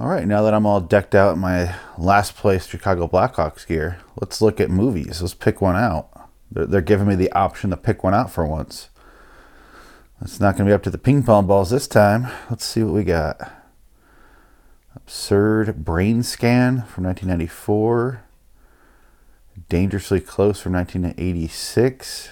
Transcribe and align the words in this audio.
All 0.00 0.06
right, 0.06 0.28
now 0.28 0.42
that 0.42 0.54
I'm 0.54 0.64
all 0.64 0.80
decked 0.80 1.16
out 1.16 1.34
in 1.34 1.40
my 1.40 1.74
last 1.96 2.36
place 2.36 2.68
Chicago 2.68 3.08
Blackhawks 3.08 3.66
gear, 3.66 3.98
let's 4.20 4.40
look 4.40 4.60
at 4.60 4.70
movies. 4.70 5.20
Let's 5.20 5.34
pick 5.34 5.60
one 5.60 5.74
out. 5.74 6.08
They're, 6.52 6.66
they're 6.66 6.80
giving 6.80 7.08
me 7.08 7.16
the 7.16 7.32
option 7.32 7.70
to 7.70 7.76
pick 7.76 8.04
one 8.04 8.14
out 8.14 8.30
for 8.30 8.46
once. 8.46 8.90
It's 10.22 10.38
not 10.38 10.56
going 10.56 10.66
to 10.66 10.70
be 10.70 10.74
up 10.74 10.84
to 10.84 10.90
the 10.90 10.98
ping 10.98 11.24
pong 11.24 11.48
balls 11.48 11.70
this 11.70 11.88
time. 11.88 12.28
Let's 12.48 12.64
see 12.64 12.84
what 12.84 12.94
we 12.94 13.02
got. 13.02 13.40
Absurd 14.94 15.84
Brain 15.84 16.22
Scan 16.22 16.82
from 16.82 17.02
1994. 17.02 18.22
Dangerously 19.68 20.20
Close 20.20 20.60
from 20.60 20.74
1986. 20.74 22.28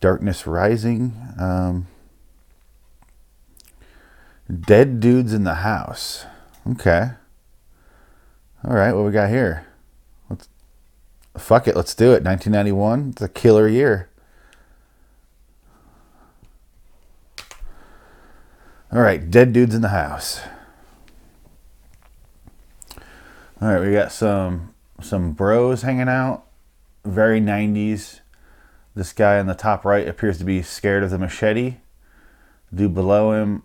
Darkness 0.00 0.48
Rising. 0.48 1.16
Um, 1.38 1.86
Dead 4.52 4.98
Dudes 4.98 5.32
in 5.32 5.44
the 5.44 5.54
House. 5.54 6.26
Okay. 6.68 7.10
All 8.64 8.74
right, 8.74 8.92
what 8.92 9.04
we 9.04 9.12
got 9.12 9.30
here? 9.30 9.66
Let's 10.28 10.48
fuck 11.36 11.66
it, 11.66 11.74
let's 11.74 11.94
do 11.94 12.12
it. 12.12 12.22
1991. 12.22 13.10
It's 13.10 13.22
a 13.22 13.28
killer 13.28 13.66
year. 13.66 14.10
All 18.92 19.00
right, 19.00 19.30
dead 19.30 19.52
dudes 19.52 19.74
in 19.74 19.82
the 19.82 19.88
house. 19.88 20.40
All 23.62 23.68
right, 23.68 23.80
we 23.80 23.92
got 23.92 24.10
some 24.10 24.74
some 25.00 25.32
bros 25.32 25.82
hanging 25.82 26.08
out. 26.08 26.44
Very 27.04 27.40
90s. 27.40 28.20
This 28.94 29.12
guy 29.12 29.38
in 29.38 29.46
the 29.46 29.54
top 29.54 29.84
right 29.84 30.06
appears 30.08 30.38
to 30.38 30.44
be 30.44 30.60
scared 30.60 31.02
of 31.02 31.10
the 31.10 31.18
machete. 31.18 31.76
Dude 32.74 32.94
below 32.94 33.32
him 33.32 33.62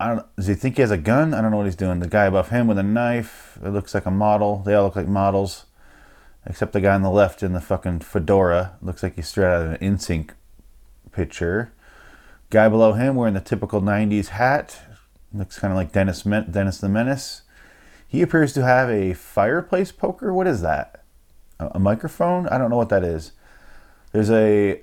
I 0.00 0.08
don't. 0.08 0.36
Does 0.36 0.46
he 0.46 0.54
think 0.54 0.76
he 0.76 0.80
has 0.82 0.90
a 0.90 0.96
gun? 0.96 1.34
I 1.34 1.42
don't 1.42 1.50
know 1.50 1.58
what 1.58 1.66
he's 1.66 1.76
doing. 1.76 2.00
The 2.00 2.08
guy 2.08 2.24
above 2.24 2.48
him 2.48 2.66
with 2.66 2.78
a 2.78 2.82
knife. 2.82 3.58
It 3.62 3.68
looks 3.68 3.92
like 3.92 4.06
a 4.06 4.10
model. 4.10 4.62
They 4.64 4.74
all 4.74 4.84
look 4.84 4.96
like 4.96 5.06
models, 5.06 5.66
except 6.46 6.72
the 6.72 6.80
guy 6.80 6.94
on 6.94 7.02
the 7.02 7.10
left 7.10 7.42
in 7.42 7.52
the 7.52 7.60
fucking 7.60 8.00
fedora. 8.00 8.78
Looks 8.80 9.02
like 9.02 9.16
he's 9.16 9.28
straight 9.28 9.52
out 9.52 9.66
of 9.66 9.72
an 9.72 9.96
NSYNC 9.96 10.30
picture. 11.12 11.72
Guy 12.48 12.68
below 12.70 12.94
him 12.94 13.14
wearing 13.14 13.34
the 13.34 13.40
typical 13.40 13.82
'90s 13.82 14.28
hat. 14.28 14.78
Looks 15.34 15.58
kind 15.58 15.72
of 15.72 15.76
like 15.76 15.92
Dennis 15.92 16.24
Men- 16.24 16.50
Dennis 16.50 16.78
the 16.78 16.88
Menace. 16.88 17.42
He 18.08 18.22
appears 18.22 18.54
to 18.54 18.64
have 18.64 18.88
a 18.88 19.12
fireplace 19.12 19.92
poker. 19.92 20.32
What 20.32 20.46
is 20.46 20.62
that? 20.62 21.04
A, 21.60 21.72
a 21.74 21.78
microphone? 21.78 22.48
I 22.48 22.56
don't 22.56 22.70
know 22.70 22.76
what 22.78 22.88
that 22.88 23.04
is. 23.04 23.32
There's 24.12 24.30
a 24.30 24.80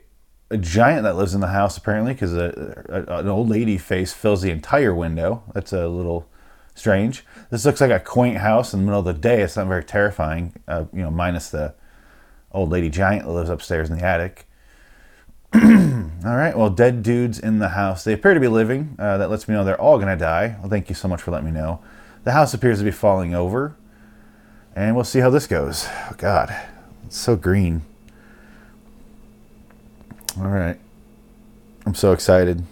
a 0.50 0.58
giant 0.58 1.04
that 1.04 1.16
lives 1.16 1.34
in 1.34 1.42
the 1.42 1.48
house 1.48 1.78
apparently 1.78 2.14
because 2.14 2.34
an 2.34 3.28
old 3.28 3.50
lady 3.50 3.78
face 3.78 4.14
fills 4.14 4.42
the 4.42 4.52
entire 4.52 4.94
window. 4.94 5.44
That's 5.54 5.74
a 5.74 5.88
little 5.88 6.28
strange. 6.74 7.26
This 7.50 7.66
looks 7.66 7.82
like 7.82 7.92
a 7.92 8.00
quaint 8.00 8.38
house 8.38 8.74
in 8.74 8.80
the 8.80 8.86
middle 8.86 9.00
of 9.00 9.06
the 9.06 9.14
day. 9.14 9.42
It's 9.42 9.58
not 9.58 9.68
very 9.68 9.84
terrifying, 9.84 10.54
uh, 10.68 10.86
you 10.94 11.02
know, 11.02 11.12
minus 11.12 11.50
the 11.50 11.74
old 12.52 12.70
lady 12.70 12.90
giant 12.90 13.26
that 13.26 13.32
lives 13.32 13.50
upstairs 13.50 13.90
in 13.90 13.98
the 13.98 14.06
attic. 14.06 14.48
all 15.54 16.36
right, 16.36 16.58
well, 16.58 16.70
dead 16.70 17.04
dudes 17.04 17.40
in 17.40 17.60
the 17.60 17.70
house. 17.70 18.04
They 18.04 18.14
appear 18.14 18.34
to 18.34 18.40
be 18.40 18.48
living. 18.48 18.96
Uh, 19.00 19.18
that 19.18 19.30
lets 19.30 19.48
me 19.48 19.56
know 19.56 19.64
they're 19.64 19.80
all 19.80 19.98
going 19.98 20.10
to 20.10 20.22
die. 20.22 20.58
Well, 20.60 20.70
thank 20.70 20.90
you 20.90 20.96
so 20.96 21.08
much 21.08 21.22
for 21.22 21.32
letting 21.32 21.48
me 21.48 21.52
know. 21.52 21.82
The 22.24 22.34
house 22.34 22.54
appears 22.54 22.80
to 22.80 22.86
be 22.86 22.92
falling 22.92 23.34
over. 23.34 23.76
And 24.76 24.96
we'll 24.96 25.06
see 25.06 25.20
how 25.20 25.30
this 25.30 25.48
goes. 25.48 25.88
Oh, 25.88 26.14
God, 26.18 26.56
it's 27.06 27.18
so 27.18 27.36
green. 27.36 27.82
All 30.40 30.50
right. 30.50 30.80
I'm 31.86 31.96
so 31.96 32.12
excited. 32.12 32.64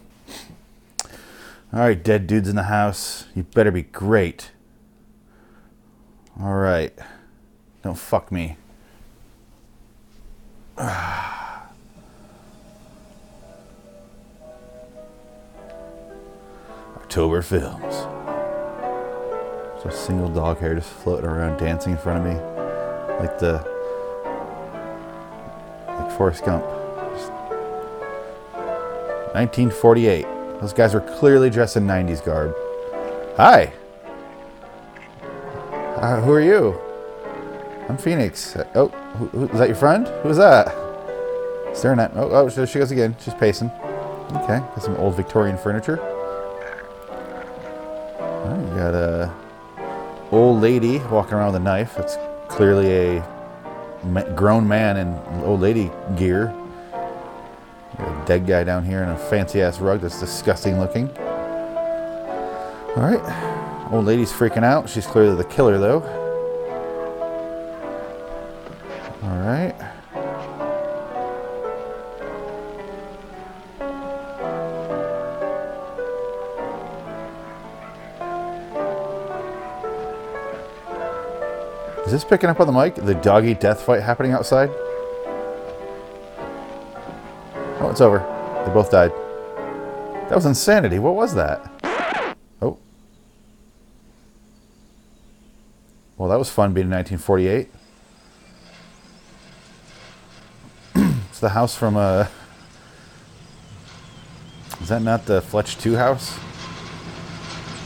All 1.74 1.80
right, 1.80 2.02
dead 2.02 2.28
dudes 2.28 2.48
in 2.48 2.56
the 2.56 2.64
house. 2.64 3.26
You 3.36 3.44
better 3.44 3.72
be 3.72 3.82
great. 3.82 4.52
All 6.40 6.54
right. 6.54 6.94
Don't 7.82 7.98
fuck 7.98 8.32
me. 8.32 8.58
October 16.98 17.42
Films. 17.42 17.96
So 19.82 19.90
a 19.90 19.92
single 19.92 20.30
dog 20.30 20.60
hair 20.60 20.76
just 20.76 20.90
floating 20.90 21.26
around 21.26 21.58
dancing 21.58 21.94
in 21.94 21.98
front 21.98 22.20
of 22.20 22.26
me. 22.32 22.40
Like 23.20 23.40
the 23.40 23.66
like 25.88 26.12
Forrest 26.18 26.46
Gump. 26.46 26.85
1948. 29.36 30.24
Those 30.62 30.72
guys 30.72 30.94
were 30.94 31.02
clearly 31.02 31.50
dressed 31.50 31.76
in 31.76 31.86
90s 31.86 32.24
garb. 32.24 32.56
Hi. 33.36 33.74
Uh, 35.98 36.22
who 36.22 36.32
are 36.32 36.40
you? 36.40 36.80
I'm 37.90 37.98
Phoenix. 37.98 38.56
Uh, 38.56 38.66
oh, 38.76 38.88
who, 38.88 39.26
who, 39.28 39.44
is 39.50 39.60
that 39.60 39.68
your 39.68 39.76
friend? 39.76 40.08
Who's 40.24 40.38
that? 40.38 40.74
Staring 41.74 42.00
at. 42.00 42.16
Oh, 42.16 42.30
oh, 42.32 42.50
there 42.50 42.66
she 42.66 42.80
goes 42.80 42.92
again. 42.92 43.14
She's 43.20 43.34
pacing. 43.34 43.70
Okay, 44.32 44.60
got 44.60 44.82
some 44.82 44.96
old 44.96 45.18
Victorian 45.18 45.58
furniture. 45.58 46.00
Oh, 48.20 48.68
you 48.70 48.78
got 48.78 48.96
a 48.96 49.34
old 50.32 50.62
lady 50.62 51.00
walking 51.12 51.34
around 51.34 51.52
with 51.52 51.62
a 51.62 51.66
knife. 51.66 51.96
That's 51.96 52.16
clearly 52.48 53.18
a 53.18 54.34
grown 54.34 54.66
man 54.66 54.96
in 54.96 55.14
old 55.44 55.60
lady 55.60 55.92
gear 56.16 56.56
a 58.00 58.24
dead 58.26 58.46
guy 58.48 58.64
down 58.64 58.84
here 58.84 59.04
in 59.04 59.10
a 59.10 59.18
fancy 59.18 59.62
ass 59.62 59.80
rug 59.80 60.02
that's 60.02 60.20
disgusting 60.20 60.80
looking. 60.80 61.10
All 62.96 63.04
right. 63.04 63.92
Old 63.92 64.06
lady's 64.06 64.32
freaking 64.32 64.64
out. 64.64 64.90
She's 64.90 65.06
clearly 65.06 65.36
the 65.36 65.44
killer, 65.44 65.78
though. 65.78 66.02
All 69.24 69.38
right. 69.40 69.76
Is 82.06 82.12
this 82.12 82.24
picking 82.24 82.50
up 82.50 82.60
on 82.60 82.68
the 82.68 82.74
mic? 82.74 82.96
The 82.96 83.16
doggy 83.16 83.56
death 83.56 83.82
fight 83.82 84.02
happening 84.02 84.32
outside? 84.32 84.70
It's 87.96 88.02
over. 88.02 88.20
They 88.66 88.74
both 88.74 88.92
died. 88.92 89.12
That 90.28 90.36
was 90.36 90.46
insanity. 90.46 91.00
What 91.00 91.16
was 91.16 91.34
that? 91.36 91.72
Oh. 92.62 92.78
Well, 96.18 96.28
that 96.28 96.38
was 96.38 96.50
fun 96.50 96.74
being 96.74 96.88
in 96.88 96.92
1948. 96.92 97.70
it's 101.30 101.40
the 101.40 101.48
house 101.48 101.78
from 101.78 101.96
uh 101.96 102.28
Is 104.82 104.90
that 104.90 105.02
not 105.02 105.26
the 105.26 105.42
Fletch 105.42 105.78
2 105.78 105.96
house? 105.96 106.32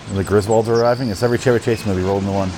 When 0.07 0.17
the 0.17 0.23
Griswolds 0.23 0.67
are 0.69 0.81
arriving? 0.81 1.09
It's 1.09 1.21
every 1.21 1.37
Chevy 1.37 1.59
Chase 1.59 1.85
movie 1.85 2.01
rolled 2.01 2.23
into 2.23 2.33
one. 2.33 2.49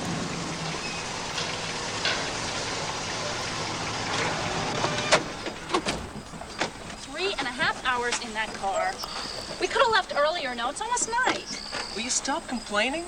stop 12.22 12.46
complaining? 12.46 13.04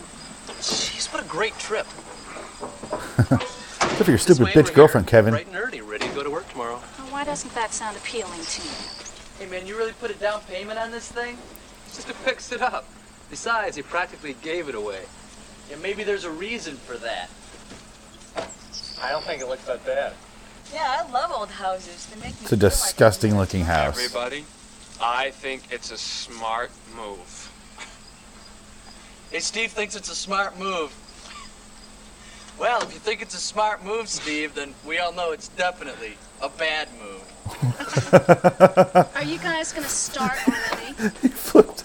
Jeez, 0.61 1.12
what 1.12 1.22
a 1.22 1.28
great 1.28 1.56
trip. 1.59 1.87
Except 3.31 4.05
for 4.05 4.11
your 4.11 4.14
stupid 4.25 4.55
bitch 4.55 4.75
girlfriend, 4.75 5.07
Kevin. 5.07 5.33
Bright 5.33 5.47
and 5.47 5.57
early, 5.57 5.81
ready 5.81 6.09
to 6.09 6.15
go 6.15 6.23
to 6.23 6.31
work 6.31 6.49
tomorrow. 6.51 6.81
Well, 6.99 7.07
why 7.09 7.25
doesn't 7.25 7.55
that 7.55 7.73
sound 7.73 7.97
appealing 7.97 8.41
to 8.41 8.62
you? 8.62 8.75
Hey, 9.39 9.47
man, 9.47 9.67
you 9.67 9.77
really 9.77 9.93
put 9.93 10.11
a 10.11 10.15
down 10.15 10.41
payment 10.43 10.79
on 10.79 10.91
this 10.91 11.11
thing? 11.11 11.37
Just 11.93 12.09
to 12.09 12.15
fix 12.15 12.53
it 12.53 12.62
up. 12.62 12.88
Besides, 13.31 13.76
you 13.76 13.82
practically 13.82 14.37
gave 14.43 14.69
it 14.69 14.75
away. 14.75 15.03
Yeah, 15.71 15.76
maybe 15.76 16.05
there's 16.05 16.25
a 16.25 16.31
reason 16.31 16.76
for 16.76 16.97
that. 16.99 17.31
I 19.03 19.11
don't 19.11 19.25
think 19.25 19.43
it 19.43 19.49
looks 19.49 19.65
that 19.65 19.85
bad. 19.85 20.12
Yeah, 20.73 21.05
I 21.05 21.11
love 21.11 21.31
old 21.31 21.50
houses. 21.50 22.06
They 22.06 22.20
make 22.20 22.35
It's 22.41 22.53
a 22.53 22.56
disgusting 22.56 23.32
like 23.32 23.41
looking 23.41 23.65
house. 23.65 23.97
Everybody, 23.99 24.44
I 25.00 25.31
think 25.31 25.62
it's 25.70 25.91
a 25.91 25.99
smart 25.99 26.70
move. 26.97 27.50
Hey, 29.31 29.41
Steve 29.41 29.73
thinks 29.73 29.94
it's 29.97 30.11
a 30.11 30.15
smart 30.15 30.59
move. 30.59 30.94
Well, 32.59 32.83
if 32.83 32.93
you 32.93 33.01
think 33.01 33.23
it's 33.23 33.35
a 33.35 33.39
smart 33.39 33.85
move, 33.85 34.09
Steve, 34.09 34.55
then 34.55 34.75
we 34.87 34.99
all 34.99 35.12
know 35.12 35.33
it's 35.33 35.49
definitely 35.49 36.17
a 36.41 36.49
bad 36.49 36.89
move. 37.01 37.23
Are 39.17 39.25
you 39.25 39.39
guys 39.39 39.73
gonna 39.73 39.89
start 39.89 40.39
already? 40.49 41.15
he 41.23 41.29
flipped. 41.29 41.85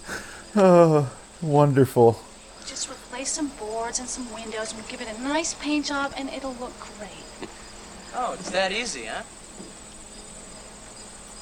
Oh, 0.56 1.12
wonderful. 1.42 2.21
Just 2.66 2.89
replace 2.89 3.31
some 3.31 3.48
boards 3.60 4.00
and 4.00 4.07
some 4.07 4.31
windows, 4.33 4.71
and 4.71 4.81
we'll 4.81 4.89
give 4.89 5.01
it 5.01 5.07
a 5.07 5.21
nice 5.21 5.56
paint 5.56 5.88
job, 5.88 6.13
and 6.16 6.30
it'll 6.30 6.56
look 6.60 6.77
great. 6.80 7.50
Oh, 8.16 8.33
it's 8.33 8.50
that 8.51 8.71
easy, 8.71 9.06
huh? 9.06 9.24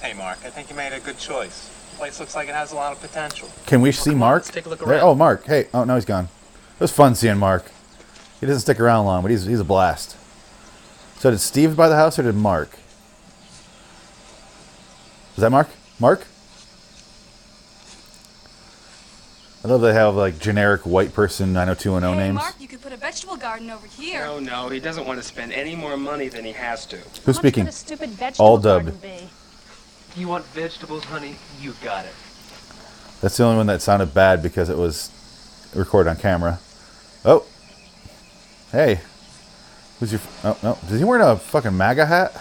Hey, 0.02 0.14
Mark, 0.14 0.40
I 0.46 0.50
think 0.50 0.70
you 0.70 0.76
made 0.76 0.94
a 0.94 1.00
good 1.00 1.18
choice 1.18 1.72
place 1.98 2.20
looks 2.20 2.36
like 2.36 2.48
it 2.48 2.54
has 2.54 2.72
a 2.72 2.76
lot 2.76 2.94
of 2.94 3.02
potential. 3.02 3.50
Can 3.66 3.82
we 3.82 3.92
see 3.92 4.14
Mark? 4.14 4.44
Let's 4.44 4.52
take 4.52 4.66
a 4.68 4.70
look 4.70 4.82
around. 4.82 4.92
There, 4.92 5.04
oh, 5.04 5.16
Mark. 5.16 5.46
Hey. 5.46 5.68
Oh, 5.74 5.84
no, 5.84 5.96
he's 5.96 6.06
gone. 6.06 6.26
It 6.26 6.80
was 6.80 6.92
fun 6.92 7.16
seeing 7.16 7.38
Mark. 7.38 7.72
He 8.40 8.46
doesn't 8.46 8.62
stick 8.62 8.80
around 8.80 9.06
long, 9.06 9.22
but 9.22 9.32
he's 9.32 9.46
he's 9.46 9.60
a 9.60 9.64
blast. 9.66 10.16
So 11.20 11.32
did 11.32 11.40
Steve 11.40 11.76
buy 11.76 11.90
the 11.90 11.96
house 11.96 12.20
or 12.20 12.24
did 12.24 12.36
Mark? 12.36 12.78
Is 15.36 15.42
that 15.42 15.50
Mark? 15.52 15.70
Mark? 16.00 16.26
I 19.64 19.68
love 19.68 19.82
they 19.82 19.94
have 19.94 20.16
like 20.16 20.40
generic 20.40 20.82
white 20.86 21.14
person 21.14 21.52
90210 21.52 22.14
Hey, 22.14 22.28
names. 22.28 22.36
Mark, 22.36 22.56
you 22.60 22.68
could 22.68 22.82
put 22.82 22.94
a 22.94 22.98
vegetable 22.98 23.36
garden 23.38 23.70
over 23.70 23.88
here. 23.88 24.24
No, 24.26 24.40
no, 24.40 24.70
he 24.70 24.80
doesn't 24.80 25.06
want 25.06 25.20
to 25.20 25.28
spend 25.28 25.52
any 25.52 25.76
more 25.76 25.98
money 25.98 26.30
than 26.30 26.46
he 26.46 26.54
has 26.54 26.86
to. 26.88 26.98
Who's 27.26 27.38
speaking? 27.38 27.66
What 27.66 27.74
a 27.74 27.76
stupid 27.76 28.10
vegetable 28.12 28.46
All 28.46 28.58
dubbed. 28.58 29.02
garden? 29.02 29.30
You 30.16 30.28
want 30.28 30.46
vegetables, 30.46 31.04
honey? 31.04 31.36
You 31.60 31.74
got 31.84 32.06
it. 32.06 32.14
That's 33.22 33.36
the 33.36 33.44
only 33.44 33.58
one 33.58 33.68
that 33.68 33.82
sounded 33.82 34.14
bad 34.14 34.42
because 34.42 34.70
it 34.70 34.78
was 34.78 35.12
recorded 35.76 36.10
on 36.12 36.16
camera. 36.18 36.60
Oh. 37.26 37.44
Hey. 38.72 39.00
Who's 40.00 40.12
your. 40.12 40.22
Oh, 40.44 40.58
no. 40.62 40.78
Is 40.90 41.00
he 41.00 41.06
wearing 41.06 41.26
a 41.26 41.36
fucking 41.38 41.76
MAGA 41.76 42.06
hat? 42.06 42.34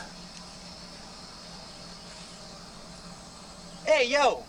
Hey, 3.84 4.08
yo! 4.08 4.42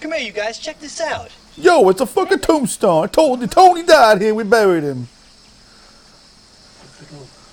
Come 0.00 0.12
here, 0.12 0.20
you 0.20 0.32
guys. 0.32 0.58
Check 0.58 0.78
this 0.78 1.00
out. 1.00 1.30
Yo, 1.56 1.88
it's 1.88 2.00
a 2.00 2.06
fucking 2.06 2.40
tombstone. 2.40 3.04
I 3.04 3.06
told 3.06 3.40
you, 3.40 3.46
Tony 3.46 3.82
died 3.82 4.20
here. 4.20 4.34
We 4.34 4.44
buried 4.44 4.84
him. 4.84 5.08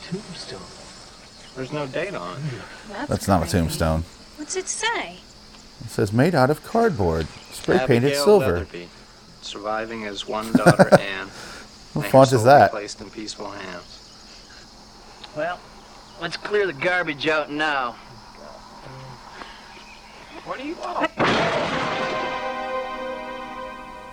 Tombstone. 0.09 0.59
There's 1.55 1.71
no 1.71 1.87
date 1.87 2.13
on 2.13 2.37
it. 2.37 3.07
That's 3.07 3.27
not 3.27 3.37
a 3.37 3.39
crazy. 3.45 3.59
tombstone. 3.59 4.03
What's 4.37 4.55
it 4.55 4.67
say? 4.67 5.19
It 5.83 5.89
says 5.89 6.11
made 6.11 6.35
out 6.35 6.49
of 6.49 6.63
cardboard, 6.63 7.27
spray 7.51 7.77
painted 7.79 8.07
Abigail 8.13 8.23
silver. 8.23 8.53
Weatherby, 8.53 8.89
surviving 9.41 10.05
as 10.05 10.27
one 10.27 10.51
daughter 10.51 10.93
Anne. 10.99 11.29
What 11.93 12.05
font 12.07 12.31
is 12.33 12.43
that? 12.43 12.71
Placed 12.71 13.01
in 13.01 13.09
peaceful 13.09 13.49
hands. 13.49 13.99
Well, 15.35 15.59
let's 16.21 16.37
clear 16.37 16.65
the 16.67 16.73
garbage 16.73 17.27
out 17.27 17.51
now. 17.51 17.93
What 20.45 20.57
do 20.59 20.65
you 20.67 20.75
want? 20.75 21.11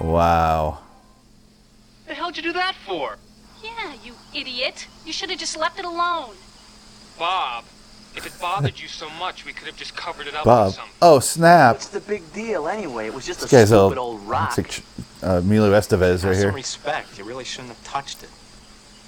Wow. 0.00 0.78
The 2.06 2.14
hell'd 2.14 2.36
you 2.36 2.42
do 2.42 2.52
that 2.52 2.74
for? 2.86 3.18
Yeah, 3.62 3.94
you 4.04 4.14
idiot. 4.34 4.86
You 5.04 5.12
should 5.12 5.30
have 5.30 5.38
just 5.38 5.56
left 5.56 5.78
it 5.78 5.84
alone. 5.84 6.34
Bob, 7.18 7.64
if 8.16 8.24
it 8.26 8.32
bothered 8.40 8.80
you 8.80 8.88
so 8.88 9.10
much, 9.10 9.44
we 9.44 9.52
could 9.52 9.66
have 9.66 9.76
just 9.76 9.94
covered 9.96 10.26
it 10.26 10.34
up 10.34 10.44
Bob. 10.44 10.66
with 10.68 10.74
something. 10.76 10.94
Oh, 11.02 11.18
snap. 11.20 11.74
What's 11.76 11.88
the 11.88 12.00
big 12.00 12.32
deal 12.32 12.68
anyway? 12.68 13.06
It 13.06 13.14
was 13.14 13.26
just 13.26 13.40
a 13.40 13.42
This 13.42 13.52
guy's 13.52 13.68
stupid 13.68 13.98
all. 13.98 14.12
old 14.12 14.22
rock. 14.22 14.56
Looks 14.56 14.58
like 14.58 14.68
Ch- 14.68 14.89
uh, 15.22 15.38
Emilio 15.38 15.72
Estevez 15.72 16.10
right 16.12 16.20
some 16.20 16.34
here. 16.34 16.52
respect. 16.52 17.18
You 17.18 17.24
really 17.24 17.44
shouldn't 17.44 17.68
have 17.68 17.84
touched 17.84 18.22
it. 18.22 18.30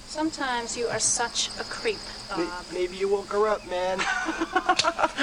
Sometimes 0.07 0.77
you 0.77 0.85
are 0.87 0.99
such 0.99 1.49
a 1.59 1.63
creep, 1.63 1.97
Bob. 2.29 2.47
Maybe 2.71 2.97
you 2.97 3.07
woke 3.09 3.31
her 3.33 3.47
up, 3.47 3.67
man. 3.69 3.99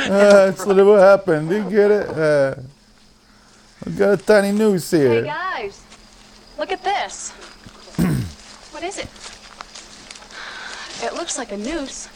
Uh, 0.01 0.47
that's 0.47 0.65
literally 0.67 0.91
what 0.93 1.01
happened. 1.01 1.51
You 1.51 1.63
get 1.69 1.91
it? 1.91 2.09
Uh, 2.09 2.55
we 3.85 3.93
got 3.93 4.13
a 4.15 4.17
tiny 4.17 4.51
noose 4.51 4.91
here. 4.91 5.09
Hey 5.09 5.15
here. 5.17 5.25
guys, 5.25 5.83
look 6.59 6.73
at 6.73 6.83
this. 6.83 7.31
what 8.73 8.83
is 8.83 8.99
it? 8.99 9.09
It 11.05 11.15
looks 11.15 11.37
like 11.37 11.53
a 11.53 11.57
noose. 11.59 12.09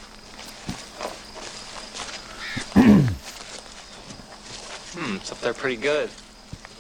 Hmm, 4.97 5.17
it's 5.17 5.32
up 5.32 5.41
there 5.41 5.55
pretty 5.55 5.77
good. 5.77 6.09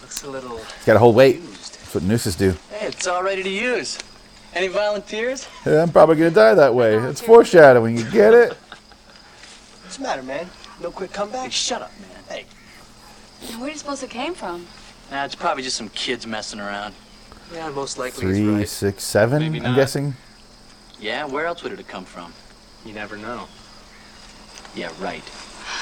Looks 0.00 0.22
a 0.22 0.30
little 0.30 0.60
Got 0.86 0.96
a 0.96 0.98
whole 0.98 1.12
weight. 1.12 1.36
used. 1.36 1.73
That's 1.94 2.02
what 2.02 2.08
nooses 2.10 2.34
do. 2.34 2.56
Hey, 2.70 2.88
it's 2.88 3.06
all 3.06 3.22
ready 3.22 3.44
to 3.44 3.48
use. 3.48 4.00
Any 4.52 4.66
volunteers? 4.66 5.46
Yeah, 5.64 5.80
I'm 5.82 5.92
probably 5.92 6.16
gonna 6.16 6.32
die 6.32 6.52
that 6.54 6.74
way. 6.74 6.96
It's 6.96 7.20
foreshadowing. 7.20 7.96
You 7.96 8.10
get 8.10 8.34
it? 8.34 8.54
What's 9.84 9.98
the 9.98 10.02
matter, 10.02 10.24
man? 10.24 10.50
No 10.82 10.90
quick 10.90 11.10
Hey, 11.10 11.16
comeback? 11.18 11.52
shut 11.52 11.82
up, 11.82 11.92
man. 12.00 12.24
Hey. 12.28 12.46
Where 13.58 13.66
do 13.68 13.72
you 13.72 13.78
suppose 13.78 14.02
it 14.02 14.10
came 14.10 14.34
from? 14.34 14.66
Nah, 15.12 15.24
it's 15.24 15.36
probably 15.36 15.62
just 15.62 15.76
some 15.76 15.88
kids 15.90 16.26
messing 16.26 16.58
around. 16.58 16.94
Yeah, 17.52 17.70
most 17.70 17.96
likely 17.96 18.26
he's 18.26 18.38
Three, 18.38 18.48
right. 18.48 18.68
six, 18.68 19.04
seven. 19.04 19.38
Maybe 19.40 19.58
I'm 19.58 19.62
not. 19.62 19.76
guessing. 19.76 20.14
Yeah, 20.98 21.26
where 21.26 21.46
else 21.46 21.62
would 21.62 21.70
it 21.70 21.78
have 21.78 21.86
come 21.86 22.04
from? 22.06 22.32
You 22.84 22.92
never 22.92 23.16
know. 23.16 23.46
Yeah, 24.74 24.90
right. 24.98 25.22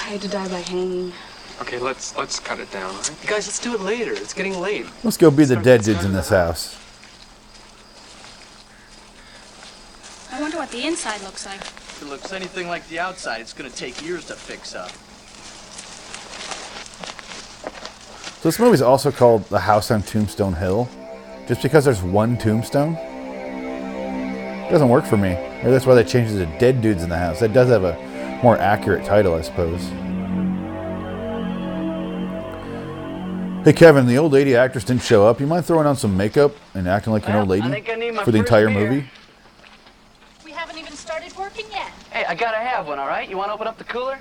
I 0.05 0.08
had 0.11 0.20
to 0.20 0.29
die 0.29 0.49
by 0.49 0.61
hanging. 0.61 1.15
Okay, 1.61 1.79
let's 1.79 2.17
let's 2.17 2.41
cut 2.41 2.59
it 2.59 2.71
down, 2.71 2.91
all 2.91 2.97
right? 2.97 3.23
You 3.23 3.29
guys, 3.29 3.47
let's 3.47 3.59
do 3.59 3.75
it 3.75 3.81
later. 3.81 4.13
It's 4.13 4.35
getting 4.35 4.59
late. 4.59 4.87
Let's 5.05 5.17
go 5.17 5.31
be 5.31 5.45
the 5.45 5.57
dead 5.57 5.83
dudes 5.83 6.05
in 6.05 6.13
this 6.13 6.29
house. 6.29 6.79
I 10.33 10.41
wonder 10.41 10.57
what 10.57 10.71
the 10.71 10.87
inside 10.87 11.21
looks 11.23 11.47
like. 11.47 11.61
If 11.61 12.03
it 12.03 12.07
looks 12.07 12.33
anything 12.33 12.69
like 12.69 12.89
the 12.89 12.99
outside, 12.99 13.41
it's 13.41 13.53
gonna 13.53 13.71
take 13.71 14.03
years 14.03 14.27
to 14.27 14.35
fix 14.35 14.75
up. 14.75 14.91
So 18.41 18.49
this 18.49 18.59
movie's 18.59 18.83
also 18.83 19.13
called 19.13 19.45
The 19.45 19.61
House 19.61 19.93
on 19.93 20.03
Tombstone 20.03 20.55
Hill, 20.55 20.89
just 21.47 21.63
because 21.63 21.85
there's 21.85 22.03
one 22.03 22.37
tombstone. 22.37 22.95
Doesn't 24.69 24.89
work 24.89 25.05
for 25.05 25.17
me. 25.17 25.35
Maybe 25.59 25.71
that's 25.71 25.87
why 25.87 25.95
they 25.95 26.03
changed 26.03 26.35
it 26.35 26.47
to 26.47 26.59
Dead 26.59 26.83
Dudes 26.83 27.05
in 27.05 27.09
the 27.09 27.19
House. 27.19 27.39
That 27.39 27.53
does 27.53 27.69
have 27.69 27.85
a 27.85 28.41
more 28.43 28.59
accurate 28.59 29.05
title, 29.05 29.35
I 29.35 29.43
suppose. 29.43 29.89
Hey 33.64 33.73
Kevin, 33.73 34.06
the 34.09 34.19
old 34.19 34.32
lady 34.32 34.56
actress 34.56 34.82
didn't 34.82 35.05
show 35.05 35.25
up. 35.25 35.38
You 35.38 35.47
mind 35.47 35.64
throwing 35.64 35.87
on 35.87 35.94
some 35.94 36.17
makeup 36.17 36.53
and 36.75 36.88
acting 36.88 37.12
like 37.12 37.29
an 37.29 37.37
old 37.37 37.49
lady 37.49 37.62
I 37.62 37.76
I 37.76 38.25
for 38.25 38.32
the 38.32 38.38
entire 38.38 38.67
beer. 38.67 38.91
movie? 38.91 39.11
We 40.44 40.50
haven't 40.50 40.79
even 40.79 40.94
started 40.94 41.32
working 41.37 41.67
yet. 41.70 41.87
Hey, 42.11 42.25
I 42.25 42.35
gotta 42.35 42.56
have 42.56 42.88
one, 42.88 42.99
all 42.99 43.06
right? 43.06 43.31
You 43.31 43.37
wanna 43.37 43.55
open 43.55 43.69
up 43.69 43.79
the 43.79 43.85
cooler? 43.85 44.19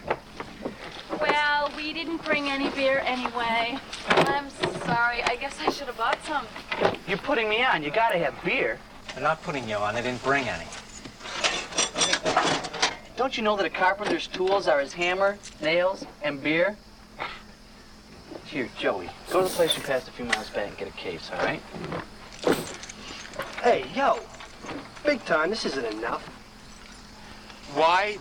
Well, 1.19 1.71
we 1.75 1.91
didn't 1.91 2.23
bring 2.23 2.49
any 2.49 2.69
beer 2.69 3.01
anyway. 3.03 3.79
I'm 4.09 4.47
sorry. 4.85 5.23
I 5.23 5.38
guess 5.39 5.57
I 5.59 5.71
should 5.71 5.87
have 5.87 5.97
bought 5.97 6.23
some. 6.23 6.45
You're 7.07 7.17
putting 7.17 7.49
me 7.49 7.63
on. 7.63 7.81
You 7.81 7.89
gotta 7.89 8.19
have 8.19 8.35
beer. 8.45 8.77
I'm 9.15 9.23
not 9.23 9.41
putting 9.41 9.67
you 9.67 9.75
on. 9.75 9.95
I 9.95 10.01
didn't 10.03 10.23
bring 10.23 10.47
any. 10.47 10.67
Don't 13.17 13.35
you 13.35 13.41
know 13.41 13.57
that 13.57 13.65
a 13.65 13.71
carpenter's 13.71 14.27
tools 14.27 14.67
are 14.67 14.79
his 14.79 14.94
hammer, 14.94 15.39
nails, 15.61 16.05
and 16.21 16.44
beer? 16.44 16.77
Here, 18.45 18.69
Joey, 18.78 19.10
go 19.31 19.42
to 19.42 19.48
the 19.48 19.54
place 19.54 19.78
we 19.78 19.83
passed 19.83 20.07
a 20.07 20.12
few 20.12 20.25
miles 20.25 20.50
back 20.50 20.68
and 20.68 20.78
get 20.78 20.88
a 20.88 20.92
case, 20.92 21.30
all 21.31 21.39
right? 21.45 21.62
Hey, 23.64 23.85
yo! 23.95 24.19
Big 25.06 25.23
time. 25.26 25.50
This 25.50 25.66
isn't 25.66 25.85
enough. 25.85 26.28
Why 27.73 28.18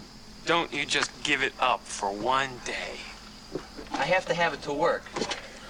don't 0.47 0.73
you 0.73 0.87
just 0.87 1.11
give 1.25 1.43
it 1.43 1.53
up 1.61 1.81
for 1.83 2.13
one 2.13 2.51
day? 2.65 2.99
I 3.93 4.05
have 4.05 4.25
to 4.27 4.35
have 4.35 4.55
it 4.55 4.63
to 4.63 4.73
work, 4.73 5.03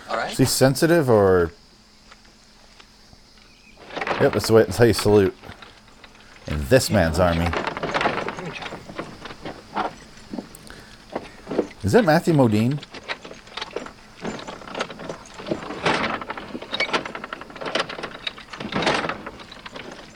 all 0.09 0.17
right? 0.17 0.31
Is 0.31 0.39
he 0.39 0.45
sensitive 0.45 1.09
or? 1.09 1.53
Yep, 4.21 4.35
that's 4.35 4.49
the 4.49 4.53
way. 4.53 4.65
That's 4.65 4.77
how 4.77 4.85
you 4.85 4.93
salute. 4.93 5.35
In 6.47 6.63
this 6.69 6.91
man's 6.91 7.19
army. 7.19 7.47
Is 11.83 11.93
that 11.93 12.05
Matthew 12.05 12.35
Modine? 12.35 12.79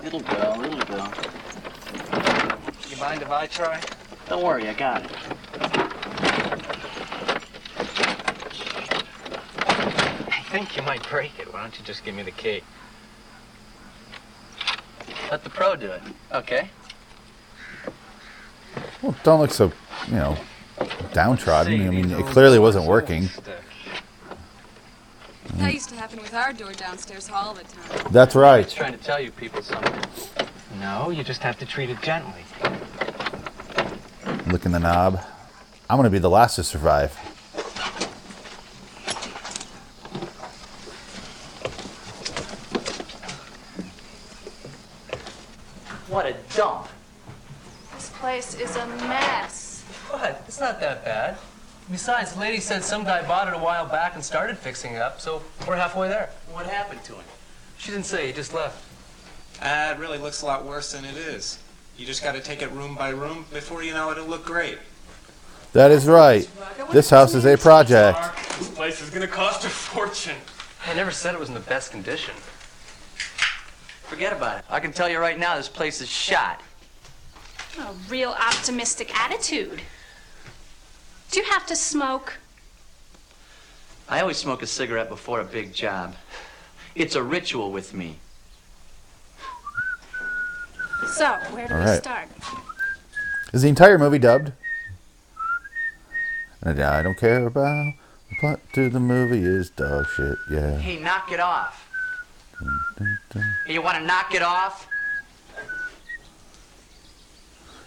It'll 0.04 0.20
go, 0.20 0.62
it'll 0.62 0.84
go. 0.84 1.10
You 2.90 2.96
mind 2.98 3.13
if 3.24 3.30
I 3.30 3.46
try? 3.46 3.80
Don't 4.28 4.44
worry, 4.44 4.68
I 4.68 4.74
got 4.74 5.02
it. 5.04 5.10
I 10.28 10.42
think 10.50 10.76
you 10.76 10.82
might 10.82 11.08
break 11.08 11.38
it. 11.38 11.52
Why 11.52 11.62
don't 11.62 11.76
you 11.78 11.84
just 11.84 12.04
give 12.04 12.14
me 12.14 12.22
the 12.22 12.30
key? 12.30 12.62
Let 15.30 15.42
the 15.42 15.50
pro 15.50 15.74
do 15.74 15.86
it, 15.86 16.02
okay? 16.32 16.68
Well, 19.02 19.16
don't 19.22 19.40
look 19.40 19.50
so, 19.50 19.72
you 20.08 20.16
know, 20.16 20.36
downtrodden. 21.12 21.86
I 21.86 21.90
mean, 21.90 22.10
it 22.10 22.26
clearly 22.26 22.58
wasn't 22.58 22.86
working. 22.86 23.24
Mm. 23.24 23.58
That 25.56 25.72
used 25.72 25.88
to 25.88 25.96
happen 25.96 26.20
with 26.20 26.34
our 26.34 26.52
door 26.52 26.72
downstairs 26.72 27.30
all 27.30 27.54
the 27.54 27.64
time. 27.64 28.12
That's 28.12 28.34
right. 28.34 28.60
It's 28.60 28.74
trying 28.74 28.92
to 28.92 28.98
tell 29.02 29.20
you 29.20 29.30
people 29.30 29.62
something. 29.62 30.02
No, 30.78 31.10
you 31.10 31.24
just 31.24 31.42
have 31.42 31.58
to 31.60 31.66
treat 31.66 31.90
it 31.90 32.00
gently. 32.02 32.44
Licking 34.54 34.70
the 34.70 34.78
knob. 34.78 35.20
I'm 35.90 35.98
gonna 35.98 36.10
be 36.10 36.20
the 36.20 36.30
last 36.30 36.54
to 36.54 36.62
survive. 36.62 37.12
What 46.06 46.26
a 46.26 46.36
dump. 46.54 46.86
This 47.96 48.10
place 48.10 48.54
is 48.54 48.76
a 48.76 48.86
mess. 49.08 49.82
What? 50.10 50.44
It's 50.46 50.60
not 50.60 50.78
that 50.78 51.04
bad. 51.04 51.36
Besides, 51.90 52.34
the 52.34 52.38
lady 52.38 52.60
said 52.60 52.84
some 52.84 53.02
guy 53.02 53.26
bought 53.26 53.48
it 53.48 53.54
a 53.54 53.58
while 53.58 53.86
back 53.86 54.14
and 54.14 54.24
started 54.24 54.56
fixing 54.56 54.92
it 54.92 55.02
up, 55.02 55.20
so 55.20 55.42
we're 55.66 55.74
halfway 55.74 56.06
there. 56.06 56.30
What 56.52 56.66
happened 56.66 57.02
to 57.06 57.14
him? 57.14 57.24
She 57.76 57.90
didn't 57.90 58.06
say, 58.06 58.28
he 58.28 58.32
just 58.32 58.54
left. 58.54 58.84
Ah, 59.60 59.90
it 59.90 59.98
really 59.98 60.18
looks 60.18 60.42
a 60.42 60.46
lot 60.46 60.64
worse 60.64 60.92
than 60.92 61.04
it 61.04 61.16
is. 61.16 61.58
You 61.96 62.06
just 62.06 62.22
got 62.22 62.32
to 62.32 62.40
take 62.40 62.62
it 62.62 62.70
room 62.72 62.96
by 62.96 63.10
room. 63.10 63.46
Before 63.52 63.82
you 63.82 63.94
know 63.94 64.10
it, 64.10 64.18
it'll 64.18 64.28
look 64.28 64.44
great. 64.44 64.78
That 65.72 65.90
is 65.90 66.06
right. 66.06 66.48
This 66.92 67.10
house 67.10 67.34
is 67.34 67.44
a 67.44 67.56
project. 67.56 68.18
This 68.58 68.70
place 68.70 69.02
is 69.02 69.10
gonna 69.10 69.26
cost 69.26 69.64
a 69.64 69.68
fortune. 69.68 70.36
I 70.86 70.94
never 70.94 71.10
said 71.10 71.34
it 71.34 71.40
was 71.40 71.48
in 71.48 71.54
the 71.54 71.60
best 71.60 71.90
condition. 71.90 72.34
Forget 74.04 74.32
about 74.32 74.58
it. 74.58 74.64
I 74.70 74.78
can 74.78 74.92
tell 74.92 75.08
you 75.08 75.18
right 75.18 75.36
now, 75.36 75.56
this 75.56 75.68
place 75.68 76.00
is 76.00 76.08
shot. 76.08 76.60
A 77.80 77.92
real 78.08 78.30
optimistic 78.30 79.12
attitude. 79.18 79.82
Do 81.32 81.40
you 81.40 81.46
have 81.46 81.66
to 81.66 81.74
smoke? 81.74 82.38
I 84.08 84.20
always 84.20 84.36
smoke 84.36 84.62
a 84.62 84.66
cigarette 84.68 85.08
before 85.08 85.40
a 85.40 85.44
big 85.44 85.72
job. 85.72 86.14
It's 86.94 87.16
a 87.16 87.22
ritual 87.22 87.72
with 87.72 87.94
me. 87.94 88.18
So, 91.14 91.26
where 91.52 91.68
do 91.68 91.74
All 91.74 91.80
we 91.80 91.86
right. 91.86 92.02
start? 92.02 92.28
Is 93.52 93.62
the 93.62 93.68
entire 93.68 93.98
movie 93.98 94.18
dubbed? 94.18 94.50
And 96.62 96.82
I 96.82 97.02
don't 97.04 97.16
care 97.16 97.46
about 97.46 97.94
the 98.28 98.36
plot 98.40 98.60
to 98.72 98.88
the 98.90 98.98
movie 98.98 99.44
is 99.44 99.70
dog 99.70 100.06
shit. 100.16 100.36
Yeah. 100.50 100.76
Hey, 100.76 100.98
knock 100.98 101.30
it 101.30 101.38
off. 101.38 101.88
Hey, 103.64 103.74
you 103.74 103.80
want 103.82 103.98
to 103.98 104.04
knock 104.04 104.34
it 104.34 104.42
off? 104.42 104.88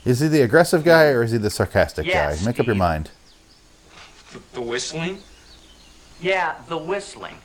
Is 0.06 0.22
he 0.22 0.30
the 0.30 0.42
aggressive 0.44 0.86
guy 0.86 1.08
or 1.08 1.22
is 1.24 1.32
he 1.32 1.38
the 1.38 1.50
sarcastic 1.50 2.06
Yes, 2.06 2.40
guy? 2.40 2.46
Make 2.46 2.62
up 2.62 2.66
your 2.66 2.76
mind. 2.76 3.12
The, 4.32 4.40
the 4.54 4.62
whistling? 4.62 5.18
Yeah, 6.22 6.56
the 6.70 6.78
whistling. 6.78 7.36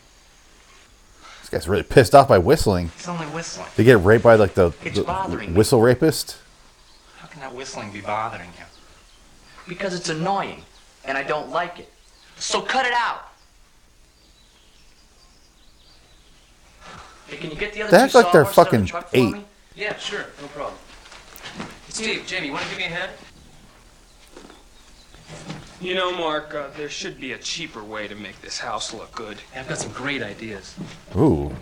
Guy's 1.53 1.69
really 1.69 1.83
pissed 1.83 2.15
off 2.15 2.29
by 2.29 2.39
whistling. 2.39 2.91
It's 2.97 3.07
only 3.07 3.27
whistling. 3.27 3.69
They 3.77 3.85
get 3.85 4.03
raped 4.03 4.25
by 4.25 4.37
like 4.37 4.55
the, 4.55 4.73
It's 4.85 4.97
the 4.97 5.05
bothering 5.05 5.51
me. 5.51 5.57
whistle 5.57 5.83
rapist. 5.83 6.39
How 7.19 7.27
can 7.27 7.41
that 7.41 7.55
whistling 7.55 7.93
be 7.93 8.01
bothering 8.01 8.49
you? 8.59 8.65
Because 9.69 9.95
it's 9.95 10.09
annoying, 10.09 10.63
and 11.05 11.19
I 11.19 11.23
don't 11.23 11.51
like 11.51 11.79
it. 11.79 11.93
So 12.39 12.63
cut 12.63 12.87
it 12.87 12.95
out. 12.95 13.29
Hey, 17.27 17.37
can 17.37 17.51
you 17.51 17.57
get 17.57 17.75
the 17.75 17.83
other 17.83 17.91
They 17.91 17.99
act 17.99 18.15
like 18.15 18.33
they're 18.33 18.43
of 18.43 18.49
the 18.49 18.55
fucking 18.55 18.91
eight. 19.13 19.35
Yeah, 19.77 19.95
sure, 19.99 20.25
no 20.41 20.49
problem. 20.49 20.79
Steve, 21.91 22.25
Jamie, 22.27 22.51
want 22.51 22.63
to 22.63 22.69
give 22.71 22.79
me 22.79 22.85
a 22.85 22.89
hand? 22.89 23.11
You 25.83 25.97
know, 25.97 26.17
Mark, 26.17 26.55
uh, 26.55 26.69
there 26.77 26.89
should 26.89 27.21
be 27.21 27.33
a 27.33 27.39
cheaper 27.39 27.83
way 27.83 28.07
to 28.07 28.15
make 28.15 28.41
this 28.41 28.59
house 28.59 28.95
look 28.95 29.13
good. 29.13 29.39
I've 29.57 29.69
got 29.69 29.79
some 29.79 29.91
great 29.91 30.23
ideas. 30.23 30.77
Ooh. 31.17 31.53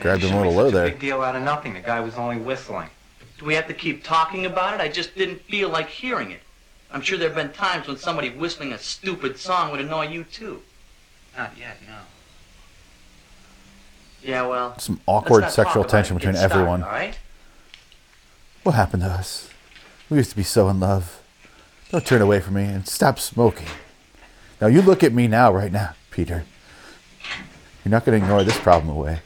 Grabbed 0.00 0.22
him 0.22 0.34
a 0.34 0.36
little 0.38 0.52
low 0.52 0.66
Such 0.66 0.74
a 0.74 0.76
there. 0.76 0.88
big 0.90 1.00
deal 1.00 1.22
out 1.22 1.34
of 1.34 1.42
nothing. 1.42 1.72
The 1.72 1.80
guy 1.80 2.00
was 2.00 2.14
only 2.16 2.36
whistling. 2.36 2.90
Do 3.38 3.46
we 3.46 3.54
have 3.54 3.66
to 3.68 3.74
keep 3.74 4.04
talking 4.04 4.44
about 4.44 4.74
it? 4.74 4.80
I 4.82 4.88
just 4.88 5.14
didn't 5.14 5.40
feel 5.42 5.70
like 5.70 5.88
hearing 5.88 6.30
it. 6.30 6.40
I'm 6.92 7.00
sure 7.00 7.16
there 7.16 7.28
have 7.28 7.36
been 7.36 7.52
times 7.52 7.88
when 7.88 7.96
somebody 7.96 8.28
whistling 8.30 8.72
a 8.72 8.78
stupid 8.78 9.38
song 9.38 9.70
would 9.70 9.80
annoy 9.80 10.08
you 10.08 10.24
too. 10.24 10.60
Not 11.38 11.56
yet, 11.58 11.78
no. 11.86 11.96
Yeah, 14.22 14.46
well. 14.46 14.78
Some 14.78 15.00
awkward 15.06 15.50
sexual 15.50 15.84
tension 15.84 16.16
between 16.16 16.34
Get 16.34 16.40
started, 16.40 16.54
everyone. 16.54 16.82
all 16.82 16.90
right? 16.90 17.18
What 18.62 18.74
happened 18.74 19.04
to 19.04 19.08
us? 19.08 19.48
We 20.10 20.18
used 20.18 20.30
to 20.30 20.36
be 20.36 20.42
so 20.42 20.68
in 20.68 20.80
love. 20.80 21.19
Don't 21.90 22.06
turn 22.06 22.22
away 22.22 22.40
from 22.40 22.54
me 22.54 22.64
and 22.64 22.86
stop 22.86 23.18
smoking. 23.18 23.66
Now 24.60 24.68
you 24.68 24.80
look 24.80 25.02
at 25.02 25.12
me 25.12 25.26
now, 25.26 25.52
right 25.52 25.72
now, 25.72 25.94
Peter. 26.10 26.44
You're 27.84 27.90
not 27.90 28.04
going 28.04 28.18
to 28.18 28.24
ignore 28.24 28.44
this 28.44 28.58
problem 28.58 28.96
away. 28.96 29.20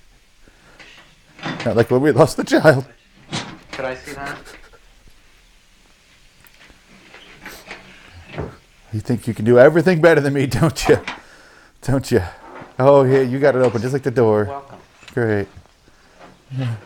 Not 1.67 1.77
like 1.77 1.91
when 1.91 2.01
we 2.01 2.11
lost 2.13 2.37
the 2.39 2.45
child. 2.45 2.87
Could 3.73 3.85
I 3.85 3.95
see 3.97 4.13
that? 4.13 4.39
You 8.93 9.01
think 9.01 9.27
you 9.27 9.35
can 9.35 9.45
do 9.45 9.59
everything 9.59 10.01
better 10.01 10.21
than 10.21 10.33
me, 10.33 10.47
don't 10.47 10.89
you? 10.89 10.99
Don't 11.83 12.11
you? 12.11 12.23
Oh 12.79 13.03
yeah, 13.03 13.21
you 13.21 13.39
got 13.39 13.57
it 13.57 13.63
open 13.63 13.83
just 13.83 13.93
like 13.93 14.05
the 14.05 14.11
door. 14.11 14.45
Welcome. 14.45 14.79
Great. 15.13 15.49
Yeah. 16.57 16.77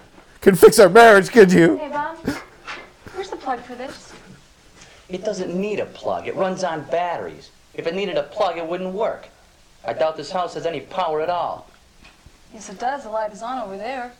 Can 0.40 0.54
fix 0.54 0.78
our 0.78 0.88
marriage, 0.88 1.30
could 1.30 1.52
you? 1.52 1.76
Hey, 1.76 1.88
Bob. 1.88 2.16
Where's 3.14 3.28
the 3.30 3.36
plug 3.36 3.60
for 3.60 3.74
this? 3.74 4.07
It 5.08 5.24
doesn't 5.24 5.54
need 5.54 5.80
a 5.80 5.86
plug. 5.86 6.26
It 6.28 6.36
runs 6.36 6.62
on 6.62 6.84
batteries. 6.90 7.50
If 7.74 7.86
it 7.86 7.94
needed 7.94 8.16
a 8.16 8.24
plug, 8.24 8.58
it 8.58 8.66
wouldn't 8.66 8.92
work. 8.92 9.28
I 9.84 9.92
doubt 9.94 10.16
this 10.16 10.30
house 10.30 10.54
has 10.54 10.66
any 10.66 10.80
power 10.80 11.22
at 11.22 11.30
all. 11.30 11.68
Yes, 12.52 12.68
it 12.68 12.78
does. 12.78 13.04
The 13.04 13.10
light 13.10 13.32
is 13.32 13.42
on 13.42 13.62
over 13.62 13.76
there. 13.76 14.12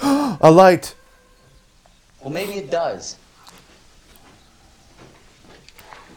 A 0.40 0.50
light. 0.50 0.94
Well, 2.20 2.32
maybe 2.32 2.52
it 2.52 2.70
does. 2.70 3.16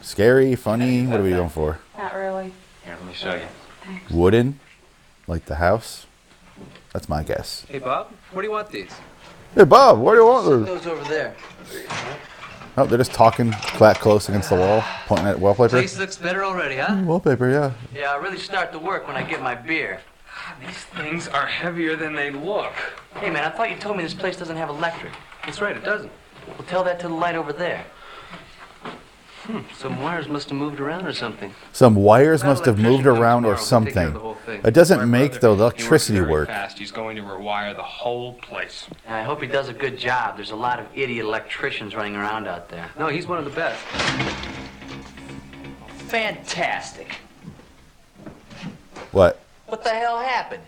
Scary, 0.02 0.54
funny. 0.54 1.06
What 1.06 1.20
are 1.20 1.22
we 1.22 1.30
going 1.30 1.48
for? 1.48 1.78
Not 1.96 2.14
really. 2.14 2.52
Here, 2.84 2.96
let 2.98 3.06
me 3.06 3.12
show 3.14 3.34
you. 3.34 3.46
Thanks. 3.84 4.10
Wooden, 4.10 4.60
like 5.26 5.46
the 5.46 5.56
house. 5.56 6.06
That's 6.92 7.08
my 7.08 7.22
guess. 7.22 7.66
Hey, 7.68 7.78
Bob, 7.78 8.12
where 8.32 8.42
do 8.42 8.48
you 8.48 8.52
want 8.52 8.70
these? 8.70 8.92
Hey 9.54 9.64
Bob, 9.64 9.98
what 9.98 10.12
do 10.12 10.20
you 10.20 10.26
want? 10.26 10.66
Those 10.66 10.86
over 10.86 11.02
there. 11.08 11.34
Oh, 12.76 12.86
they're 12.86 12.98
just 12.98 13.12
talking, 13.12 13.50
flat 13.50 13.98
close 13.98 14.28
against 14.28 14.50
the 14.50 14.56
wall, 14.56 14.84
pointing 15.06 15.26
at 15.26 15.40
wallpaper. 15.40 15.70
Place 15.70 15.98
looks 15.98 16.16
better 16.16 16.44
already, 16.44 16.76
huh? 16.76 16.94
Mm, 16.94 17.06
wallpaper, 17.06 17.50
yeah. 17.50 17.72
Yeah, 17.92 18.12
I 18.12 18.16
really 18.16 18.38
start 18.38 18.70
to 18.70 18.78
work 18.78 19.08
when 19.08 19.16
I 19.16 19.24
get 19.24 19.42
my 19.42 19.56
beer. 19.56 20.00
Ah, 20.32 20.54
these 20.64 20.84
things 20.96 21.26
are 21.26 21.46
heavier 21.46 21.96
than 21.96 22.14
they 22.14 22.30
look. 22.30 22.72
Hey, 23.16 23.30
man, 23.30 23.42
I 23.44 23.50
thought 23.50 23.70
you 23.70 23.76
told 23.76 23.96
me 23.96 24.04
this 24.04 24.14
place 24.14 24.36
doesn't 24.36 24.56
have 24.56 24.68
electric. 24.68 25.12
That's 25.44 25.60
right, 25.60 25.76
it 25.76 25.82
doesn't. 25.82 26.12
Well, 26.46 26.66
tell 26.68 26.84
that 26.84 27.00
to 27.00 27.08
the 27.08 27.14
light 27.14 27.34
over 27.34 27.52
there. 27.52 27.84
Hmm, 29.48 29.60
some 29.74 30.02
wires 30.02 30.28
must 30.28 30.50
have 30.50 30.58
moved 30.58 30.78
around 30.78 31.06
or 31.06 31.12
something. 31.14 31.54
Some 31.72 31.94
wires 31.94 32.42
That 32.42 32.48
must 32.48 32.66
have 32.66 32.78
moved 32.78 33.06
around 33.06 33.46
or 33.46 33.54
we'll 33.54 33.56
take 33.56 33.56
care 33.56 33.62
of 33.62 33.66
something. 33.66 34.12
the 34.12 34.18
whole 34.18 34.34
thing. 34.34 34.60
It 34.62 34.72
doesn't 34.74 34.98
My 34.98 35.04
make 35.06 35.30
brother, 35.40 35.48
the 35.56 35.62
electricity 35.62 36.18
very 36.18 36.30
work. 36.30 36.48
Fast. 36.48 36.78
He's 36.78 36.90
going 36.92 37.16
to 37.16 37.22
rewire 37.22 37.74
the 37.74 37.82
whole 37.82 38.34
place. 38.34 38.86
And 39.06 39.14
I 39.16 39.22
hope 39.22 39.40
he 39.40 39.46
does 39.46 39.70
a 39.70 39.72
good 39.72 39.96
job. 39.98 40.36
There's 40.36 40.50
a 40.50 40.56
lot 40.56 40.78
of 40.80 40.86
idiot 40.94 41.24
electricians 41.24 41.94
running 41.94 42.14
around 42.14 42.46
out 42.46 42.68
there. 42.68 42.90
No, 42.98 43.06
he's 43.06 43.26
one 43.26 43.38
of 43.38 43.46
the 43.46 43.50
best. 43.50 43.82
Fantastic. 46.08 47.16
What? 49.12 49.40
What 49.66 49.82
the 49.82 49.90
hell 49.90 50.18
happened? 50.18 50.64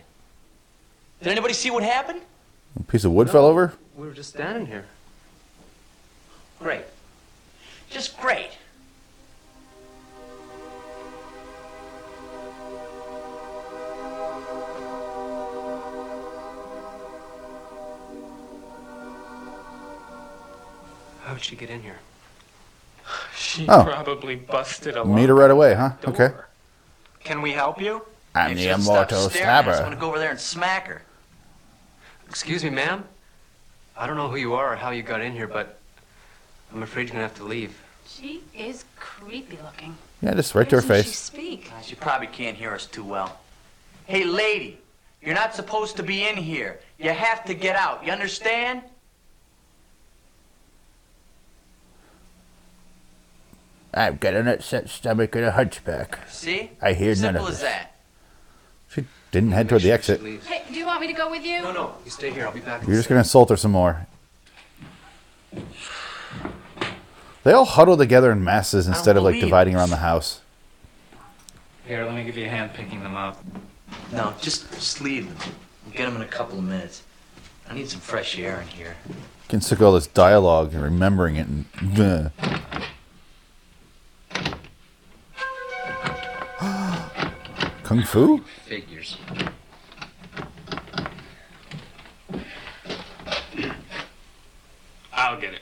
Did 1.21 1.27
anybody 1.31 1.53
see 1.53 1.69
what 1.69 1.83
happened? 1.83 2.21
A 2.79 2.83
piece 2.83 3.03
of 3.03 3.11
wood 3.11 3.29
fell 3.29 3.45
over? 3.45 3.73
We 3.95 4.07
were 4.07 4.13
just 4.13 4.29
standing 4.31 4.65
here. 4.65 4.85
Great. 6.59 6.85
Just 7.91 8.19
great. 8.19 8.49
How'd 21.23 21.41
she 21.43 21.55
get 21.55 21.69
in 21.69 21.81
here? 21.81 21.99
She 23.35 23.67
Oh. 23.67 23.83
probably 23.83 24.35
busted 24.35 24.95
a 24.97 25.03
Meet 25.05 25.29
her 25.29 25.35
right 25.35 25.51
away, 25.51 25.73
huh? 25.73 25.89
door. 26.01 26.13
Okay. 26.13 26.33
Can 27.23 27.41
we 27.41 27.51
help 27.51 27.81
you? 27.81 28.05
I'm 28.33 28.51
If 28.51 28.57
the 28.57 28.63
she'll 28.63 28.79
stop 28.79 28.93
immortal 29.11 29.29
staring 29.29 29.49
I'm 29.49 29.63
stabber. 29.65 29.83
gonna 29.83 29.95
go 29.97 30.07
over 30.07 30.19
there 30.19 30.31
and 30.31 30.39
smack 30.39 30.87
her. 30.87 31.01
Excuse 32.29 32.63
me, 32.63 32.69
ma'am. 32.69 33.03
I 33.97 34.07
don't 34.07 34.15
know 34.15 34.29
who 34.29 34.37
you 34.37 34.53
are 34.53 34.73
or 34.73 34.75
how 34.77 34.91
you 34.91 35.03
got 35.03 35.21
in 35.21 35.33
here, 35.33 35.47
but 35.47 35.77
I'm 36.73 36.81
afraid 36.81 37.03
you're 37.07 37.13
gonna 37.13 37.23
have 37.27 37.35
to 37.35 37.43
leave. 37.43 37.77
She 38.07 38.43
is 38.55 38.85
creepy 38.97 39.57
looking. 39.63 39.97
Yeah, 40.21 40.33
just 40.33 40.55
right 40.55 40.67
to 40.69 40.77
her 40.77 40.81
Why 40.81 40.87
doesn't 40.97 41.03
She 41.03 41.09
face. 41.11 41.19
speak. 41.19 41.71
Uh, 41.77 41.81
She 41.81 41.95
probably 41.95 42.27
can't 42.27 42.55
hear 42.57 42.73
us 42.73 42.85
too 42.85 43.03
well. 43.03 43.39
Hey, 44.05 44.23
lady, 44.23 44.79
you're 45.21 45.35
not 45.35 45.53
supposed 45.53 45.97
to 45.97 46.03
be 46.03 46.27
in 46.27 46.37
here. 46.37 46.79
You 46.97 47.11
have 47.11 47.43
to 47.45 47.53
get 47.53 47.75
out. 47.75 48.05
You 48.05 48.11
understand? 48.11 48.81
I've 53.93 54.19
got 54.19 54.33
an 54.35 54.47
upset 54.47 54.89
stomach 54.89 55.35
and 55.35 55.45
a 55.45 55.51
hunchback. 55.51 56.19
See? 56.29 56.71
I 56.81 56.93
hear 56.93 57.09
none 57.09 57.17
Simple 57.17 57.43
of 57.47 57.49
as 57.51 57.59
this. 57.59 57.69
that. 57.69 57.95
She 58.89 59.05
didn't 59.31 59.51
head 59.51 59.67
toward 59.69 59.81
the 59.81 59.91
exit. 59.91 60.21
Hey, 60.21 60.63
do 60.71 60.75
you 60.77 60.85
want 60.85 61.01
me 61.01 61.07
to 61.07 61.13
go 61.13 61.29
with 61.29 61.43
you? 61.43 61.61
No, 61.61 61.73
no, 61.73 61.95
you 62.05 62.11
stay 62.11 62.31
here. 62.31 62.45
I'll 62.45 62.53
be 62.53 62.61
back. 62.61 62.85
You're 62.87 62.95
just 62.95 63.09
gonna 63.09 63.19
insult 63.19 63.49
her 63.49 63.57
some 63.57 63.71
more. 63.71 64.07
They 67.43 67.51
all 67.53 67.65
huddle 67.65 67.97
together 67.97 68.31
in 68.31 68.43
masses 68.43 68.87
instead 68.87 69.17
of 69.17 69.23
like 69.23 69.33
believe 69.33 69.45
dividing 69.45 69.75
around 69.75 69.89
the 69.89 69.97
house. 69.97 70.41
Here, 71.85 72.05
let 72.05 72.13
me 72.13 72.23
give 72.23 72.37
you 72.37 72.45
a 72.45 72.49
hand 72.49 72.73
picking 72.73 73.01
them 73.03 73.15
up. 73.15 73.43
No, 74.13 74.33
just, 74.39 74.71
just 74.73 75.01
leave 75.01 75.27
them. 75.27 75.53
We'll 75.85 75.95
get 75.95 76.05
them 76.05 76.15
in 76.15 76.21
a 76.21 76.27
couple 76.27 76.57
of 76.59 76.63
minutes. 76.63 77.03
I 77.67 77.73
need 77.73 77.89
some 77.89 77.99
fresh 77.99 78.37
air 78.37 78.61
in 78.61 78.67
here. 78.67 78.95
Can 79.49 79.59
sick 79.59 79.79
of 79.79 79.85
all 79.87 79.93
this 79.93 80.07
dialogue 80.07 80.73
and 80.73 80.83
remembering 80.83 81.35
it 81.35 81.47
and. 81.47 81.71
Bleh. 81.73 82.31
Kung 87.91 88.03
Fu? 88.03 88.37
Figures. 88.67 89.17
I'll 95.11 95.37
get 95.37 95.53
it. 95.55 95.61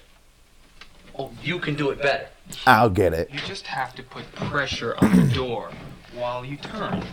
Oh, 1.18 1.32
you 1.42 1.58
can 1.58 1.74
do 1.74 1.90
it 1.90 2.00
better. 2.00 2.28
I'll 2.68 2.92
get 2.92 3.14
it. 3.14 3.32
You 3.34 3.40
just 3.40 3.66
have 3.66 3.96
to 3.96 4.04
put 4.04 4.32
pressure 4.36 4.96
on 5.00 5.16
the 5.16 5.34
door 5.34 5.72
while 6.14 6.46
you 6.46 6.58
turn. 6.58 7.04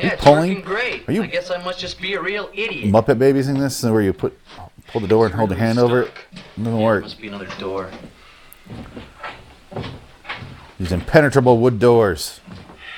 Yeah, 0.00 0.16
pulling? 0.18 0.62
great. 0.62 1.08
Are 1.08 1.12
you- 1.12 1.22
I 1.22 1.26
guess 1.26 1.52
I 1.52 1.62
must 1.62 1.78
just 1.78 2.00
be 2.00 2.14
a 2.14 2.20
real 2.20 2.50
idiot. 2.54 2.92
Muppet 2.92 3.20
Babies 3.20 3.46
in 3.46 3.56
this, 3.56 3.84
where 3.84 4.02
you 4.02 4.12
put 4.12 4.36
pull 4.88 5.00
the 5.00 5.06
door 5.06 5.26
and 5.26 5.34
hold 5.36 5.50
your 5.50 5.60
hand 5.60 5.78
over 5.78 6.02
it. 6.02 6.12
It 6.32 6.64
doesn't 6.64 6.80
work. 6.80 7.02
must 7.02 7.20
be 7.20 7.28
another 7.28 7.46
door. 7.60 7.88
These 10.88 10.94
impenetrable 10.94 11.58
wood 11.58 11.78
doors. 11.78 12.40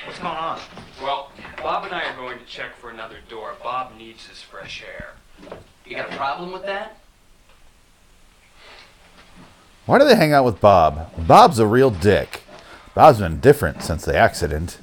What's 0.05 0.17
going 0.19 0.33
on? 0.33 0.61
Well, 1.03 1.29
Bob 1.61 1.83
and 1.83 1.93
I 1.93 2.03
are 2.05 2.15
going 2.15 2.39
to 2.39 2.45
check 2.45 2.73
for 2.77 2.89
another 2.89 3.17
door. 3.27 3.53
Bob 3.61 3.97
needs 3.97 4.27
his 4.27 4.41
fresh 4.41 4.81
air. 4.81 5.15
You 5.85 5.97
got 5.97 6.09
a 6.09 6.15
problem 6.15 6.53
with 6.53 6.65
that? 6.65 6.97
Why 9.85 9.99
do 9.99 10.05
they 10.05 10.15
hang 10.15 10.31
out 10.31 10.45
with 10.45 10.61
Bob? 10.61 11.11
Bob's 11.27 11.59
a 11.59 11.65
real 11.67 11.89
dick. 11.91 12.43
Bob's 12.95 13.19
been 13.19 13.41
different 13.41 13.83
since 13.83 14.05
the 14.05 14.15
accident. 14.15 14.77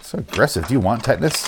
So 0.00 0.16
aggressive. 0.20 0.68
Do 0.68 0.72
you 0.72 0.80
want 0.80 1.04
tetanus? 1.04 1.46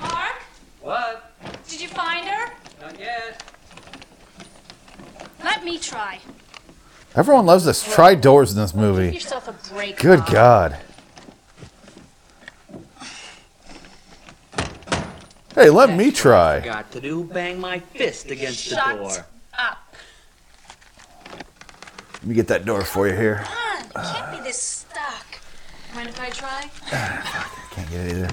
Mark, 0.00 0.42
What? 0.80 1.32
did 1.68 1.80
you 1.80 1.86
find 1.86 2.26
her? 2.26 2.52
Not 2.80 2.98
yet. 2.98 3.44
Let 5.44 5.64
me 5.64 5.78
try. 5.78 6.18
Everyone 7.20 7.44
loves 7.44 7.66
this. 7.66 7.84
Try 7.84 8.14
doors 8.14 8.52
in 8.52 8.56
this 8.56 8.72
Give 8.72 8.80
movie. 8.80 9.12
yourself 9.12 9.46
a 9.46 9.74
break. 9.74 9.98
Good 9.98 10.20
Bob. 10.20 10.32
God. 10.32 10.78
Hey, 15.54 15.68
let 15.68 15.94
me 15.94 16.12
try. 16.12 16.60
Got 16.60 16.90
to 16.92 17.00
do 17.02 17.22
bang 17.24 17.60
my 17.60 17.80
fist 17.80 18.30
against 18.30 18.60
Shut 18.60 18.96
the 18.96 19.02
door. 19.02 19.26
up. 19.58 19.94
Let 22.14 22.24
me 22.24 22.34
get 22.34 22.48
that 22.48 22.64
door 22.64 22.80
for 22.84 23.06
you 23.06 23.14
here. 23.14 23.44
Come 23.44 24.02
on, 24.02 24.14
can't 24.14 24.38
be 24.38 24.42
this 24.42 24.58
stuck. 24.58 25.26
Mind 25.94 26.08
if 26.08 26.18
I 26.18 26.30
try? 26.30 26.70
Can't 27.72 27.90
get 27.90 28.00
it 28.06 28.12
either. 28.12 28.30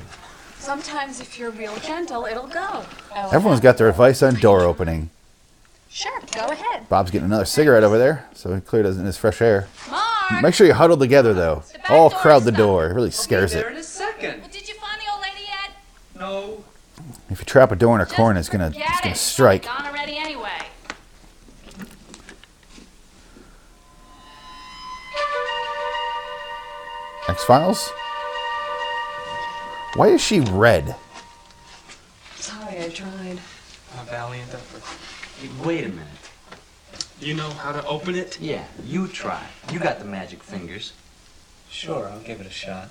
Sometimes 0.59 1.19
if 1.19 1.37
you're 1.37 1.51
real 1.51 1.75
gentle, 1.79 2.23
it'll 2.23 2.47
go. 2.47 2.85
Everyone's 3.33 3.59
got 3.59 3.77
their 3.77 3.89
advice 3.89 4.23
on 4.23 4.35
door 4.35 4.61
opening. 4.61 5.09
Sure, 5.97 6.21
go 6.31 6.45
ahead. 6.45 6.87
Bob's 6.89 7.09
getting 7.09 7.25
another 7.25 7.43
cigarette 7.43 7.83
over 7.83 7.97
there, 7.97 8.27
so 8.31 8.53
he 8.53 8.61
clearly 8.61 8.87
doesn't 8.87 9.03
his 9.03 9.17
fresh 9.17 9.41
air. 9.41 9.67
Mark, 9.89 10.43
Make 10.43 10.53
sure 10.53 10.67
you 10.67 10.75
huddle 10.75 10.95
together 10.95 11.33
though. 11.33 11.63
All 11.89 12.11
crowd 12.11 12.43
the 12.43 12.51
door. 12.51 12.91
It 12.91 12.93
really 12.93 13.09
scares 13.09 13.55
it. 13.55 13.65
in 13.65 13.77
a 13.77 13.81
second. 13.81 14.41
well, 14.41 14.49
did 14.51 14.67
you 14.67 14.75
find 14.75 15.01
the 15.01 15.11
old 15.11 15.21
lady 15.23 15.47
yet? 15.47 15.71
No. 16.15 16.63
If 17.31 17.39
you 17.39 17.45
trap 17.45 17.71
a 17.71 17.75
door 17.75 17.95
in 17.95 18.01
a 18.01 18.05
Just 18.05 18.15
corner, 18.15 18.39
it's 18.39 18.47
gonna 18.47 18.71
it's 18.75 19.01
gonna 19.01 19.15
strike. 19.15 19.63
Gone 19.63 19.87
already 19.87 20.17
anyway. 20.17 20.67
X 27.27 27.43
Files. 27.43 27.89
Why 29.95 30.09
is 30.09 30.21
she 30.21 30.41
red? 30.41 30.95
Sorry, 32.35 32.83
I 32.83 32.89
tried. 32.89 33.39
A 33.99 34.05
valiant 34.05 34.53
effort. 34.53 35.06
Hey, 35.39 35.49
wait 35.63 35.85
a 35.85 35.89
minute. 35.89 36.07
You 37.19 37.35
know 37.35 37.49
how 37.49 37.71
to 37.71 37.85
open 37.85 38.15
it? 38.15 38.39
Yeah, 38.39 38.65
you 38.83 39.07
try. 39.07 39.43
You 39.71 39.79
got 39.79 39.99
the 39.99 40.05
magic 40.05 40.41
fingers. 40.41 40.93
Sure, 41.69 42.07
I'll 42.07 42.19
give 42.21 42.39
it 42.41 42.47
a 42.47 42.51
shot. 42.51 42.89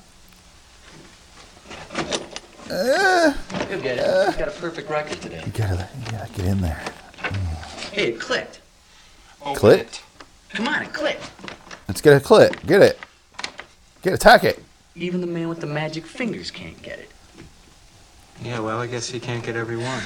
Uh. 2.71 3.35
You'll 3.71 3.81
get 3.81 3.99
it. 3.99 4.33
You 4.33 4.39
got 4.39 4.49
a 4.49 4.61
perfect 4.61 4.89
record 4.91 5.21
today. 5.21 5.43
You 5.45 5.53
gotta, 5.53 5.89
you 6.05 6.11
gotta 6.11 6.33
get 6.33 6.45
in 6.45 6.61
there. 6.61 6.83
Hey, 7.93 8.09
it 8.09 8.21
clicked. 8.21 8.61
Open 9.43 9.61
Clit? 9.61 9.79
it. 9.79 10.03
Come 10.51 10.69
on, 10.69 10.83
it 10.83 10.93
clicked. 10.93 11.31
Let's 11.89 12.01
get 12.01 12.17
a 12.17 12.25
clit. 12.25 12.65
Get 12.67 12.83
it. 12.83 12.99
Get 14.03 14.13
attack 14.13 14.45
it. 14.45 14.63
Even 14.95 15.21
the 15.21 15.27
man 15.27 15.49
with 15.49 15.61
the 15.61 15.67
magic 15.67 16.07
fingers 16.07 16.51
can't 16.51 16.81
get 16.83 16.99
it. 16.99 17.11
Yeah, 18.43 18.61
well, 18.61 18.81
I 18.81 18.87
guess 18.87 19.09
he 19.09 19.19
can't 19.19 19.45
get 19.45 19.57
every 19.57 19.77
one. 19.77 20.03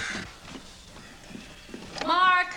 Mark, 2.06 2.48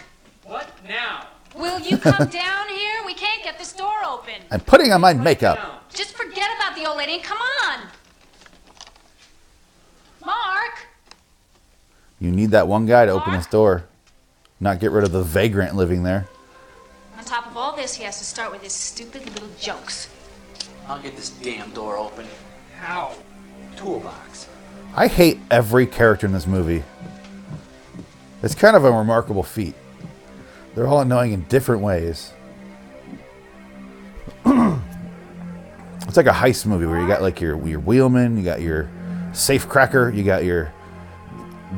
What 0.45 0.67
now? 0.88 1.27
will 1.56 1.79
you 1.79 1.97
come 1.97 2.27
down 2.27 2.67
here? 2.69 3.01
We 3.06 3.13
can't 3.13 3.43
get 3.43 3.58
this 3.60 3.73
door 3.73 3.93
open. 4.08 4.36
I'm 4.51 4.60
putting 4.62 4.91
on 4.91 5.01
my 5.01 5.13
makeup. 5.13 5.84
Just 5.93 6.15
forget 6.15 6.49
about 6.58 6.75
the 6.75 6.86
old 6.88 6.97
lady 6.97 7.13
and 7.15 7.23
come 7.23 7.38
on. 7.38 7.79
Mark, 10.25 10.88
You 12.19 12.32
need 12.32 12.51
that 12.51 12.67
one 12.67 12.86
guy 12.86 13.06
to 13.06 13.12
open 13.12 13.34
this 13.34 13.47
door. 13.47 13.84
Not 14.60 14.79
get 14.79 14.91
rid 14.91 15.03
of 15.03 15.12
the 15.12 15.23
vagrant 15.23 15.75
living 15.75 16.03
there. 16.03 16.25
on 17.17 17.25
top 17.25 17.47
of 17.47 17.58
all 17.58 17.75
this, 17.75 17.95
he 17.95 18.03
has 18.06 18.17
to 18.19 18.23
start 18.23 18.51
with 18.51 18.62
his 18.63 18.71
stupid 18.71 19.25
little 19.25 19.49
jokes. 19.60 20.08
I'll 20.88 21.01
get 21.01 21.15
this 21.17 21.29
damn 21.32 21.71
door 21.71 21.97
open. 21.97 22.25
How? 22.79 23.13
Toolbox. 23.75 24.47
I 24.95 25.08
hate 25.08 25.39
every 25.51 25.86
character 25.86 26.25
in 26.27 26.34
this 26.34 26.47
movie. 26.47 26.84
It's 28.43 28.53
kind 28.53 28.75
of 28.75 28.84
a 28.84 28.91
remarkable 28.91 29.41
feat. 29.41 29.73
They're 30.75 30.88
all 30.88 30.99
annoying 30.99 31.32
in 31.32 31.43
different 31.43 31.82
ways. 31.82 32.34
it's 34.45 36.17
like 36.17 36.25
a 36.25 36.32
heist 36.32 36.65
movie 36.65 36.86
where 36.86 36.99
you 36.99 37.08
got 37.08 37.21
like 37.21 37.39
your 37.39 37.65
your 37.65 37.79
wheelman, 37.79 38.38
you 38.38 38.43
got 38.43 38.62
your 38.62 38.89
safe 39.32 39.69
cracker, 39.69 40.10
you 40.10 40.23
got 40.23 40.43
your 40.43 40.73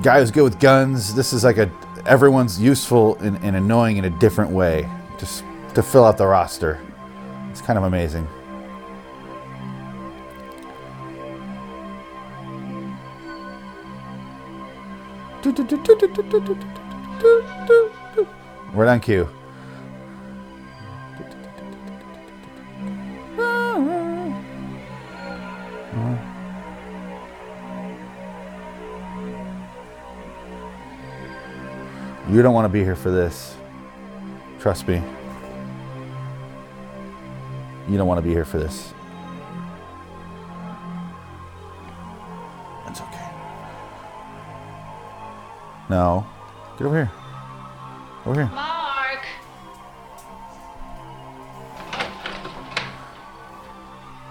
guy 0.02 0.20
who's 0.20 0.32
good 0.32 0.44
with 0.44 0.60
guns. 0.60 1.14
This 1.14 1.34
is 1.34 1.44
like 1.44 1.58
a 1.58 1.72
everyone's 2.08 2.60
useful 2.60 3.16
and, 3.18 3.38
and 3.44 3.56
annoying 3.56 3.98
in 3.98 4.06
a 4.06 4.20
different 4.20 4.50
way, 4.50 4.90
just 5.20 5.44
to 5.76 5.84
fill 5.84 6.04
out 6.04 6.18
the 6.18 6.26
roster. 6.26 6.80
It's 7.52 7.62
kind 7.62 7.78
of 7.78 7.84
amazing. 7.84 8.28
Right 18.74 18.90
on 18.90 19.00
cue. 19.00 19.30
You 32.28 32.42
don't 32.42 32.56
want 32.56 32.66
to 32.66 32.70
be 32.70 32.84
here 32.84 32.96
for 32.96 33.12
this. 33.12 33.56
Trust 34.60 34.88
me. 34.88 34.96
You 37.88 37.98
don't 37.98 38.08
want 38.08 38.18
to 38.18 38.24
be 38.24 38.32
here 38.32 38.46
for 38.46 38.58
this. 38.58 38.96
No. 45.90 46.26
Get 46.78 46.88
over 46.88 46.96
here. 46.96 47.12
Over 48.26 48.42
here. 48.42 48.52
Mark, 48.54 49.26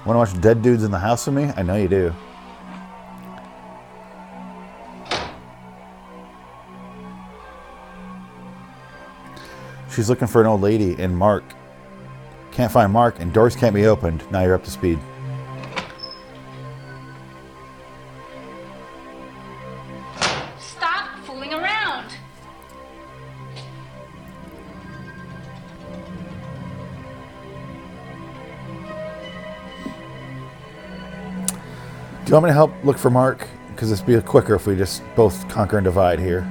Want 0.04 0.16
to 0.16 0.18
watch 0.18 0.40
Dead 0.42 0.60
Dudes 0.60 0.84
in 0.84 0.90
the 0.90 0.98
House 0.98 1.26
with 1.26 1.36
me? 1.36 1.50
I 1.56 1.62
know 1.62 1.76
you 1.76 1.88
do. 1.88 2.12
She's 9.94 10.10
looking 10.10 10.26
for 10.26 10.40
an 10.40 10.46
old 10.48 10.60
lady 10.60 10.96
and 10.98 11.16
Mark. 11.16 11.44
Can't 12.50 12.70
find 12.70 12.92
Mark 12.92 13.20
and 13.20 13.32
doors 13.32 13.54
can't 13.56 13.74
be 13.74 13.86
opened. 13.86 14.30
Now 14.30 14.42
you're 14.42 14.54
up 14.54 14.64
to 14.64 14.70
speed. 14.70 14.98
Want 32.34 32.44
me 32.44 32.50
to 32.50 32.54
help 32.54 32.72
look 32.84 32.98
for 32.98 33.10
Mark? 33.10 33.46
Because 33.68 33.90
this 33.90 34.00
be 34.00 34.20
quicker 34.20 34.54
if 34.54 34.66
we 34.66 34.76
just 34.76 35.02
both 35.14 35.48
conquer 35.48 35.78
and 35.78 35.84
divide 35.84 36.18
here. 36.18 36.50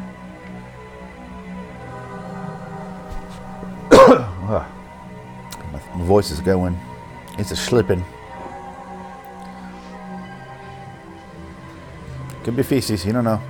Ah. 3.91 4.69
My 5.95 6.03
voice 6.05 6.31
is 6.31 6.39
going. 6.39 6.77
It's 7.37 7.51
a 7.51 7.55
slipping. 7.55 8.03
Could 12.43 12.55
be 12.55 12.63
feces. 12.63 13.05
You 13.05 13.13
don't 13.13 13.23
know. 13.23 13.41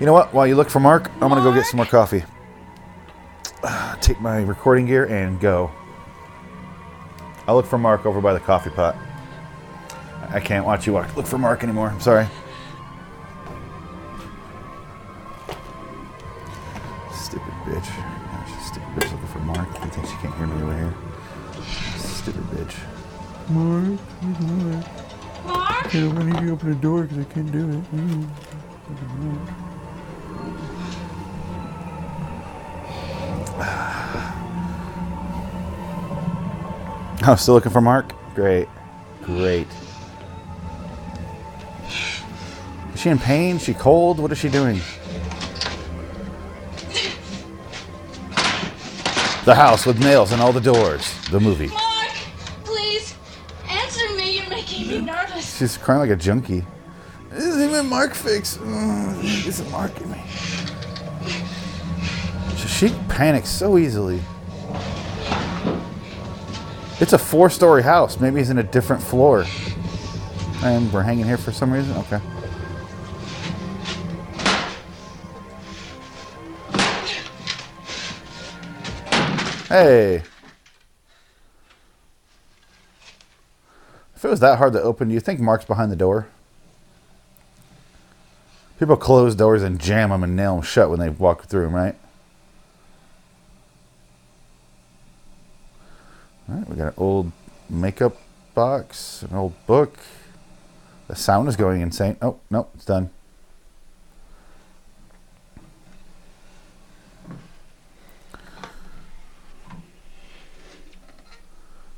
You 0.00 0.06
know 0.06 0.12
what? 0.12 0.34
While 0.34 0.46
you 0.46 0.54
look 0.54 0.68
for 0.68 0.80
Mark, 0.80 1.10
I'm 1.20 1.28
gonna 1.28 1.42
go 1.42 1.52
get 1.52 1.66
some 1.66 1.78
more 1.78 1.86
coffee. 1.86 2.24
Take 4.00 4.20
my 4.20 4.42
recording 4.42 4.86
gear 4.86 5.06
and 5.06 5.40
go. 5.40 5.70
I 7.46 7.52
look 7.52 7.66
for 7.66 7.78
Mark 7.78 8.06
over 8.06 8.20
by 8.20 8.32
the 8.32 8.40
coffee 8.40 8.70
pot. 8.70 8.96
I 10.30 10.40
can't 10.40 10.64
watch 10.64 10.86
you 10.86 10.94
walk. 10.94 11.14
Look 11.16 11.26
for 11.26 11.38
Mark 11.38 11.62
anymore. 11.62 11.88
I'm 11.88 12.00
sorry. 12.00 12.26
Oh, 37.26 37.36
still 37.36 37.54
looking 37.54 37.72
for 37.72 37.80
Mark? 37.80 38.12
Great. 38.34 38.68
Great. 39.22 39.66
Is 42.92 43.00
she 43.00 43.08
in 43.08 43.18
pain? 43.18 43.56
Is 43.56 43.64
she 43.64 43.72
cold? 43.72 44.18
What 44.18 44.30
is 44.30 44.36
she 44.36 44.50
doing? 44.50 44.78
The 49.46 49.54
house 49.54 49.86
with 49.86 49.98
nails 50.00 50.32
in 50.32 50.40
all 50.40 50.52
the 50.52 50.60
doors. 50.60 51.14
The 51.30 51.40
movie. 51.40 51.68
Mark, 51.68 52.12
please 52.62 53.14
answer 53.70 54.14
me. 54.16 54.38
You're 54.38 54.50
making 54.50 54.88
me 54.88 55.00
nervous. 55.00 55.56
She's 55.56 55.78
crying 55.78 56.00
like 56.00 56.10
a 56.10 56.16
junkie. 56.16 56.66
This 57.30 57.44
isn't 57.44 57.70
even 57.70 57.86
Mark 57.86 58.12
fix. 58.12 58.58
Oh, 58.60 59.12
There's 59.22 59.60
a 59.60 59.64
mark 59.70 59.98
in 59.98 60.10
me. 60.10 60.22
She 62.66 62.90
panics 63.08 63.48
so 63.48 63.78
easily. 63.78 64.20
It's 67.04 67.12
a 67.12 67.18
four-story 67.18 67.82
house. 67.82 68.18
Maybe 68.18 68.38
he's 68.38 68.48
in 68.48 68.56
a 68.56 68.62
different 68.62 69.02
floor. 69.02 69.44
And 70.62 70.90
we're 70.90 71.02
hanging 71.02 71.26
here 71.26 71.36
for 71.36 71.52
some 71.52 71.70
reason. 71.70 71.94
Okay. 71.98 72.18
Hey. 79.68 80.22
If 84.16 84.24
it 84.24 84.28
was 84.28 84.40
that 84.40 84.56
hard 84.56 84.72
to 84.72 84.80
open, 84.80 85.08
do 85.08 85.14
you 85.14 85.20
think 85.20 85.40
Mark's 85.40 85.66
behind 85.66 85.92
the 85.92 85.96
door? 85.96 86.28
People 88.78 88.96
close 88.96 89.34
doors 89.34 89.62
and 89.62 89.78
jam 89.78 90.08
them 90.08 90.24
and 90.24 90.34
nail 90.34 90.54
them 90.54 90.64
shut 90.64 90.88
when 90.88 91.00
they 91.00 91.10
walk 91.10 91.44
through 91.44 91.64
them, 91.64 91.74
right? 91.74 91.96
All 96.46 96.56
right, 96.56 96.68
we 96.68 96.73
got 96.73 96.73
an 96.88 96.94
old 96.96 97.32
makeup 97.68 98.16
box, 98.54 99.22
an 99.22 99.34
old 99.36 99.54
book. 99.66 99.98
The 101.08 101.16
sound 101.16 101.48
is 101.48 101.56
going 101.56 101.80
insane. 101.80 102.16
Oh, 102.22 102.38
no, 102.50 102.68
it's 102.74 102.84
done. 102.84 103.10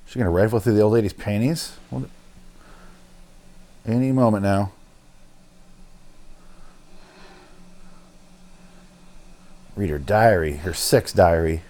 She's 0.06 0.16
gonna 0.16 0.30
rifle 0.30 0.60
through 0.60 0.74
the 0.74 0.80
old 0.80 0.94
lady's 0.94 1.12
panties? 1.12 1.76
Any 3.86 4.12
moment 4.12 4.42
now. 4.42 4.72
Read 9.76 9.90
her 9.90 9.98
diary, 9.98 10.56
her 10.56 10.72
sex 10.72 11.12
diary. 11.12 11.62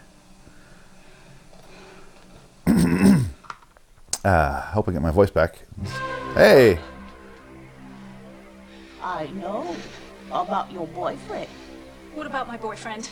Ah, 4.28 4.70
hope 4.72 4.88
I 4.88 4.92
get 4.92 5.02
my 5.02 5.12
voice 5.12 5.30
back. 5.30 5.60
Hey, 6.34 6.80
I 9.00 9.28
know 9.28 9.76
about 10.32 10.72
your 10.72 10.88
boyfriend. 10.88 11.46
What 12.12 12.26
about 12.26 12.48
my 12.48 12.56
boyfriend? 12.56 13.08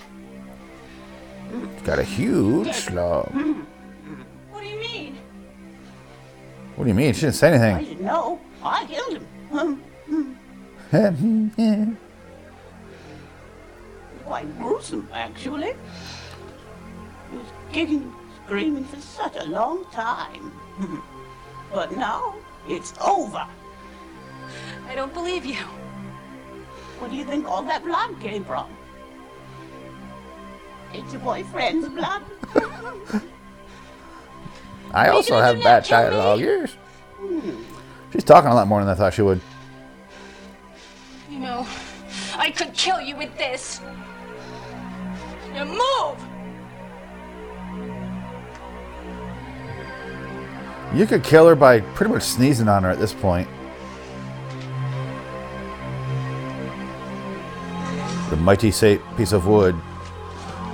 got 1.85 2.01
a 2.01 2.03
huge 2.03 2.73
slug. 2.73 3.33
What 4.51 4.61
do 4.63 4.67
you 4.67 4.81
mean? 4.81 5.19
What 6.75 6.83
do 6.85 6.89
you 6.89 6.95
mean? 6.95 7.15
She 7.15 7.21
didn't 7.21 7.37
say 7.37 7.51
I 7.51 7.53
anything. 7.53 7.85
didn't 7.95 8.07
know. 8.07 8.41
I 8.61 8.85
killed 8.87 9.23
him. 9.53 9.85
Quite 14.25 14.59
gruesome, 14.59 15.09
actually. 15.13 15.75
He 17.31 17.37
was 17.37 17.47
kicking, 17.73 18.13
screaming 18.45 18.85
for 18.85 19.01
such 19.01 19.37
a 19.37 19.45
long 19.45 19.85
time. 19.93 20.51
But 21.73 21.93
now 21.97 22.35
it's 22.69 22.95
over. 23.01 23.47
I 24.89 24.95
don't 24.95 25.13
believe 25.13 25.45
you. 25.45 25.57
Where 26.99 27.11
do 27.11 27.17
you 27.17 27.25
think 27.25 27.47
all 27.47 27.63
that 27.63 27.85
blood 27.85 28.19
came 28.21 28.45
from? 28.45 28.67
It's 30.93 31.13
your 31.13 31.23
boyfriend's 31.23 31.89
blood. 31.89 32.23
I 34.95 35.09
also 35.09 35.41
have 35.41 35.61
bad 35.61 35.85
dialogue. 35.85 36.41
Yes. 36.41 36.73
Hmm. 37.19 37.63
She's 38.13 38.23
talking 38.23 38.51
a 38.51 38.55
lot 38.55 38.69
more 38.69 38.79
than 38.79 38.89
I 38.89 38.95
thought 38.95 39.13
she 39.13 39.23
would. 39.23 39.41
You 41.29 41.41
know, 41.41 41.67
I 42.37 42.53
could 42.53 42.73
kill 42.75 43.01
you 43.01 43.17
with 43.17 43.37
this. 43.37 43.81
Now 45.53 45.65
move! 45.65 46.34
You 50.95 51.07
could 51.07 51.25
kill 51.25 51.49
her 51.49 51.57
by 51.57 51.81
pretty 51.81 52.13
much 52.13 52.23
sneezing 52.23 52.69
on 52.69 52.85
her 52.85 52.91
at 52.91 53.01
this 53.01 53.13
point. 53.13 53.49
The 58.31 58.37
mighty 58.37 58.71
sa- 58.71 58.99
piece 59.17 59.33
of 59.33 59.49
wood. 59.49 59.75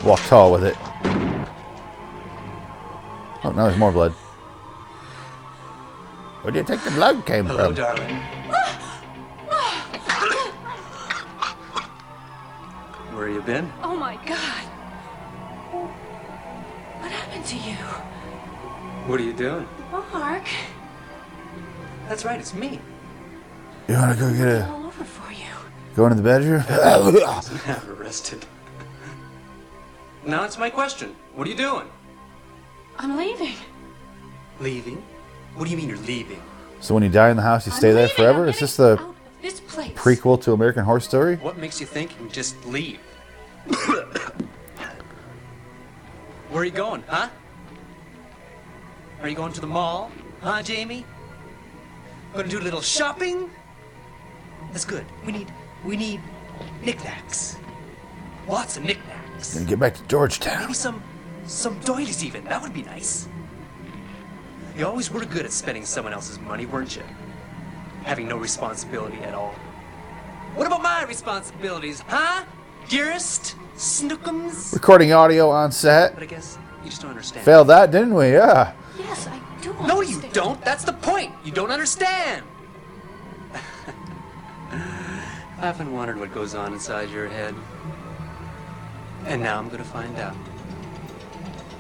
Walk 0.05 0.21
tall 0.21 0.53
with 0.53 0.65
it. 0.65 0.77
Oh, 3.43 3.53
now 3.57 3.65
there's 3.67 3.79
more 3.79 3.93
blood. 3.93 4.13
Where 6.43 6.53
do 6.53 6.59
you 6.59 6.65
think 6.65 6.85
the 6.85 6.91
blood 6.91 7.25
came 7.25 7.47
from? 7.47 7.57
Hello, 7.57 7.67
from? 7.69 7.75
darling. 7.77 8.17
Where 13.15 13.27
have 13.27 13.35
you 13.37 13.43
been? 13.43 13.73
Oh 13.83 13.97
my 13.97 14.17
god. 14.27 14.65
What 17.01 17.11
happened 17.11 17.47
to 17.47 17.57
you? 17.57 17.77
What 19.07 19.19
are 19.19 19.25
you 19.25 19.33
doing? 19.33 19.67
Mark, 19.91 20.45
That's 22.09 22.25
right, 22.25 22.39
it's 22.39 22.55
me. 22.55 22.81
You 23.89 23.95
want 23.95 24.17
to 24.17 24.21
go 24.25 24.33
get 24.33 24.47
a 24.49 24.69
all 24.71 24.87
over 24.87 25.05
for 25.05 25.33
you. 25.33 25.47
go 25.97 26.05
into 26.07 26.17
the 26.17 26.23
bedroom? 26.23 26.63
I'm 26.71 27.91
arrested. 28.01 28.45
Now 30.25 30.45
it's 30.45 30.59
my 30.59 30.71
question. 30.71 31.17
What 31.35 31.47
are 31.47 31.51
you 31.51 31.57
doing? 31.57 31.89
I'm 32.99 33.17
leaving. 33.17 33.55
Leaving? 34.61 35.03
What 35.55 35.65
do 35.65 35.71
you 35.71 35.77
mean 35.77 35.89
you're 35.89 35.99
leaving? 35.99 36.41
so 36.81 36.95
when 36.95 37.03
you 37.03 37.09
die 37.11 37.29
in 37.31 37.37
the 37.37 37.43
house, 37.43 37.67
you 37.67 37.73
I'm 37.73 37.79
stay 37.79 37.93
there 37.93 38.03
leaving. 38.07 38.17
forever? 38.17 38.43
I'm 38.45 38.49
Is 38.51 38.61
this 38.61 38.77
the 38.77 38.93
out 38.93 39.01
of 39.01 39.15
this 39.43 39.61
place? 39.61 39.93
prequel 39.93 40.41
to 40.43 40.53
American 40.53 40.85
Horror 40.85 41.01
Story? 41.01 41.37
What 41.37 41.59
makes 41.59 41.81
you 41.81 41.87
think 41.87 42.13
you 42.13 42.17
can 42.19 42.31
just 42.31 42.65
leave? 42.65 42.99
Where 46.49 46.63
are 46.63 46.65
you 46.65 46.71
going, 46.71 47.03
huh? 47.09 47.29
Are 49.23 49.29
you 49.29 49.35
going 49.35 49.53
to 49.53 49.61
the 49.61 49.67
mall? 49.67 50.11
Huh, 50.41 50.63
Jamie? 50.63 51.05
Gonna 52.33 52.49
do 52.49 52.59
a 52.59 52.63
little 52.63 52.81
shopping? 52.81 53.51
That's 54.73 54.85
good. 54.85 55.05
We 55.27 55.33
need 55.33 55.53
we 55.85 55.97
need 55.97 56.21
knickknacks. 56.83 57.57
Lots 58.49 58.77
of 58.77 58.85
knickknacks. 58.85 59.55
Gonna 59.55 59.67
get 59.67 59.79
back 59.79 59.95
to 59.95 60.03
Georgetown. 60.05 60.61
Maybe 60.63 60.75
some 60.75 61.03
some 61.45 61.79
doilies 61.81 62.25
even. 62.25 62.45
That 62.45 62.63
would 62.63 62.73
be 62.73 62.83
nice. 62.83 63.29
You 64.77 64.87
always 64.87 65.11
were 65.11 65.25
good 65.25 65.45
at 65.45 65.53
spending 65.53 65.85
someone 65.85 66.15
else's 66.15 66.39
money, 66.39 66.65
weren't 66.65 66.97
you? 66.97 67.03
Having 68.05 68.29
no 68.29 68.39
responsibility 68.39 69.19
at 69.19 69.35
all. 69.35 69.55
What 70.55 70.67
about 70.67 70.83
my 70.83 71.05
responsibilities, 71.05 72.03
huh? 72.09 72.45
Dearest? 72.89 73.57
Snookums? 73.77 74.73
Recording 74.73 75.13
audio 75.13 75.51
on 75.51 75.73
set. 75.73 76.15
But 76.15 76.23
I 76.23 76.27
guess 76.27 76.59
you 76.83 76.91
just 76.91 77.03
don't 77.03 77.11
understand. 77.11 77.45
Failed 77.45 77.69
that, 77.69 77.91
didn't 77.91 78.15
we? 78.15 78.33
Yeah. 78.33 78.73
Yes, 79.11 79.27
I 79.27 79.41
do 79.61 79.75
No, 79.89 80.03
you 80.03 80.23
don't. 80.33 80.65
That's 80.65 80.85
the 80.85 80.93
point. 80.93 81.35
You 81.43 81.51
don't 81.51 81.73
understand. 81.73 82.47
I 84.73 85.69
often 85.69 85.93
wondered 85.93 86.21
what 86.21 86.33
goes 86.33 86.55
on 86.55 86.73
inside 86.73 87.11
your 87.11 87.29
head. 87.29 87.53
And 89.27 89.43
now 89.43 89.59
I'm 89.59 89.69
gonna 89.69 89.83
find 89.83 90.17
out. 90.19 90.37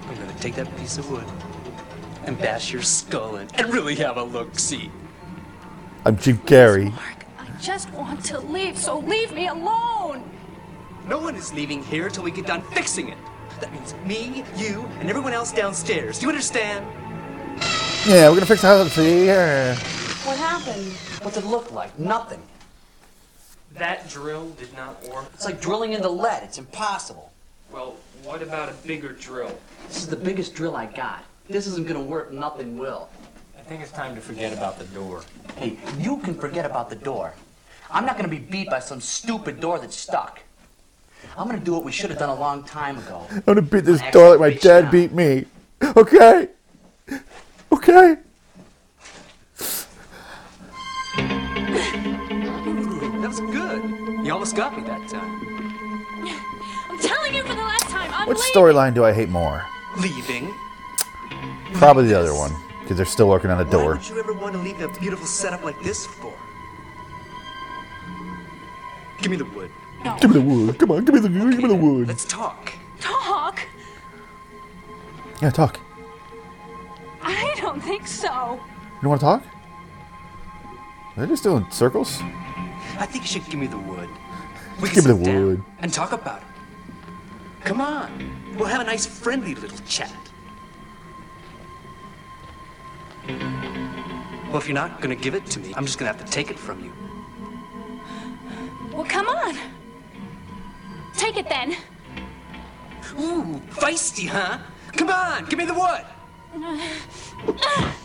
I'm 0.08 0.16
gonna 0.16 0.34
take 0.40 0.56
that 0.56 0.76
piece 0.76 0.98
of 0.98 1.08
wood 1.08 1.24
and 2.24 2.36
bash 2.36 2.72
your 2.72 2.82
skull 2.82 3.36
in 3.36 3.48
and 3.54 3.72
really 3.72 3.94
have 3.94 4.16
a 4.16 4.24
look 4.24 4.58
see. 4.58 4.90
I'm 6.04 6.18
Jim 6.18 6.38
Carrey. 6.38 6.90
Mark, 6.92 7.26
I 7.38 7.46
just 7.60 7.92
want 7.92 8.24
to 8.24 8.40
leave, 8.40 8.76
so 8.76 8.98
leave 8.98 9.32
me 9.32 9.46
alone. 9.46 10.28
No 11.06 11.18
one 11.18 11.36
is 11.36 11.54
leaving 11.54 11.84
here 11.84 12.06
until 12.06 12.24
we 12.24 12.32
get 12.32 12.46
done 12.46 12.62
fixing 12.72 13.08
it. 13.08 13.18
That 13.60 13.72
means 13.72 13.94
me, 14.04 14.42
you, 14.56 14.88
and 14.98 15.08
everyone 15.08 15.32
else 15.32 15.52
downstairs. 15.52 16.18
Do 16.18 16.26
you 16.26 16.30
understand? 16.30 16.84
Yeah, 18.06 18.30
we're 18.30 18.36
gonna 18.36 18.46
fix 18.46 18.62
the 18.62 18.68
house. 18.68 18.86
up 18.86 18.92
See, 18.92 19.26
yeah. 19.26 19.76
What 20.24 20.38
happened? 20.38 20.86
What 20.86 21.24
What's 21.24 21.36
it 21.36 21.44
look 21.44 21.70
like? 21.70 21.96
Nothing. 21.98 22.42
That 23.74 24.08
drill 24.08 24.48
did 24.50 24.74
not 24.74 25.02
work. 25.08 25.26
It's 25.34 25.44
like 25.44 25.60
drilling 25.60 25.92
into 25.92 26.08
lead. 26.08 26.42
It's 26.42 26.56
impossible. 26.56 27.30
Well, 27.70 27.96
what 28.24 28.42
about 28.42 28.70
a 28.70 28.72
bigger 28.86 29.12
drill? 29.12 29.56
This 29.86 29.98
is 29.98 30.06
the 30.08 30.16
biggest 30.16 30.54
drill 30.54 30.76
I 30.76 30.86
got. 30.86 31.24
This 31.48 31.66
isn't 31.66 31.86
gonna 31.86 32.02
work, 32.02 32.32
nothing 32.32 32.78
will. 32.78 33.10
I 33.58 33.60
think 33.62 33.82
it's 33.82 33.92
time 33.92 34.14
to 34.14 34.20
forget 34.22 34.54
about 34.54 34.78
the 34.78 34.86
door. 34.86 35.22
Hey, 35.56 35.76
you 35.98 36.16
can 36.18 36.34
forget 36.34 36.64
about 36.64 36.88
the 36.88 36.96
door. 36.96 37.34
I'm 37.90 38.06
not 38.06 38.16
gonna 38.16 38.28
be 38.28 38.38
beat 38.38 38.70
by 38.70 38.80
some 38.80 39.02
stupid 39.02 39.60
door 39.60 39.78
that's 39.78 39.96
stuck. 39.96 40.40
I'm 41.36 41.46
gonna 41.46 41.60
do 41.60 41.74
what 41.74 41.84
we 41.84 41.92
should 41.92 42.08
have 42.08 42.18
done 42.18 42.30
a 42.30 42.40
long 42.40 42.64
time 42.64 42.96
ago. 42.98 43.26
I'm 43.30 43.40
gonna 43.40 43.62
beat 43.62 43.84
this 43.84 44.00
door 44.10 44.38
like 44.38 44.40
my 44.40 44.54
dad 44.54 44.90
beat 44.90 45.12
me. 45.12 45.44
Okay. 45.82 46.48
Okay. 47.72 48.16
That 53.20 53.28
was 53.28 53.40
good. 53.40 53.82
You 54.26 54.32
almost 54.32 54.56
got 54.56 54.76
me 54.76 54.82
that 54.84 55.08
time. 55.08 55.40
I'm 56.88 56.98
telling 56.98 57.34
you 57.34 57.42
for 57.42 57.54
the 57.54 57.62
last 57.62 57.88
time. 57.88 58.10
I'm 58.12 58.28
Which 58.28 58.38
leaving. 58.38 58.52
storyline 58.54 58.94
do 58.94 59.04
I 59.04 59.12
hate 59.12 59.28
more? 59.28 59.64
Leaving? 59.98 60.52
Probably 61.74 62.06
the 62.06 62.18
other 62.18 62.34
one, 62.34 62.52
because 62.82 62.96
they're 62.96 63.06
still 63.06 63.28
working 63.28 63.50
on 63.50 63.58
the 63.58 63.64
Why 63.64 63.70
door. 63.70 63.94
would 63.94 64.08
you 64.08 64.18
ever 64.18 64.32
want 64.32 64.54
to 64.54 64.58
leave 64.60 64.80
a 64.80 64.88
beautiful 65.00 65.26
setup 65.26 65.62
like 65.64 65.80
this 65.82 66.06
for? 66.06 66.32
Give 69.22 69.30
me 69.30 69.36
the 69.36 69.44
wood. 69.46 69.70
Give 70.20 70.30
me 70.30 70.34
the 70.34 70.40
wood. 70.40 70.78
Come 70.78 70.90
on, 70.92 71.04
give 71.04 71.14
me 71.14 71.20
the 71.20 71.28
wood. 71.28 71.50
give 71.52 71.62
me 71.62 71.68
the 71.68 71.74
wood. 71.74 72.08
Let's 72.08 72.24
talk. 72.24 72.72
Talk? 73.00 73.60
Yeah, 75.42 75.50
talk. 75.50 75.78
I 77.30 77.54
don't 77.60 77.80
think 77.80 78.06
so. 78.06 78.60
You 79.02 79.08
want 79.08 79.20
to 79.20 79.24
talk? 79.24 79.44
They're 81.16 81.26
just 81.26 81.42
doing 81.42 81.66
circles. 81.70 82.18
I 82.98 83.06
think 83.06 83.24
you 83.24 83.28
should 83.28 83.44
give 83.46 83.60
me 83.60 83.66
the 83.66 83.78
wood. 83.78 84.08
We 84.80 84.88
Give 84.90 85.04
can 85.04 85.18
me 85.18 85.18
the 85.18 85.24
down 85.24 85.46
wood. 85.46 85.62
And 85.80 85.92
talk 85.92 86.12
about 86.12 86.42
it. 86.42 86.46
Come 87.64 87.80
on. 87.80 88.54
We'll 88.56 88.68
have 88.68 88.80
a 88.80 88.84
nice 88.84 89.06
friendly 89.06 89.54
little 89.54 89.78
chat. 89.86 90.12
Well, 94.48 94.56
if 94.56 94.66
you're 94.66 94.74
not 94.74 95.00
gonna 95.00 95.14
give 95.14 95.34
it 95.34 95.46
to 95.46 95.60
me, 95.60 95.72
I'm 95.76 95.86
just 95.86 95.98
gonna 95.98 96.10
have 96.12 96.24
to 96.24 96.30
take 96.30 96.50
it 96.50 96.58
from 96.58 96.82
you. 96.82 96.92
Well, 98.92 99.04
come 99.04 99.28
on. 99.28 99.56
Take 101.16 101.36
it 101.36 101.48
then. 101.48 101.76
Ooh, 103.18 103.60
feisty, 103.70 104.26
huh? 104.26 104.58
Come 104.92 105.10
on, 105.10 105.44
give 105.46 105.58
me 105.58 105.64
the 105.64 105.74
wood. 105.74 106.04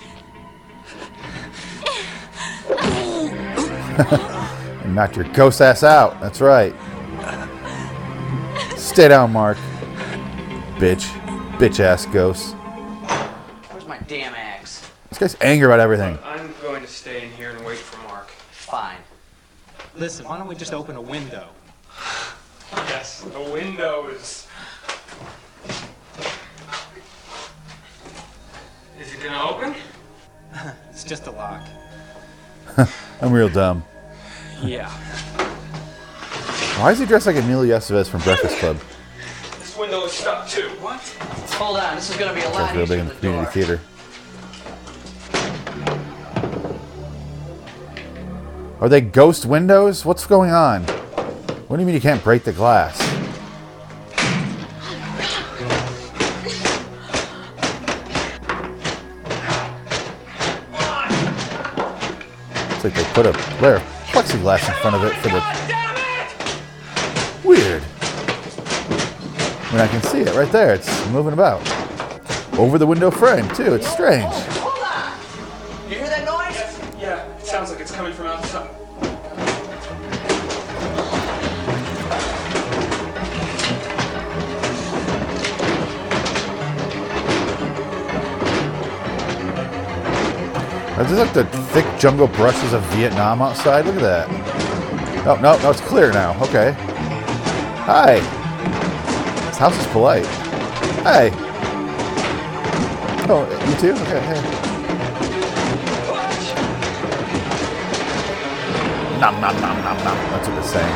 And 4.85 4.93
knocked 4.93 5.15
your 5.15 5.25
ghost 5.25 5.61
ass 5.61 5.83
out. 5.83 6.21
That's 6.21 6.41
right. 6.41 6.75
Stay 8.77 9.07
down, 9.07 9.31
Mark. 9.31 9.57
Bitch. 10.77 11.07
Bitch 11.57 11.79
ass 11.79 12.05
ghost. 12.05 12.53
Where's 13.71 13.87
my 13.87 13.97
damn 14.07 14.35
axe? 14.35 14.87
This 15.09 15.17
guy's 15.17 15.35
angry 15.41 15.65
about 15.65 15.79
everything. 15.79 16.19
I'm 16.23 16.53
going 16.61 16.81
to 16.81 16.87
stay 16.87 17.23
in 17.23 17.31
here 17.31 17.49
and 17.49 17.65
wait 17.65 17.79
for 17.79 17.97
Mark. 18.07 18.27
Fine. 18.27 18.97
Listen, 19.95 20.25
why 20.27 20.37
don't 20.37 20.47
we 20.47 20.55
just 20.55 20.73
open 20.73 20.97
a 20.97 21.01
window? 21.01 21.47
Yes, 22.73 23.21
the 23.21 23.41
window 23.41 24.07
is. 24.09 24.44
Is 28.99 29.13
it 29.13 29.23
gonna 29.23 29.49
open? 29.49 29.75
It's 30.89 31.03
just 31.03 31.27
a 31.27 31.31
lock. 31.31 31.61
I'm 33.21 33.31
real 33.33 33.49
dumb. 33.49 33.83
Yeah. 34.63 34.89
Why 36.79 36.91
is 36.91 36.99
he 36.99 37.05
dressed 37.05 37.27
like 37.27 37.35
Emilio 37.35 37.77
Estevez 37.77 38.07
from 38.07 38.21
Breakfast 38.21 38.57
Club? 38.59 38.79
This 39.59 39.75
window 39.77 40.05
is 40.05 40.13
stuck 40.13 40.47
too. 40.47 40.69
What? 40.79 41.01
Hold 41.55 41.77
on, 41.79 41.95
this 41.95 42.09
is 42.09 42.15
gonna 42.15 42.33
be 42.33 42.39
a 42.41 42.45
lot 42.45 42.53
That's 42.59 42.73
real 42.73 42.83
easier 42.83 42.95
big 42.95 42.99
in 43.01 43.07
than 43.07 43.15
the 43.15 43.21
the 43.21 43.27
door. 43.27 43.45
community 43.45 43.79
theater. 43.81 43.81
Are 48.79 48.87
they 48.89 49.01
ghost 49.01 49.45
windows? 49.45 50.05
What's 50.05 50.25
going 50.25 50.51
on? 50.51 50.83
What 50.83 51.75
do 51.77 51.81
you 51.81 51.85
mean 51.85 51.95
you 51.95 52.01
can't 52.01 52.23
break 52.23 52.43
the 52.43 52.53
glass? 52.53 52.97
Like 62.85 62.93
they 62.93 63.03
put 63.13 63.25
a 63.25 63.31
layer 63.61 63.77
of 63.77 63.83
plexiglass 64.11 64.67
in 64.67 64.75
front 64.81 64.95
of 64.95 65.03
it 65.03 65.15
for 65.15 65.29
the. 65.29 65.41
Weird. 67.43 67.81
I 69.59 69.71
mean, 69.71 69.81
I 69.81 69.87
can 69.87 70.03
see 70.03 70.19
it 70.19 70.35
right 70.35 70.51
there. 70.51 70.75
It's 70.75 71.07
moving 71.09 71.33
about. 71.33 71.61
Over 72.59 72.77
the 72.77 72.85
window 72.85 73.09
frame, 73.09 73.47
too. 73.49 73.73
It's 73.73 73.87
strange. 73.87 74.31
Hold 74.61 74.83
on! 74.83 75.89
You 75.89 75.97
hear 75.97 76.07
that 76.07 76.25
noise? 76.25 77.01
Yeah, 77.01 77.25
it 77.37 77.45
sounds 77.45 77.71
like 77.71 77.79
it's 77.79 77.91
coming 77.91 78.13
from 78.13 78.27
outside. 78.27 78.69
Are 90.97 91.03
these 91.03 91.17
like 91.17 91.33
the 91.33 91.64
thick 91.75 91.99
jungle 91.99 92.27
brushes 92.27 92.71
of 92.71 92.81
Vietnam 92.93 93.41
outside? 93.41 93.85
Look 93.85 93.97
at 93.97 94.01
that. 94.01 95.27
Oh, 95.27 95.35
no, 95.41 95.61
no, 95.61 95.71
it's 95.71 95.81
clear 95.81 96.09
now. 96.13 96.41
Okay. 96.43 96.71
Hi. 97.83 98.21
This 99.47 99.57
house 99.57 99.77
is 99.77 99.85
polite. 99.87 100.25
Hey. 101.03 101.31
Oh, 103.27 103.43
you 103.67 103.75
too? 103.75 103.91
Okay, 104.03 104.21
hey. 104.21 104.41
Nom 109.19 109.41
nom 109.41 109.59
nom 109.59 109.77
nom 109.83 109.97
nom. 109.97 110.17
That's 110.31 110.47
what 110.47 110.57
it's 110.59 110.69
saying. 110.69 110.95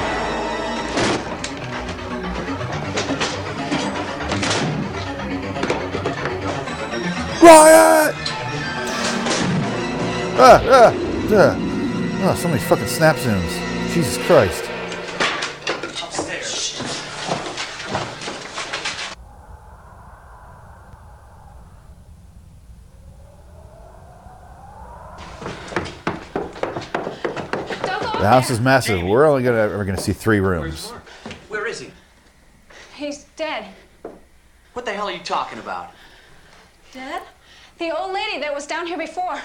Riot! 7.43 8.18
Ah, 10.41 10.63
ah, 10.63 10.93
ah. 11.33 11.55
Oh, 12.21 12.33
so 12.33 12.47
many 12.47 12.61
fucking 12.61 12.87
snap 12.87 13.17
zooms. 13.17 13.93
Jesus 13.93 14.17
Christ. 14.25 14.63
Upstairs. 16.01 16.79
The 28.13 28.27
house 28.27 28.49
is 28.49 28.61
massive. 28.61 29.03
We're 29.03 29.25
only 29.25 29.43
gonna 29.43 29.57
ever 29.57 29.83
gonna 29.83 29.97
see 29.97 30.13
three 30.13 30.39
rooms. 30.39 30.91
Where 31.49 31.67
is 31.67 31.81
he? 31.81 31.91
He's 32.95 33.25
dead. 33.35 33.65
What 34.71 34.85
the 34.85 34.93
hell 34.93 35.09
are 35.09 35.11
you 35.11 35.19
talking 35.19 35.59
about? 35.59 35.91
Dead? 36.93 37.23
The 37.77 37.93
old 37.93 38.13
lady 38.13 38.39
that 38.39 38.55
was 38.55 38.65
down 38.65 38.87
here 38.87 38.97
before. 38.97 39.41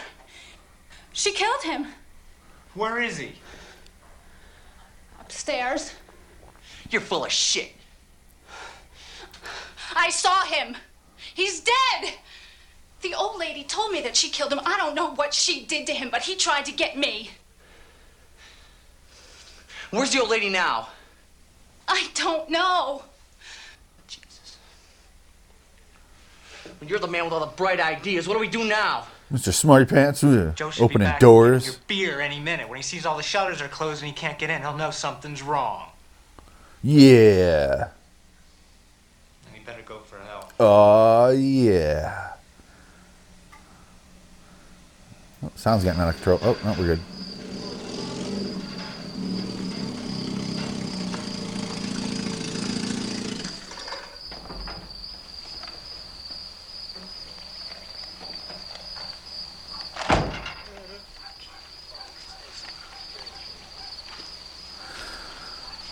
She 1.14 1.32
killed 1.32 1.62
him. 1.62 1.86
Where 2.74 3.00
is 3.00 3.16
he? 3.16 3.32
Upstairs. 5.20 5.94
You're 6.90 7.00
full 7.00 7.24
of 7.24 7.30
shit. 7.30 7.72
I 9.94 10.10
saw 10.10 10.44
him. 10.44 10.76
He's 11.34 11.60
dead. 11.60 12.14
The 13.00 13.14
old 13.14 13.38
lady 13.38 13.62
told 13.62 13.92
me 13.92 14.02
that 14.02 14.16
she 14.16 14.28
killed 14.28 14.52
him. 14.52 14.60
I 14.66 14.76
don't 14.76 14.96
know 14.96 15.14
what 15.14 15.32
she 15.32 15.64
did 15.64 15.86
to 15.86 15.94
him, 15.94 16.10
but 16.10 16.22
he 16.22 16.34
tried 16.34 16.64
to 16.64 16.72
get 16.72 16.98
me. 16.98 17.30
Where's 19.90 20.10
the 20.10 20.20
old 20.20 20.30
lady 20.30 20.48
now? 20.48 20.88
I 21.86 22.08
don't 22.14 22.50
know. 22.50 23.04
Jesus. 24.08 24.56
When 26.80 26.88
you're 26.88 26.98
the 26.98 27.06
man 27.06 27.24
with 27.24 27.32
all 27.32 27.40
the 27.40 27.54
bright 27.54 27.78
ideas, 27.78 28.26
what 28.26 28.34
do 28.34 28.40
we 28.40 28.48
do 28.48 28.64
now? 28.64 29.06
Mr. 29.34 29.52
Smarty 29.52 29.84
Pants, 29.84 30.20
Joe 30.20 30.52
should 30.54 30.78
be 30.78 30.84
opening 30.84 31.08
back 31.08 31.18
doors. 31.18 31.66
Your 31.66 31.74
beer 31.88 32.20
any 32.20 32.38
minute. 32.38 32.68
When 32.68 32.76
he 32.76 32.84
sees 32.84 33.04
all 33.04 33.16
the 33.16 33.22
shutters 33.24 33.60
are 33.60 33.66
closed 33.66 34.00
and 34.00 34.06
he 34.08 34.14
can't 34.14 34.38
get 34.38 34.48
in, 34.48 34.62
he'll 34.62 34.76
know 34.76 34.92
something's 34.92 35.42
wrong. 35.42 35.88
Yeah. 36.84 37.88
And 39.48 39.56
he 39.56 39.64
better 39.64 39.82
go 39.82 39.98
for 39.98 40.20
help. 40.20 40.52
Oh 40.60 41.30
yeah. 41.30 42.34
Oh, 45.42 45.50
sound's 45.56 45.82
getting 45.82 46.00
out 46.00 46.10
of 46.10 46.14
control. 46.14 46.38
Oh 46.40 46.56
no, 46.64 46.76
we're 46.78 46.94
good. 46.94 47.00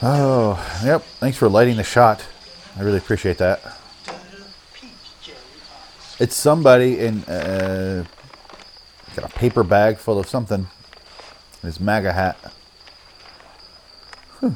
Oh, 0.04 0.82
yep. 0.84 1.02
Thanks 1.20 1.38
for 1.38 1.48
lighting 1.48 1.76
the 1.76 1.84
shot. 1.84 2.26
I 2.76 2.82
really 2.82 2.98
appreciate 2.98 3.38
that. 3.38 3.60
It's 6.18 6.34
somebody 6.34 6.98
in 6.98 7.22
uh, 7.24 8.04
got 9.14 9.30
a 9.30 9.34
paper 9.34 9.62
bag 9.62 9.98
full 9.98 10.18
of 10.18 10.28
something. 10.28 10.66
His 11.62 11.78
MAGA 11.78 12.12
hat. 12.12 12.36
Huh. 14.40 14.50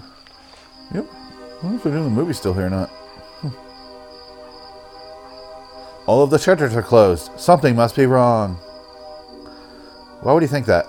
Yep. 0.92 1.06
I 1.12 1.64
wonder 1.64 1.76
if 1.76 1.82
they're 1.84 1.92
doing 1.92 2.04
the 2.04 2.10
movie 2.10 2.32
still 2.32 2.52
here 2.52 2.66
or 2.66 2.70
not. 2.70 2.88
Hmm. 2.88 3.48
All 6.06 6.24
of 6.24 6.30
the 6.30 6.38
shutters 6.38 6.74
are 6.74 6.82
closed. 6.82 7.30
Something 7.38 7.76
must 7.76 7.94
be 7.94 8.06
wrong. 8.06 8.56
Why 10.22 10.32
would 10.32 10.42
you 10.42 10.48
think 10.48 10.66
that? 10.66 10.88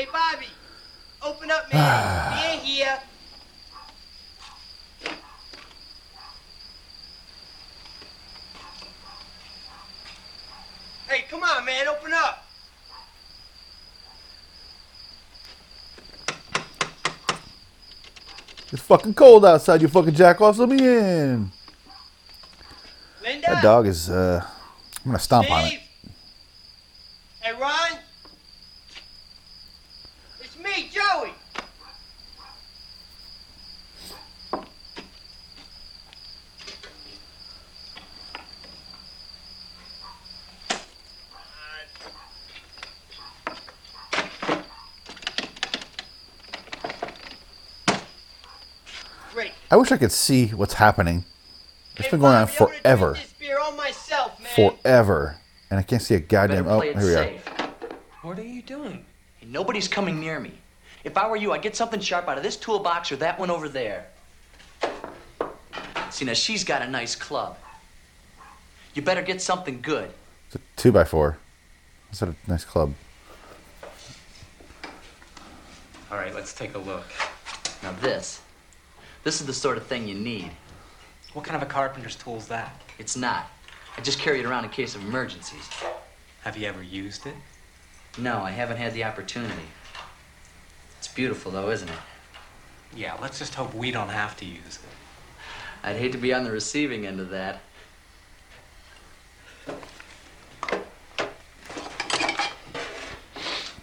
Hey, 0.00 0.06
Bobby, 0.10 0.46
open 1.20 1.50
up, 1.50 1.70
man. 1.70 2.32
we 2.32 2.52
ain't 2.52 2.62
here. 2.62 2.98
Hey, 11.06 11.24
come 11.28 11.42
on, 11.42 11.66
man, 11.66 11.86
open 11.88 12.14
up. 12.14 12.46
It's 18.72 18.80
fucking 18.80 19.09
cold 19.20 19.44
outside. 19.44 19.82
You 19.82 19.88
fucking 19.88 20.14
jack 20.14 20.40
off. 20.40 20.56
Let 20.56 20.70
me 20.70 20.78
in. 20.78 21.50
Linda. 23.22 23.46
That 23.46 23.62
dog 23.62 23.86
is. 23.86 24.08
uh 24.08 24.42
I'm 25.04 25.12
gonna 25.12 25.18
stomp 25.18 25.50
on 25.50 25.64
it. 25.64 25.68
Steve. 25.68 25.80
Hey, 27.40 27.52
Ron. 27.52 27.98
It's 30.40 30.58
me, 30.58 30.88
Joey. 30.90 31.32
Great. 49.32 49.52
I 49.70 49.76
wish 49.90 49.96
I 49.96 49.98
could 49.98 50.12
see 50.12 50.48
what's 50.48 50.74
happening. 50.74 51.24
It's 51.96 52.08
been 52.08 52.20
going 52.20 52.36
on 52.36 52.46
forever, 52.46 53.14
This 53.14 53.32
beer 53.38 53.58
all 53.58 53.72
myself, 53.72 54.40
forever, 54.54 55.36
and 55.68 55.80
I 55.80 55.82
can't 55.82 56.00
see 56.00 56.14
a 56.14 56.20
goddamn. 56.20 56.68
Oh, 56.68 56.80
here 56.80 56.94
we 56.96 57.14
are. 57.14 57.32
What 58.22 58.38
are 58.38 58.44
you 58.44 58.62
doing? 58.62 59.04
Nobody's 59.44 59.88
coming 59.88 60.20
near 60.20 60.38
me. 60.38 60.52
If 61.02 61.18
I 61.18 61.28
were 61.28 61.36
you, 61.36 61.52
I'd 61.52 61.62
get 61.62 61.74
something 61.74 61.98
sharp 61.98 62.28
out 62.28 62.36
of 62.36 62.44
this 62.44 62.56
toolbox 62.56 63.10
or 63.10 63.16
that 63.16 63.38
one 63.38 63.50
over 63.50 63.68
there. 63.68 64.06
See, 66.10 66.24
now 66.24 66.34
she's 66.34 66.62
got 66.62 66.82
a 66.82 66.88
nice 66.88 67.16
club. 67.16 67.58
You 68.94 69.02
better 69.02 69.22
get 69.22 69.42
something 69.42 69.80
good. 69.80 70.10
It's 70.46 70.56
a 70.56 70.60
two 70.76 70.92
by 70.92 71.04
four. 71.04 71.38
That's 72.06 72.22
a 72.22 72.34
nice 72.46 72.64
club. 72.64 72.94
All 76.10 76.18
right, 76.18 76.34
let's 76.34 76.52
take 76.52 76.74
a 76.74 76.78
look. 76.78 77.06
Now 77.82 77.92
this, 78.00 78.40
this 79.24 79.40
is 79.40 79.46
the 79.46 79.52
sort 79.52 79.76
of 79.76 79.86
thing 79.86 80.08
you 80.08 80.14
need. 80.14 80.50
What 81.32 81.44
kind 81.44 81.56
of 81.56 81.62
a 81.62 81.70
carpenter's 81.70 82.16
tool 82.16 82.36
is 82.36 82.48
that? 82.48 82.80
It's 82.98 83.16
not. 83.16 83.50
I 83.96 84.00
just 84.00 84.18
carry 84.18 84.40
it 84.40 84.46
around 84.46 84.64
in 84.64 84.70
case 84.70 84.94
of 84.94 85.02
emergencies. 85.02 85.68
Have 86.42 86.56
you 86.56 86.66
ever 86.66 86.82
used 86.82 87.26
it? 87.26 87.34
No, 88.18 88.38
I 88.38 88.50
haven't 88.50 88.78
had 88.78 88.94
the 88.94 89.04
opportunity. 89.04 89.68
It's 90.98 91.08
beautiful, 91.08 91.52
though, 91.52 91.70
isn't 91.70 91.88
it? 91.88 91.98
Yeah, 92.96 93.16
let's 93.20 93.38
just 93.38 93.54
hope 93.54 93.72
we 93.74 93.90
don't 93.90 94.08
have 94.08 94.36
to 94.38 94.44
use 94.44 94.58
it. 94.76 95.86
I'd 95.86 95.96
hate 95.96 96.12
to 96.12 96.18
be 96.18 96.34
on 96.34 96.44
the 96.44 96.50
receiving 96.50 97.06
end 97.06 97.20
of 97.20 97.30
that. 97.30 97.60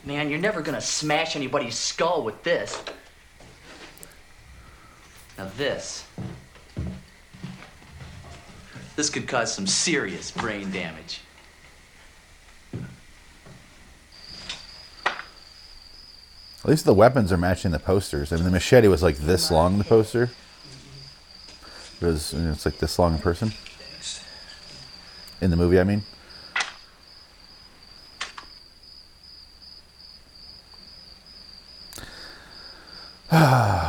Man, 0.04 0.30
you're 0.30 0.40
never 0.40 0.62
gonna 0.62 0.82
smash 0.82 1.36
anybody's 1.36 1.76
skull 1.76 2.24
with 2.24 2.44
this. 2.44 2.82
Now, 5.38 5.50
this. 5.58 6.06
This 8.96 9.10
could 9.12 9.28
cause 9.28 9.54
some 9.54 9.68
serious 9.68 10.32
brain 10.32 10.72
damage. 10.72 11.22
At 16.64 16.72
least 16.72 16.86
the 16.86 16.94
weapons 16.94 17.32
are 17.32 17.38
matching 17.38 17.72
the 17.72 17.80
posters. 17.80 18.34
I 18.34 18.36
mean, 18.36 18.46
the 18.46 18.52
machete 18.52 18.88
was 18.88 19.04
like 19.04 19.18
this 19.18 19.52
long 19.52 19.78
the 19.78 19.84
poster. 19.84 20.32
It 22.02 22.06
was, 22.06 22.34
you 22.34 22.40
know, 22.40 22.52
it's 22.52 22.66
like 22.66 22.80
this 22.80 22.98
long 23.00 23.14
in 23.14 23.20
person. 23.20 23.54
In 25.40 25.52
the 25.52 25.56
movie, 25.56 25.80
I 25.80 25.84
mean. 25.84 26.02
You 33.32 33.38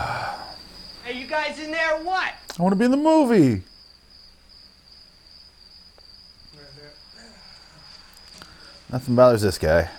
guys 1.99 2.05
in 2.05 2.05
there 2.05 2.05
or 2.05 2.05
what? 2.05 2.35
I 2.59 2.63
want 2.63 2.73
to 2.73 2.77
be 2.77 2.85
in 2.85 2.91
the 2.91 2.97
movie. 2.97 3.63
Nothing 8.91 9.15
bothers 9.15 9.43
this 9.43 9.59
guy. 9.59 9.91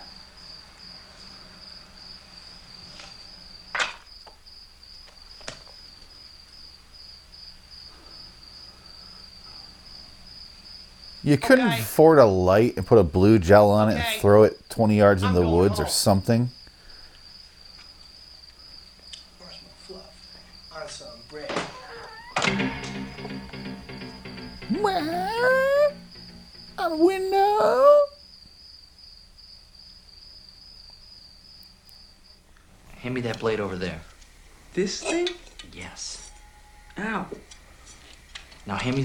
You 11.24 11.38
couldn't 11.38 11.68
Okay. 11.68 11.80
afford 11.82 12.18
a 12.20 12.26
light 12.26 12.78
and 12.78 12.86
put 12.88 12.98
a 12.98 13.04
blue 13.04 13.40
gel 13.40 13.70
on 13.72 13.90
it 13.90 13.94
Okay. 13.94 14.14
and 14.14 14.22
throw 14.22 14.44
it 14.44 14.70
20 14.70 14.98
yards 14.98 15.22
in 15.22 15.30
I'm 15.30 15.36
the 15.36 15.42
going 15.42 15.54
woods 15.58 15.80
or 15.80 15.88
something. 15.88 16.50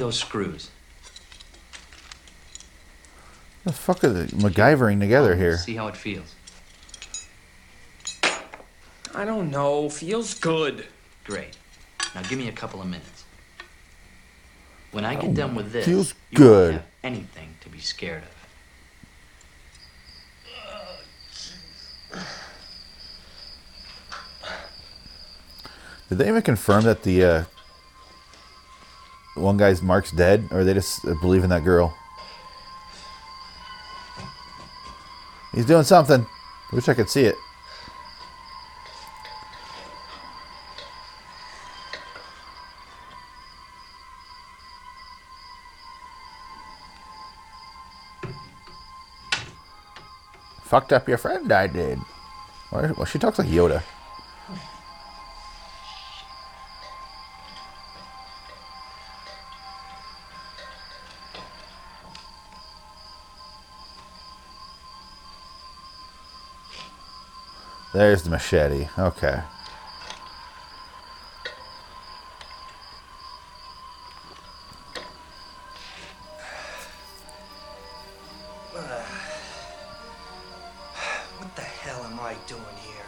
Those 0.05 0.19
screws. 0.19 0.71
The 3.65 3.73
fuck 3.73 4.05
are 4.05 4.13
they 4.13 4.27
MacGyvering 4.27 5.01
together 5.01 5.35
here? 5.35 5.57
See 5.57 5.77
how 5.77 5.89
it 5.89 5.97
feels. 5.97 6.35
I 9.15 9.25
don't 9.25 9.51
know. 9.51 9.89
Feels 9.89 10.35
good. 10.35 10.85
Great. 11.25 11.57
Now 12.15 12.21
give 12.21 12.39
me 12.39 12.49
a 12.49 12.53
couple 12.53 12.83
of 12.83 12.87
minutes. 12.87 13.25
When 14.93 15.07
I 15.07 15.15
get 15.15 15.33
done 15.33 15.55
with 15.55 15.73
this, 15.73 15.87
feels 15.87 16.13
you 16.31 16.45
won't 16.45 16.53
good. 16.53 16.75
have 16.75 16.85
anything 17.03 17.57
to 17.63 17.71
be 17.71 17.79
scared 17.79 18.25
of. 18.25 18.29
Did 26.11 26.19
they 26.19 26.29
even 26.29 26.43
confirm 26.43 26.85
that 26.85 27.03
the 27.05 27.25
uh, 27.25 27.45
one 29.35 29.57
guy's 29.57 29.82
Mark's 29.82 30.11
dead, 30.11 30.49
or 30.51 30.64
they 30.64 30.74
just 30.74 31.05
believe 31.20 31.45
in 31.45 31.51
that 31.51 31.64
girl? 31.64 31.97
He's 35.53 35.66
doing 35.66 35.85
something. 35.85 36.26
Wish 36.72 36.89
I 36.89 36.95
could 36.95 37.09
see 37.09 37.24
it. 37.24 37.37
Fucked 50.62 50.93
up 50.93 51.07
your 51.09 51.18
friend, 51.18 51.53
I 51.53 51.68
did. 51.68 52.01
Well, 52.72 53.05
she 53.05 53.20
talks 53.20 53.39
like 53.39 53.47
Yoda. 53.47 53.85
There's 67.95 68.25
the 68.25 68.31
machete. 68.31 68.89
Okay. 68.99 69.41
What 81.39 81.55
the 81.55 81.63
hell 81.63 82.03
am 82.03 82.19
I 82.19 82.35
doing 82.49 82.65
here? 82.83 83.07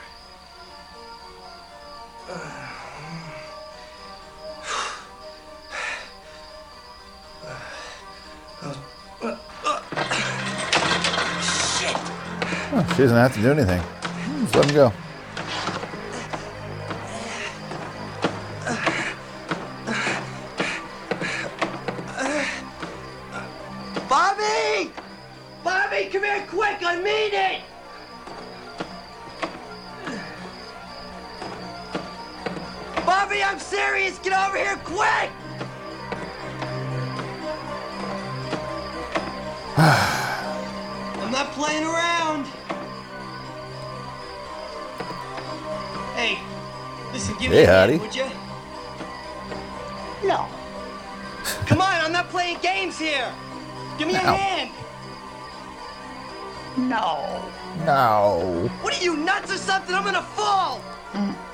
Oh, 12.73 12.87
she 12.93 13.03
doesn't 13.03 13.17
have 13.17 13.35
to 13.35 13.43
do 13.43 13.51
anything. 13.51 13.96
Let 14.57 14.69
him 14.69 14.73
go. 14.73 15.16
No. 57.97 58.69
What 58.83 58.93
are 58.93 59.03
you 59.03 59.17
nuts 59.17 59.51
or 59.51 59.57
something? 59.57 59.95
I'm 59.95 60.05
gonna 60.05 60.21
fall. 60.21 60.83
Are 61.15 61.46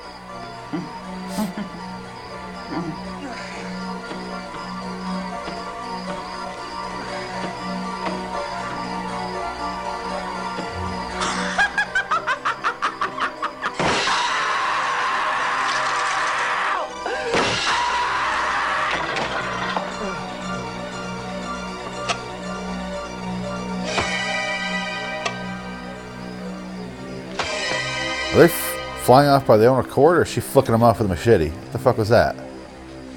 flying 29.03 29.29
off 29.29 29.45
by 29.45 29.57
their 29.57 29.69
own 29.69 29.83
accord, 29.83 30.17
or 30.17 30.21
is 30.21 30.29
she 30.29 30.39
flicking 30.39 30.71
them 30.71 30.81
off 30.81 30.99
with 30.99 31.07
a 31.07 31.09
machete? 31.09 31.49
What 31.49 31.71
the 31.73 31.79
fuck 31.79 31.97
was 31.97 32.07
that? 32.09 32.37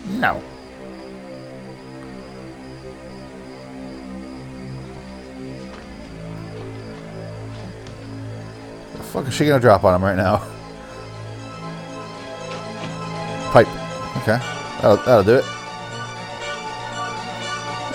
No. 0.09 0.43
The 8.97 9.03
fuck 9.05 9.28
is 9.28 9.34
she 9.34 9.47
gonna 9.47 9.61
drop 9.61 9.84
on 9.84 9.95
him 9.95 10.05
right 10.05 10.16
now? 10.16 10.39
Pipe. 13.53 13.68
Okay. 14.18 14.39
That'll, 14.82 14.97
that'll 14.97 15.22
do 15.22 15.37
it. 15.37 15.45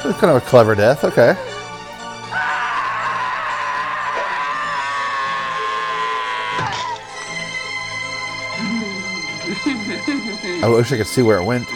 That's 0.01 0.19
kind 0.19 0.35
of 0.35 0.37
a 0.37 0.41
clever 0.41 0.75
death. 0.75 1.03
Okay. 1.03 1.35
I 10.63 10.67
wish 10.67 10.91
I 10.91 10.97
could 10.97 11.07
see 11.07 11.23
where 11.23 11.37
it 11.39 11.43
went. 11.43 11.67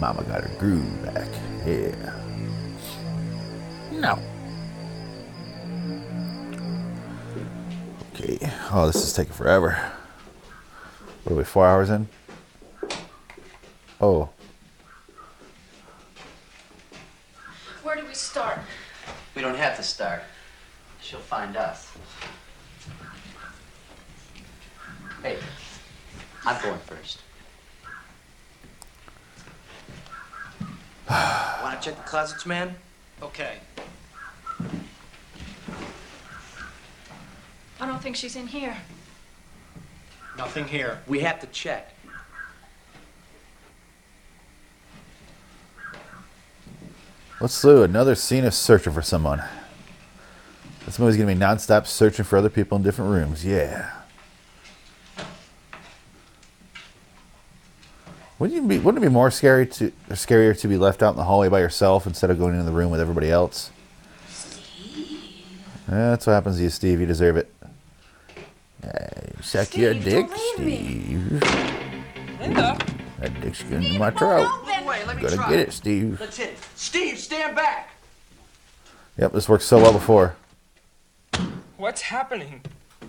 Mama 0.00 0.22
got 0.24 0.42
her 0.42 0.58
groove 0.58 1.02
back. 1.04 1.28
Yeah. 1.66 2.12
No. 3.92 4.18
Okay. 8.14 8.38
Oh, 8.72 8.86
this 8.86 8.96
is 8.96 9.12
taking 9.12 9.32
forever. 9.32 9.72
What 11.24 11.32
are 11.32 11.36
we, 11.36 11.44
four 11.44 11.66
hours 11.66 11.90
in? 11.90 12.08
Oh. 14.00 14.28
Where 17.82 17.96
do 17.96 18.06
we 18.06 18.14
start? 18.14 18.58
We 19.34 19.42
don't 19.42 19.56
have 19.56 19.76
to 19.76 19.82
start. 19.82 20.22
She'll 21.06 21.20
find 21.20 21.56
us. 21.56 21.92
Hey, 25.22 25.38
I'm 26.44 26.60
going 26.60 26.80
first. 26.80 27.20
Wanna 31.08 31.78
check 31.80 31.96
the 31.96 32.02
closets, 32.02 32.44
man? 32.44 32.74
Okay. 33.22 33.58
I 37.80 37.86
don't 37.86 38.02
think 38.02 38.16
she's 38.16 38.34
in 38.34 38.48
here. 38.48 38.76
Nothing 40.36 40.66
here. 40.66 40.98
We 41.06 41.20
have 41.20 41.38
to 41.38 41.46
check. 41.46 41.94
Let's 47.40 47.62
do 47.62 47.84
another 47.84 48.16
scene 48.16 48.44
of 48.44 48.54
searching 48.54 48.92
for 48.92 49.02
someone. 49.02 49.44
This 50.86 51.00
movie's 51.00 51.16
gonna 51.16 51.34
be 51.34 51.38
nonstop 51.38 51.86
searching 51.86 52.24
for 52.24 52.38
other 52.38 52.48
people 52.48 52.76
in 52.76 52.82
different 52.84 53.10
rooms. 53.10 53.44
Yeah. 53.44 53.90
Wouldn't 58.38 58.60
you 58.62 58.66
be? 58.68 58.78
Wouldn't 58.78 59.02
it 59.02 59.06
be 59.08 59.12
more 59.12 59.30
scary 59.30 59.66
to, 59.66 59.86
or 60.08 60.14
scarier 60.14 60.58
to 60.60 60.68
be 60.68 60.76
left 60.76 61.02
out 61.02 61.10
in 61.10 61.16
the 61.16 61.24
hallway 61.24 61.48
by 61.48 61.58
yourself 61.60 62.06
instead 62.06 62.30
of 62.30 62.38
going 62.38 62.52
into 62.52 62.64
the 62.64 62.72
room 62.72 62.90
with 62.90 63.00
everybody 63.00 63.30
else? 63.30 63.70
Yeah, 65.88 66.10
that's 66.10 66.26
what 66.26 66.34
happens 66.34 66.56
to 66.56 66.62
you, 66.62 66.70
Steve. 66.70 67.00
You 67.00 67.06
deserve 67.06 67.36
it. 67.36 67.52
Hey, 68.82 69.32
suck 69.40 69.76
your 69.76 69.94
dick, 69.94 70.28
don't 70.28 70.58
leave 70.58 71.40
Steve. 71.40 72.40
Linda? 72.40 72.78
That 73.18 73.40
dick's 73.40 73.62
going 73.62 73.82
in 73.82 73.98
my 73.98 74.10
throat. 74.10 74.48
Wait, 74.86 75.06
let 75.06 75.16
me 75.16 75.22
Gotta 75.22 75.36
try. 75.36 75.50
get 75.50 75.58
it, 75.60 75.72
Steve. 75.72 76.20
Let's 76.20 76.36
hit 76.36 76.50
it. 76.50 76.58
Steve, 76.76 77.18
stand 77.18 77.56
back. 77.56 77.90
Yep, 79.18 79.32
this 79.32 79.48
worked 79.48 79.64
so 79.64 79.78
well 79.78 79.92
before. 79.92 80.36
What's 81.76 82.00
happening? 82.02 82.60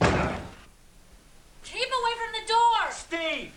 Keep 0.01 1.87
away 1.89 2.13
from 2.17 2.31
the 2.33 2.47
door! 2.47 2.91
Steve, 2.91 3.51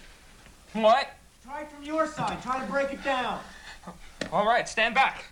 What? 0.72 1.08
try 1.44 1.64
from 1.64 1.82
your 1.84 2.06
side. 2.06 2.40
Try 2.42 2.60
to 2.64 2.70
break 2.70 2.92
it 2.92 3.02
down. 3.04 3.40
All 4.32 4.46
right, 4.46 4.68
stand 4.68 4.94
back. 4.94 5.24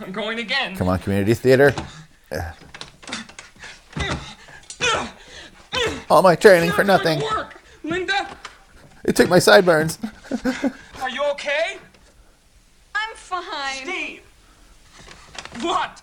I'm 0.00 0.12
going 0.12 0.38
again. 0.38 0.76
Come 0.76 0.88
on, 0.88 0.98
community 1.00 1.34
theater. 1.34 1.74
All 6.10 6.22
my 6.22 6.34
training 6.36 6.70
for 6.72 6.84
nothing. 6.84 7.20
work. 7.20 7.60
Linda, 7.82 8.28
It 9.04 9.14
took 9.16 9.28
my 9.28 9.38
sideburns. 9.38 9.98
are 11.02 11.10
you 11.10 11.22
okay? 11.32 11.76
I'm 12.94 13.14
fine. 13.16 13.76
Steve, 13.84 14.22
What? 15.60 16.02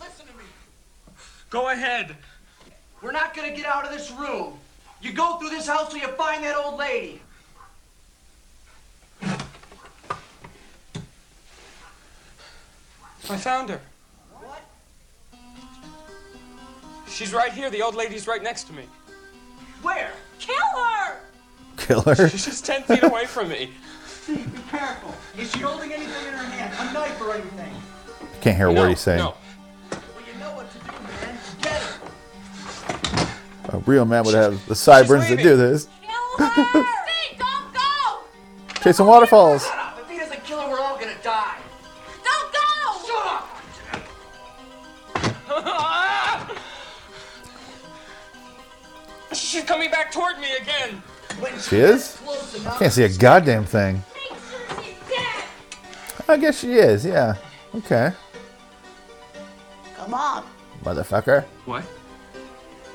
listen 0.00 0.26
to 0.26 0.32
me. 0.32 0.44
Go 1.50 1.70
ahead. 1.70 2.16
We're 3.02 3.12
not 3.12 3.34
gonna 3.34 3.54
get 3.54 3.66
out 3.66 3.84
of 3.84 3.92
this 3.92 4.10
room. 4.10 4.54
You 5.02 5.12
go 5.12 5.38
through 5.38 5.50
this 5.50 5.66
house 5.66 5.90
till 5.90 6.00
you 6.00 6.08
find 6.08 6.42
that 6.44 6.56
old 6.56 6.78
lady. 6.78 7.20
I 13.28 13.36
found 13.36 13.70
her. 13.70 13.80
What? 14.32 14.62
She's 17.08 17.34
right 17.34 17.52
here. 17.52 17.70
The 17.70 17.82
old 17.82 17.94
lady's 17.94 18.26
right 18.26 18.42
next 18.42 18.64
to 18.64 18.72
me. 18.72 18.84
Where? 19.82 20.12
Kill 20.38 20.56
her! 20.56 21.20
Kill 21.76 22.02
her. 22.02 22.28
She's 22.28 22.44
just 22.44 22.64
10 22.64 22.84
feet 22.84 23.02
away 23.02 23.26
from 23.26 23.48
me. 23.48 23.70
Steve, 24.06 24.52
be 24.54 24.62
careful. 24.70 25.14
Is 25.38 25.52
she 25.52 25.58
holding 25.60 25.92
anything 25.92 26.26
in 26.26 26.32
her 26.32 26.44
hand? 26.44 26.88
A 26.88 26.92
knife 26.92 27.20
or 27.20 27.34
anything? 27.34 27.72
can't 28.46 28.56
hear 28.56 28.70
no, 28.70 28.80
what 28.80 28.90
he's 28.90 29.00
saying. 29.00 29.18
No. 29.18 29.34
A 33.70 33.78
real 33.78 34.04
man 34.04 34.22
would 34.22 34.36
have 34.36 34.64
the 34.68 34.74
sideburns 34.76 35.26
to 35.26 35.36
do 35.36 35.56
this. 35.56 35.88
Chasing 38.84 39.04
waterfalls. 39.04 39.66
She's 49.32 49.64
coming 49.64 49.90
back 49.90 50.12
toward 50.12 50.38
me 50.38 50.54
again. 50.60 51.02
When 51.40 51.58
she 51.58 51.78
is? 51.78 52.16
I 52.64 52.78
can't 52.78 52.92
see 52.92 53.02
a 53.02 53.08
goddamn 53.08 53.64
thing. 53.64 54.04
I 56.28 56.36
guess 56.36 56.60
she 56.60 56.74
is, 56.74 57.04
yeah. 57.04 57.34
Okay. 57.74 58.12
Come 60.06 60.14
on, 60.14 60.44
Motherfucker. 60.84 61.42
What? 61.64 61.84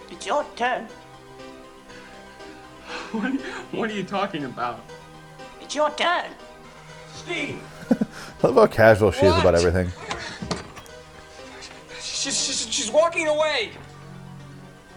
it's 0.09 0.25
your 0.25 0.45
turn. 0.55 0.87
What, 3.11 3.33
what 3.73 3.89
are 3.89 3.93
you 3.93 4.05
talking 4.05 4.45
about? 4.45 4.79
It's 5.59 5.75
your 5.75 5.89
turn. 5.91 6.27
Steve! 7.13 7.61
I 7.91 8.47
love 8.47 8.55
how 8.55 8.67
casual 8.67 9.11
she 9.11 9.25
is 9.25 9.37
about 9.37 9.55
everything. 9.55 9.91
She's, 11.99 12.45
she's, 12.45 12.73
she's 12.73 12.89
walking 12.89 13.27
away. 13.27 13.71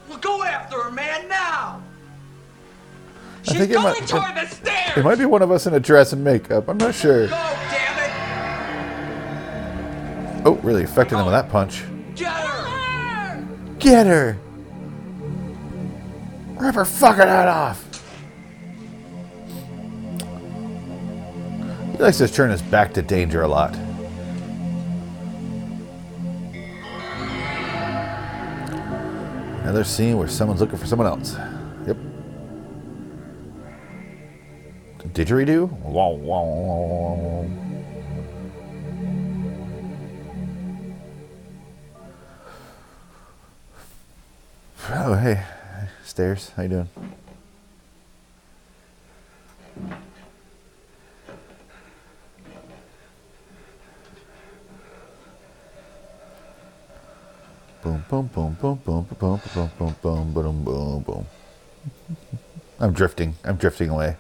Well, 0.08 0.18
go 0.18 0.44
after 0.44 0.80
her, 0.84 0.92
man, 0.92 1.26
now! 1.26 1.82
I 1.82 3.42
She's 3.42 3.58
think 3.58 3.70
it 3.72 3.74
going 3.74 3.86
might, 3.86 4.06
toward 4.06 4.36
the 4.36 4.42
it, 4.42 4.50
stairs. 4.50 4.96
it 4.98 5.04
might 5.04 5.18
be 5.18 5.24
one 5.24 5.42
of 5.42 5.50
us 5.50 5.66
in 5.66 5.74
a 5.74 5.80
dress 5.80 6.12
and 6.12 6.22
makeup. 6.22 6.68
I'm 6.68 6.78
not 6.78 6.94
sure. 6.94 7.26
Go, 7.26 7.34
damn 7.34 7.98
it! 10.42 10.46
Oh, 10.46 10.54
really 10.62 10.84
affected 10.84 11.16
him 11.16 11.26
with 11.26 11.34
oh. 11.34 11.42
that 11.42 11.48
punch. 11.50 11.82
Get 12.14 12.32
her! 12.32 13.48
Get 13.78 14.06
her! 14.06 14.38
Rip 16.56 16.74
her 16.76 16.84
fucking 16.84 17.26
head 17.26 17.48
off! 17.48 17.84
He 21.92 21.98
likes 21.98 22.18
to 22.18 22.28
turn 22.28 22.50
his 22.50 22.62
back 22.62 22.92
to 22.94 23.02
danger 23.02 23.42
a 23.42 23.48
lot. 23.48 23.74
Another 29.62 29.84
scene 29.84 30.16
where 30.18 30.28
someone's 30.28 30.60
looking 30.60 30.78
for 30.78 30.86
someone 30.86 31.08
else. 31.08 31.36
Yep. 31.86 31.96
Didgeridoo? 35.14 35.70
Wow, 35.80 36.10
wow. 36.10 37.63
Oh, 44.91 45.14
hey. 45.14 45.43
Stairs. 46.05 46.53
How 46.57 46.62
you 46.64 46.68
doing? 46.68 46.89
Boom, 57.82 58.05
boom, 58.09 58.26
boom, 58.26 58.57
boom, 58.61 58.80
boom, 58.85 59.07
boom, 59.18 59.41
boom, 59.55 59.70
boom, 59.78 59.97
boom, 60.03 60.32
boom, 60.32 60.64
boom, 60.64 61.03
boom. 61.03 61.26
I'm 62.78 62.93
drifting. 62.93 63.35
I'm 63.43 63.57
drifting 63.57 63.89
away. 63.89 64.16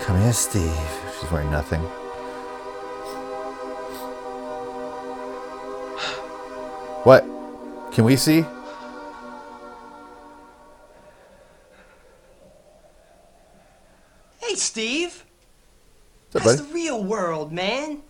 Come 0.00 0.20
here, 0.20 0.32
Steve. 0.32 0.76
She's 1.20 1.30
wearing 1.30 1.50
nothing. 1.52 2.01
What? 7.04 7.24
Can 7.90 8.04
we 8.04 8.14
see? 8.16 8.44
Hey, 14.38 14.54
Steve! 14.54 15.24
What's 16.30 16.46
That's 16.46 16.60
buddy? 16.60 16.68
the 16.68 16.74
real 16.74 17.02
world, 17.02 17.52
man. 17.52 18.02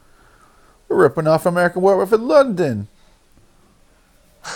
We're 0.89 0.97
ripping 0.97 1.27
off 1.27 1.47
American 1.47 1.81
Werewolf 1.81 2.13
in 2.13 2.29
London. 2.29 2.89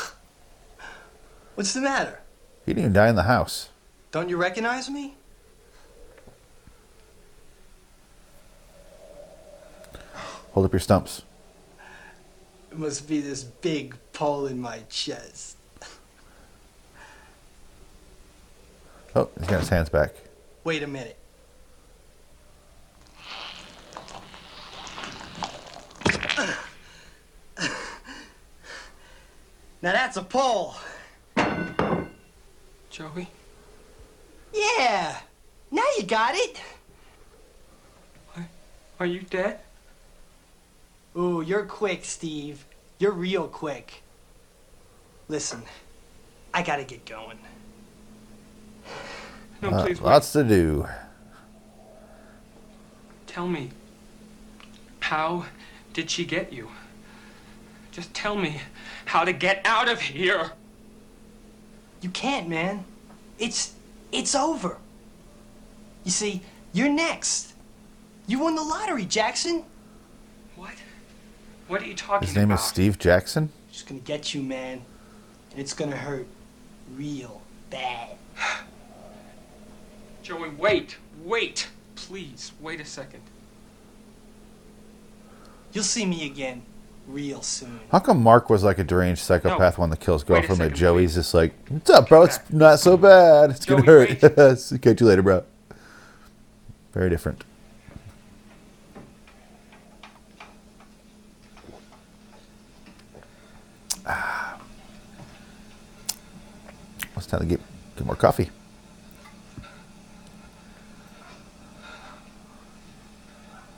What's 1.54 1.72
the 1.72 1.80
matter? 1.80 2.20
He 2.66 2.72
didn't 2.72 2.82
even 2.82 2.92
die 2.92 3.08
in 3.08 3.16
the 3.16 3.22
house. 3.22 3.70
Don't 4.10 4.28
you 4.28 4.36
recognize 4.36 4.90
me? 4.90 5.14
Hold 10.52 10.66
up 10.66 10.72
your 10.72 10.80
stumps. 10.80 11.22
It 12.70 12.78
must 12.78 13.08
be 13.08 13.20
this 13.20 13.42
big 13.44 13.96
pole 14.16 14.46
in 14.46 14.58
my 14.58 14.78
chest. 14.88 15.58
Oh, 19.14 19.28
he's 19.38 19.46
got 19.46 19.60
his 19.60 19.68
hands 19.68 19.90
back. 19.90 20.14
Wait 20.64 20.82
a 20.82 20.86
minute. 20.86 21.18
Now 29.82 29.92
that's 29.92 30.16
a 30.16 30.22
pole. 30.22 30.76
Joey? 32.88 33.28
Yeah. 34.54 35.18
Now 35.70 35.84
you 35.98 36.04
got 36.04 36.34
it. 36.34 36.58
Are 38.98 39.04
you 39.04 39.20
dead? 39.20 39.60
Ooh, 41.14 41.42
you're 41.42 41.66
quick, 41.66 42.06
Steve. 42.06 42.64
You're 42.98 43.12
real 43.12 43.46
quick. 43.46 44.02
Listen, 45.28 45.62
I 46.54 46.62
gotta 46.62 46.84
get 46.84 47.04
going. 47.04 47.38
No, 49.62 49.70
Uh, 49.70 49.86
please 49.86 49.98
wait. 50.02 50.06
lots 50.10 50.32
to 50.32 50.44
do. 50.44 50.86
Tell 53.26 53.48
me. 53.48 53.70
How 55.00 55.46
did 55.94 56.10
she 56.10 56.26
get 56.26 56.52
you? 56.52 56.68
Just 57.90 58.12
tell 58.12 58.36
me 58.36 58.60
how 59.06 59.24
to 59.24 59.32
get 59.32 59.62
out 59.64 59.88
of 59.88 59.98
here. 60.00 60.52
You 62.02 62.10
can't, 62.10 62.48
man. 62.50 62.84
It's 63.38 63.72
it's 64.12 64.34
over. 64.34 64.76
You 66.04 66.10
see, 66.10 66.42
you're 66.74 66.90
next. 66.90 67.54
You 68.26 68.40
won 68.40 68.56
the 68.56 68.62
lottery, 68.62 69.06
Jackson. 69.06 69.64
What? 70.56 70.74
What 71.68 71.80
are 71.80 71.86
you 71.86 71.94
talking 71.94 72.16
about? 72.16 72.26
His 72.26 72.36
name 72.36 72.50
about? 72.50 72.60
is 72.60 72.66
Steve 72.66 72.98
Jackson. 72.98 73.50
Just 73.72 73.88
gonna 73.88 74.00
get 74.00 74.34
you, 74.34 74.42
man. 74.42 74.82
And 75.56 75.62
it's 75.62 75.72
gonna 75.72 75.96
hurt 75.96 76.26
real 76.94 77.40
bad. 77.70 78.18
Joey, 80.22 80.50
wait, 80.50 80.98
wait. 81.24 81.68
Please, 81.94 82.52
wait 82.60 82.78
a 82.78 82.84
second. 82.84 83.22
You'll 85.72 85.82
see 85.82 86.04
me 86.04 86.26
again 86.26 86.60
real 87.08 87.40
soon. 87.40 87.80
How 87.90 88.00
come 88.00 88.22
Mark 88.22 88.50
was 88.50 88.64
like 88.64 88.78
a 88.78 88.84
deranged 88.84 89.22
psychopath 89.22 89.78
one 89.78 89.88
that 89.88 90.00
kills 90.00 90.28
Wait 90.28 90.36
a 90.36 90.40
girlfriend, 90.40 90.58
but 90.58 90.64
second, 90.64 90.76
Joey's 90.76 91.14
just 91.14 91.32
like, 91.32 91.54
"What's 91.70 91.88
up, 91.88 92.10
bro? 92.10 92.24
It's 92.24 92.38
not 92.50 92.78
so 92.78 92.98
bad. 92.98 93.48
It's 93.48 93.64
gonna 93.64 93.82
hurt." 93.82 94.20
Catch 94.82 95.00
you 95.00 95.06
later, 95.06 95.22
bro. 95.22 95.42
Very 96.92 97.08
different. 97.08 97.44
It's 107.26 107.32
time 107.32 107.40
to 107.40 107.46
get 107.46 107.60
get 107.96 108.06
more 108.06 108.14
coffee. 108.14 108.50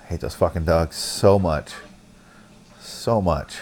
I 0.02 0.06
hate 0.06 0.20
those 0.20 0.34
fucking 0.34 0.66
dogs 0.66 0.96
so 0.96 1.38
much. 1.38 1.72
So 2.78 3.22
much. 3.22 3.60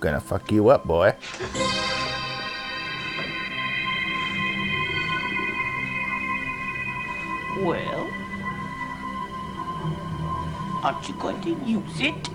Gonna 0.00 0.18
fuck 0.18 0.50
you 0.50 0.70
up, 0.70 0.86
boy. 0.86 1.14
Well, 7.60 8.08
aren't 10.82 11.08
you 11.08 11.14
going 11.14 11.40
to 11.42 11.50
use 11.64 12.00
it? 12.00 12.28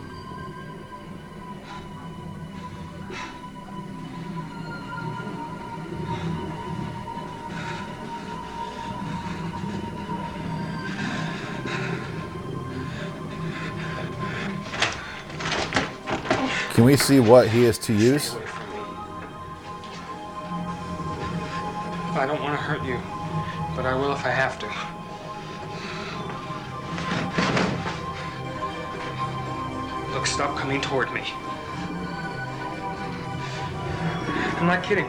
Can 16.73 16.85
we 16.85 16.95
see 16.95 17.19
what 17.19 17.47
he 17.47 17.65
is 17.65 17.79
to 17.79 17.93
use? 17.93 18.35
I 22.13 22.25
don't 22.27 22.39
want 22.39 22.53
to 22.53 22.63
hurt 22.63 22.83
you, 22.83 22.99
but 23.75 23.85
I 23.85 23.95
will 23.95 24.13
if 24.13 24.23
I 24.23 24.29
have 24.29 24.59
to. 24.59 24.96
Look, 30.17 30.25
stop 30.25 30.57
coming 30.57 30.81
toward 30.81 31.13
me. 31.13 31.21
I'm 34.57 34.65
not 34.65 34.81
kidding. 34.81 35.05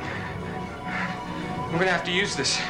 I'm 0.84 1.78
gonna 1.78 1.90
have 1.90 2.04
to 2.04 2.12
use 2.12 2.36
this. 2.36 2.60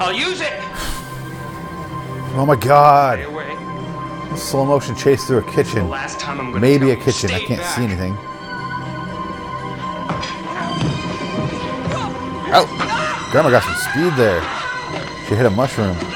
I'll 0.00 0.14
use 0.14 0.40
it! 0.40 0.54
Oh 2.34 2.46
my 2.46 2.56
god. 2.56 3.18
Slow 4.38 4.64
motion 4.64 4.96
chase 4.96 5.26
through 5.26 5.40
a 5.40 5.52
kitchen. 5.52 5.90
last 5.90 6.18
time 6.18 6.40
I'm 6.40 6.46
gonna 6.46 6.60
Maybe 6.60 6.92
a 6.92 6.96
kitchen. 6.96 7.30
I 7.32 7.40
can't 7.40 7.62
see 7.62 7.84
anything. 7.84 8.16
Oh! 12.56 13.28
Grandma 13.30 13.50
got 13.50 13.64
some 13.64 13.74
speed 13.74 14.14
there. 14.16 14.40
She 15.28 15.34
hit 15.34 15.44
a 15.44 15.50
mushroom. 15.50 16.09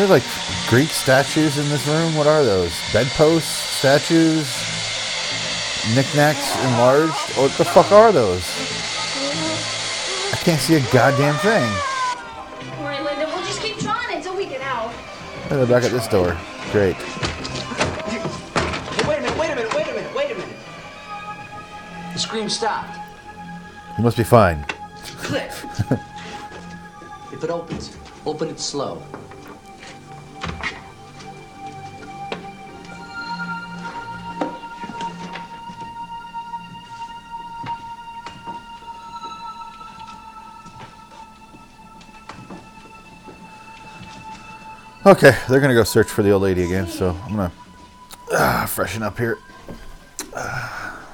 There's 0.00 0.08
like 0.08 0.24
Greek 0.70 0.88
statues 0.88 1.58
in 1.58 1.68
this 1.68 1.86
room. 1.86 2.14
What 2.14 2.26
are 2.26 2.42
those? 2.42 2.72
Bedposts, 2.90 3.50
statues, 3.50 4.48
knickknacks 5.94 6.56
enlarged. 6.64 7.12
What 7.36 7.52
the 7.58 7.66
fuck 7.66 7.92
are 7.92 8.10
those? 8.10 8.42
I 10.32 10.36
can't 10.42 10.58
see 10.58 10.76
a 10.76 10.80
goddamn 10.90 11.34
thing. 11.40 11.70
Don't 12.70 12.82
worry, 12.82 12.98
Linda. 13.04 13.26
We'll 13.26 13.44
just 13.44 13.60
keep 13.60 13.76
trying 13.76 14.16
until 14.16 14.34
we 14.34 14.46
get 14.46 14.62
out. 14.62 14.90
They're 15.50 15.66
back 15.66 15.84
at 15.84 15.90
this 15.90 16.08
door. 16.08 16.34
Great. 16.72 16.96
Hey, 18.06 18.22
wait 19.06 19.18
a 19.18 19.20
minute, 19.20 19.36
wait 19.36 19.50
a 19.50 19.54
minute, 19.54 19.74
wait 19.74 19.86
a 19.86 19.92
minute, 19.92 20.14
wait 20.16 20.30
a 20.30 20.34
minute. 20.34 20.56
The 22.14 22.18
scream 22.18 22.48
stopped. 22.48 22.96
You 23.98 24.04
must 24.04 24.16
be 24.16 24.24
fine. 24.24 24.64
Click. 25.18 25.50
if 27.34 27.44
it 27.44 27.50
opens, 27.50 27.94
open 28.24 28.48
it 28.48 28.58
slow. 28.58 29.02
Okay, 45.10 45.36
they're 45.48 45.58
gonna 45.58 45.74
go 45.74 45.82
search 45.82 46.06
for 46.06 46.22
the 46.22 46.30
old 46.30 46.42
lady 46.42 46.62
again, 46.62 46.86
so 46.86 47.10
I'm 47.24 47.30
gonna 47.34 47.52
ah, 48.32 48.64
freshen 48.68 49.02
up 49.02 49.18
here. 49.18 49.38
Ah. 50.36 51.04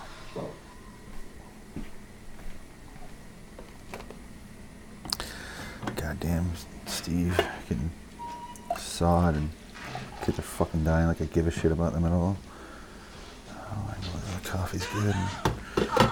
Goddamn, 5.96 6.52
Steve 6.84 7.34
getting 7.70 7.90
sawed 8.76 9.34
and 9.34 9.48
kids 10.22 10.40
are 10.40 10.42
fucking 10.42 10.84
dying 10.84 11.06
like 11.06 11.22
I 11.22 11.24
give 11.24 11.46
a 11.46 11.50
shit 11.50 11.72
about 11.72 11.94
them 11.94 12.04
at 12.04 12.12
all. 12.12 12.36
Oh, 13.50 13.94
I 13.96 14.04
know 14.04 14.40
the 14.42 14.46
coffee's 14.46 14.84
good. 14.88 15.14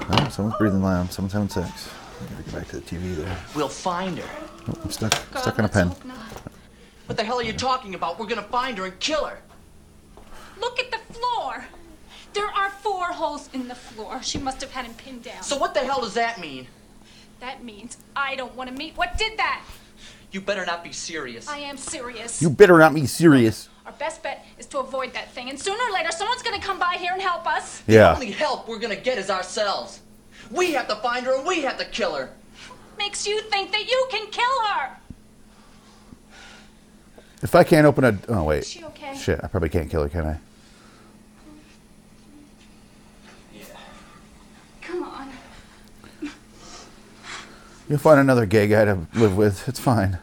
Oh, 0.09 0.29
someone's 0.31 0.57
breathing 0.57 0.83
loud. 0.83 1.13
Someone's 1.13 1.35
having 1.35 1.51
sex. 1.51 1.91
I 2.19 2.33
gotta 2.33 2.43
get 2.45 2.55
back 2.55 2.69
to 2.69 2.77
the 2.77 2.83
TV 2.83 3.15
there. 3.15 3.37
We'll 3.55 3.69
find 3.69 4.17
her. 4.17 4.47
Oh, 4.69 4.79
I'm 4.83 4.91
stuck, 4.91 5.13
stuck 5.37 5.59
on 5.59 5.67
a 5.67 5.69
pen. 5.69 5.95
What 7.07 7.17
the 7.19 7.25
hell 7.25 7.39
are 7.39 7.43
you 7.45 7.53
talking 7.53 7.95
about? 7.95 8.19
We're 8.19 8.27
gonna 8.27 8.43
find 8.43 8.79
her 8.79 8.85
and 8.87 8.99
kill 8.99 9.25
her. 9.27 9.39
Look 10.59 10.79
at 10.79 10.91
the 10.91 10.99
floor. 11.13 11.67
There 12.33 12.47
are 12.47 12.71
four 12.71 13.13
holes 13.13 13.49
in 13.53 13.69
the 13.69 13.75
floor. 13.75 14.23
She 14.23 14.39
must 14.39 14.61
have 14.61 14.73
had 14.73 14.87
him 14.87 14.95
pinned 14.95 15.23
down. 15.23 15.43
So 15.43 15.57
what 15.57 15.75
the 15.75 15.81
hell 15.81 16.01
does 16.01 16.15
that 16.15 16.41
mean? 16.41 16.67
That 17.41 17.63
means 17.63 17.99
I 18.17 18.35
don't 18.37 18.55
want 18.55 18.71
to 18.71 18.77
meet. 18.77 18.97
What 18.97 19.19
did 19.19 19.37
that? 19.39 19.63
You 20.33 20.41
better 20.41 20.67
not 20.67 20.83
be 20.83 20.93
serious. 20.93 21.47
I 21.47 21.59
am 21.59 21.77
serious. 21.77 22.43
You 22.43 22.51
better 22.51 22.79
not 22.79 22.95
be 22.95 23.07
serious. 23.07 23.69
Our 23.87 23.93
best 23.93 24.23
bet 24.23 24.45
is 24.59 24.67
to 24.67 24.79
avoid 24.79 25.13
that 25.13 25.31
thing, 25.33 25.51
and 25.51 25.61
sooner 25.61 25.83
or 25.85 25.93
later, 25.93 26.11
someone's 26.11 26.43
gonna 26.43 26.61
come 26.61 26.79
by 26.79 26.97
here 26.99 27.13
and 27.13 27.21
help 27.21 27.47
us. 27.47 27.83
Yeah. 27.87 28.09
The 28.09 28.15
only 28.15 28.31
help 28.31 28.67
we're 28.67 28.79
gonna 28.79 28.97
get 28.97 29.19
is 29.19 29.31
ourselves. 29.31 30.01
We 30.51 30.73
have 30.73 30.89
to 30.89 30.97
find 30.97 31.27
her 31.27 31.37
and 31.37 31.47
we 31.47 31.61
have 31.63 31.79
to 31.79 31.85
kill 31.85 32.15
her. 32.15 32.31
Makes 32.99 33.27
you 33.27 33.43
think 33.43 33.73
that 33.73 33.89
you 33.89 34.07
can 34.11 34.27
kill 34.31 34.63
her. 34.69 34.97
If 37.45 37.55
I 37.55 37.63
can't 37.63 37.87
open 37.87 38.05
a 38.05 38.19
oh 38.29 38.45
wait, 38.45 38.61
Is 38.61 38.71
she 38.71 38.83
okay? 38.85 39.15
shit, 39.15 39.39
I 39.43 39.49
probably 39.49 39.69
can't 39.69 39.91
kill 39.91 40.03
her, 40.03 40.09
can 40.09 40.25
I? 40.25 40.39
Yeah. 43.53 43.65
Come 44.81 45.03
on. 45.03 45.29
You'll 47.87 47.99
find 47.99 48.19
another 48.19 48.47
gay 48.47 48.67
guy 48.67 48.87
to 48.87 49.07
live 49.13 49.37
with. 49.37 49.69
It's 49.69 49.79
fine. 49.79 50.19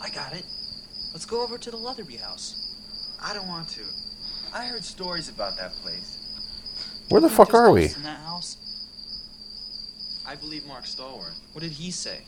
I 0.00 0.10
got 0.10 0.34
it. 0.34 0.44
Let's 1.12 1.23
go 1.34 1.42
over 1.42 1.58
to 1.58 1.70
the 1.72 1.76
Leatherby 1.76 2.16
house. 2.16 2.76
I 3.20 3.34
don't 3.34 3.48
want 3.48 3.68
to. 3.70 3.80
I 4.52 4.66
heard 4.66 4.84
stories 4.84 5.28
about 5.28 5.56
that 5.56 5.72
place. 5.82 6.16
Where 7.08 7.20
the 7.20 7.28
fuck 7.28 7.52
are 7.54 7.72
we? 7.72 7.82
lives 7.82 7.96
In 7.96 8.04
that 8.04 8.20
house? 8.20 8.56
I 10.24 10.36
believe 10.36 10.64
Mark 10.64 10.84
Stallworth. 10.84 11.40
What 11.52 11.62
did 11.62 11.72
he 11.72 11.90
say? 11.90 12.20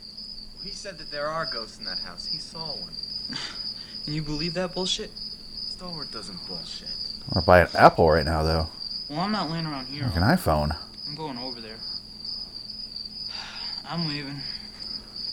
He 0.64 0.70
said 0.70 0.98
that 0.98 1.12
there 1.12 1.28
are 1.28 1.46
ghosts 1.52 1.78
in 1.78 1.84
that 1.84 2.00
house. 2.00 2.26
He 2.26 2.38
saw 2.38 2.66
one. 2.66 2.94
And 3.28 3.38
you 4.14 4.22
believe 4.22 4.54
that 4.54 4.74
bullshit? 4.74 5.12
Stallworth 5.54 6.12
doesn't 6.12 6.44
bullshit. 6.48 6.88
I 6.88 7.26
want 7.34 7.34
to 7.34 7.46
buy 7.46 7.60
an 7.60 7.68
Apple 7.74 8.10
right 8.10 8.24
now, 8.24 8.42
though. 8.42 8.66
Well, 9.08 9.20
I'm 9.20 9.30
not 9.30 9.50
laying 9.50 9.66
around 9.66 9.86
here. 9.86 10.06
Like 10.06 10.16
an 10.16 10.22
iPhone. 10.22 10.76
I'm 11.08 11.14
going 11.14 11.38
over 11.38 11.60
there. 11.60 11.78
I'm 13.88 14.08
leaving. 14.08 14.40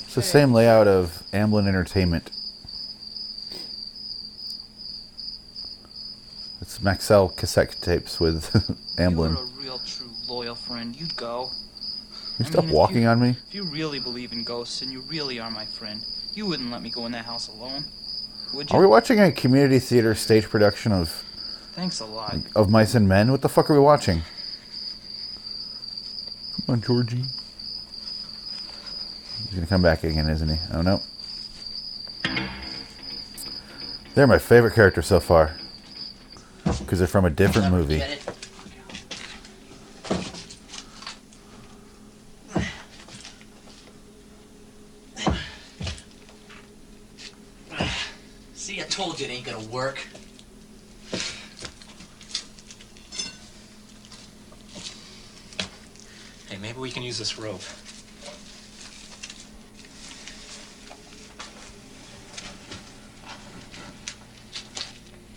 It's 0.01 0.13
the 0.13 0.21
same 0.21 0.53
layout 0.53 0.87
of 0.87 1.23
Amblin 1.33 1.67
Entertainment. 1.67 2.29
Maxell 6.83 7.35
cassette 7.35 7.75
tapes 7.81 8.19
with 8.19 8.51
Amblin. 8.97 9.35
You're 9.35 9.43
a 9.43 9.63
real, 9.63 9.79
true, 9.79 10.09
loyal 10.27 10.55
friend. 10.55 10.95
You'd 10.95 11.15
go. 11.15 11.49
You 12.39 12.45
I 12.45 12.49
stop 12.49 12.65
mean, 12.65 12.73
walking 12.73 13.01
you- 13.03 13.07
on 13.07 13.21
me? 13.21 13.29
If 13.47 13.53
you 13.55 13.63
really 13.71 13.99
believe 13.99 14.31
in 14.33 14.43
ghosts 14.43 14.81
and 14.81 14.91
you 14.91 15.01
really 15.07 15.39
are 15.39 15.49
my 15.51 15.65
friend, 15.65 16.03
you 16.33 16.45
wouldn't 16.45 16.71
let 16.71 16.81
me 16.81 16.89
go 16.89 17.05
in 17.05 17.11
that 17.13 17.25
house 17.25 17.47
alone, 17.47 17.85
would 18.53 18.69
you? 18.69 18.77
Are 18.77 18.81
we 18.81 18.87
watching 18.87 19.19
a 19.19 19.31
community 19.31 19.79
theater 19.79 20.13
stage 20.15 20.49
production 20.49 20.91
of 20.91 21.09
Thanks 21.73 21.99
a 22.01 22.05
lot. 22.05 22.35
of 22.55 22.69
Mice 22.69 22.95
and 22.95 23.07
Men? 23.07 23.31
What 23.31 23.41
the 23.41 23.49
fuck 23.49 23.69
are 23.69 23.73
we 23.73 23.79
watching? 23.79 24.21
Come 26.65 26.73
on, 26.75 26.81
Georgie. 26.81 27.23
He's 29.45 29.53
gonna 29.55 29.67
come 29.67 29.81
back 29.81 30.03
again, 30.03 30.27
isn't 30.29 30.49
he? 30.49 30.57
Oh 30.73 30.81
no. 30.81 30.99
They're 34.15 34.27
my 34.27 34.37
favorite 34.39 34.73
character 34.75 35.01
so 35.01 35.19
far. 35.19 35.55
Because 36.93 36.99
they're 36.99 37.07
from 37.07 37.25
a 37.25 37.31
different 37.31 37.71
movie. 37.71 38.03
See, 48.53 48.79
I 48.79 48.83
told 48.83 49.19
you 49.19 49.25
it 49.25 49.31
ain't 49.31 49.43
gonna 49.43 49.67
work. 49.69 50.05
Hey, 56.47 56.57
maybe 56.61 56.77
we 56.77 56.91
can 56.91 57.01
use 57.01 57.17
this 57.17 57.39
rope. 57.39 57.63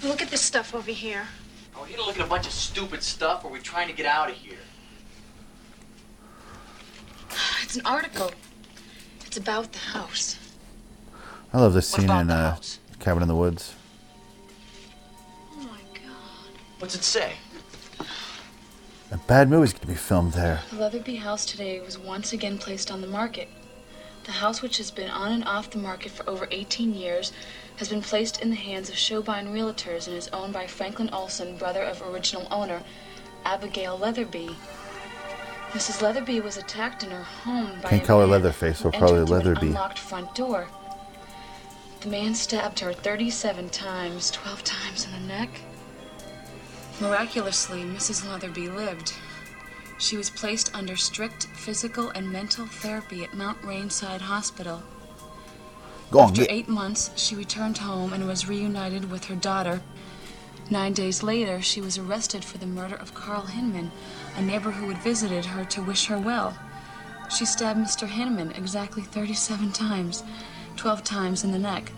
Look 0.03 0.21
at 0.21 0.29
this 0.29 0.43
stuff 0.43 0.75
over 0.75 0.91
here. 0.91 1.27
Are 1.77 1.83
we 1.83 1.89
here 1.91 1.99
to 1.99 2.05
look 2.05 2.18
at 2.18 2.24
a 2.24 2.29
bunch 2.29 2.47
of 2.47 2.53
stupid 2.53 3.03
stuff, 3.03 3.45
or 3.45 3.49
are 3.49 3.53
we 3.53 3.59
trying 3.59 3.89
to 3.89 3.95
get 3.95 4.07
out 4.07 4.31
of 4.31 4.37
here? 4.37 4.59
It's 7.62 7.77
an 7.77 7.83
article. 7.85 8.31
It's 9.27 9.37
about 9.37 9.72
the 9.72 9.79
house. 9.79 10.39
I 11.53 11.61
love 11.61 11.74
this 11.74 11.93
What 11.93 12.01
scene 12.01 12.09
about 12.09 12.20
in 12.22 12.27
the 12.29 12.35
uh, 12.35 12.51
house? 12.53 12.79
Cabin 13.01 13.22
in 13.22 13.29
the 13.29 13.35
Woods. 13.35 13.74
Oh 15.53 15.62
my 15.62 15.81
god. 15.93 16.53
What's 16.79 16.95
it 16.95 17.03
say? 17.03 17.33
A 19.11 19.18
bad 19.27 19.51
movie's 19.51 19.72
gonna 19.72 19.87
be 19.87 19.95
filmed 19.95 20.33
there. 20.33 20.62
The 20.70 20.77
Leatherby 20.77 21.16
house 21.16 21.45
today 21.45 21.81
was 21.81 21.99
once 21.99 22.33
again 22.33 22.57
placed 22.57 22.91
on 22.91 23.01
the 23.01 23.07
market. 23.07 23.49
The 24.27 24.33
house, 24.33 24.61
which 24.61 24.79
has 24.79 24.91
been 24.91 25.09
on 25.09 25.31
and 25.31 25.45
off 25.45 25.70
the 25.70 25.79
market 25.79 26.11
for 26.11 26.29
over 26.29 26.49
18 26.51 26.95
years, 26.95 27.33
has 27.77 27.89
been 27.89 28.03
placed 28.03 28.43
in 28.43 28.51
the 28.51 28.57
hands 28.57 28.89
of 28.89 28.97
Showbine 28.97 29.53
Realtors 29.53 30.09
and 30.09 30.16
is 30.16 30.29
owned 30.33 30.53
by 30.53 30.66
Franklin 30.66 31.11
Olson, 31.11 31.57
brother 31.57 31.85
of 31.85 32.03
original 32.03 32.49
owner 32.51 32.83
Abigail 33.45 33.97
Leatherby. 33.97 34.51
Mrs. 35.70 36.03
Leatherby 36.03 36.41
was 36.41 36.57
attacked 36.57 37.05
in 37.05 37.11
her 37.11 37.22
home 37.22 37.81
by 37.81 37.91
Can't 37.91 38.03
a 38.03 38.07
call 38.07 38.18
her 38.18 38.27
man 38.27 38.43
Leatherface, 38.43 38.79
so 38.79 38.91
who 38.91 38.99
probably 38.99 39.20
entered 39.20 39.27
through 39.29 39.37
an 39.37 39.45
Leatherby. 39.45 39.66
unlocked 39.68 39.99
front 40.01 40.35
door. 40.35 40.66
The 42.01 42.09
man 42.09 42.35
stabbed 42.35 42.81
her 42.81 42.93
37 42.93 43.68
times, 43.68 44.33
12 44.33 44.64
times 44.64 45.05
in 45.07 45.12
the 45.12 45.20
neck. 45.20 45.51
Miraculously, 47.01 47.83
Mrs. 47.85 48.29
Leatherby 48.29 48.68
lived. 48.70 49.12
She 49.99 50.17
was 50.17 50.31
placed 50.31 50.75
under 50.75 50.97
strict 50.97 51.45
physical 51.55 52.11
and 52.11 52.31
mental 52.31 52.67
therapy 52.67 53.25
at 53.25 53.35
Mount 53.35 53.61
Rainside 53.63 54.21
Hospital. 54.21 54.83
Go 56.11 56.21
on, 56.21 56.29
After 56.29 56.43
get. 56.43 56.51
eight 56.51 56.69
months, 56.69 57.11
she 57.17 57.35
returned 57.35 57.79
home 57.79 58.13
and 58.13 58.27
was 58.27 58.49
reunited 58.49 59.11
with 59.11 59.25
her 59.25 59.35
daughter. 59.35 59.81
Nine 60.71 60.93
days 60.93 61.23
later, 61.23 61.63
she 61.63 61.81
was 61.81 61.97
arrested 61.97 62.45
for 62.45 62.59
the 62.59 62.67
murder 62.67 62.97
of 62.97 63.15
Carl 63.15 63.43
Hinman, 63.47 63.91
a 64.37 64.43
neighbor 64.43 64.73
who 64.73 64.89
had 64.89 65.03
visited 65.03 65.47
her 65.47 65.65
to 65.65 65.83
wish 65.83 66.07
her 66.07 66.19
well. 66.19 66.57
She 67.31 67.45
stabbed 67.45 67.81
Mr. 67.81 68.07
Hinman 68.07 68.53
exactly 68.53 69.03
37 69.03 69.73
times, 69.73 70.23
12 70.77 71.03
times 71.05 71.43
in 71.43 71.53
the 71.53 71.59
neck. 71.59 71.93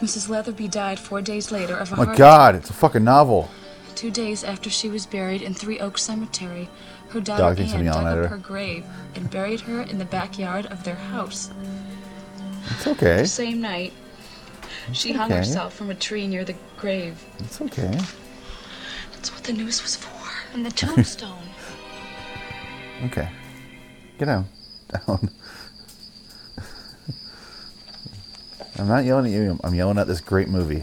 Mrs. 0.00 0.28
Leatherby 0.28 0.68
died 0.68 0.98
four 0.98 1.22
days 1.22 1.50
later 1.50 1.76
of 1.76 1.92
a 1.92 1.96
my 1.96 2.04
heart 2.04 2.18
god, 2.18 2.54
it's 2.54 2.70
a 2.70 2.74
fucking 2.74 3.04
novel. 3.04 3.50
Two 3.96 4.10
days 4.10 4.44
after 4.44 4.68
she 4.68 4.88
was 4.90 5.06
buried 5.06 5.40
in 5.42 5.54
Three 5.54 5.80
Oaks 5.80 6.02
Cemetery, 6.02 6.68
her 7.08 7.20
daughter 7.20 7.54
thinks 7.54 7.72
I'm 7.72 7.80
Anne 7.80 7.86
dug 7.86 8.04
up 8.06 8.16
her. 8.18 8.28
her 8.28 8.36
grave 8.36 8.84
and 9.14 9.30
buried 9.30 9.60
her 9.62 9.80
in 9.82 9.96
the 9.98 10.04
backyard 10.04 10.66
of 10.66 10.84
their 10.84 10.94
house. 10.96 11.50
It's 12.72 12.86
okay. 12.86 13.22
The 13.22 13.26
same 13.26 13.62
night, 13.62 13.94
she 14.92 15.12
hung 15.12 15.30
herself 15.30 15.72
from 15.74 15.88
a 15.90 15.94
tree 15.94 16.26
near 16.26 16.44
the 16.44 16.54
grave. 16.76 17.24
It's 17.38 17.60
okay. 17.62 17.98
That's 19.12 19.32
what 19.32 19.44
the 19.44 19.54
news 19.54 19.82
was 19.82 19.96
for. 19.96 20.12
And 20.54 20.64
the 20.64 20.70
tombstone. 20.70 21.38
Okay. 23.04 23.28
Get 24.18 24.24
down. 24.24 24.46
Down. 25.06 25.28
I'm 28.78 28.88
not 28.88 29.04
yelling 29.04 29.26
at 29.26 29.32
you. 29.32 29.48
I'm- 29.48 29.60
I'm 29.64 29.74
yelling 29.74 29.98
at 29.98 30.06
this 30.06 30.22
great 30.22 30.48
movie. 30.48 30.82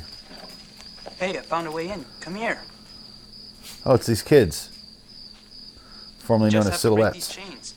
Hey, 1.18 1.36
I 1.40 1.42
found 1.42 1.66
a 1.66 1.72
way 1.72 1.90
in. 1.90 2.06
Come 2.20 2.36
here. 2.36 2.60
Oh, 3.86 3.96
it's 3.96 4.06
these 4.08 4.22
kids. 4.22 4.70
Formerly 6.20 6.52
known 6.52 6.62
as 6.62 6.70
have 6.70 6.82
to 6.82 6.96
break 6.96 7.14
these 7.14 7.26
Silhouettes. 7.26 7.74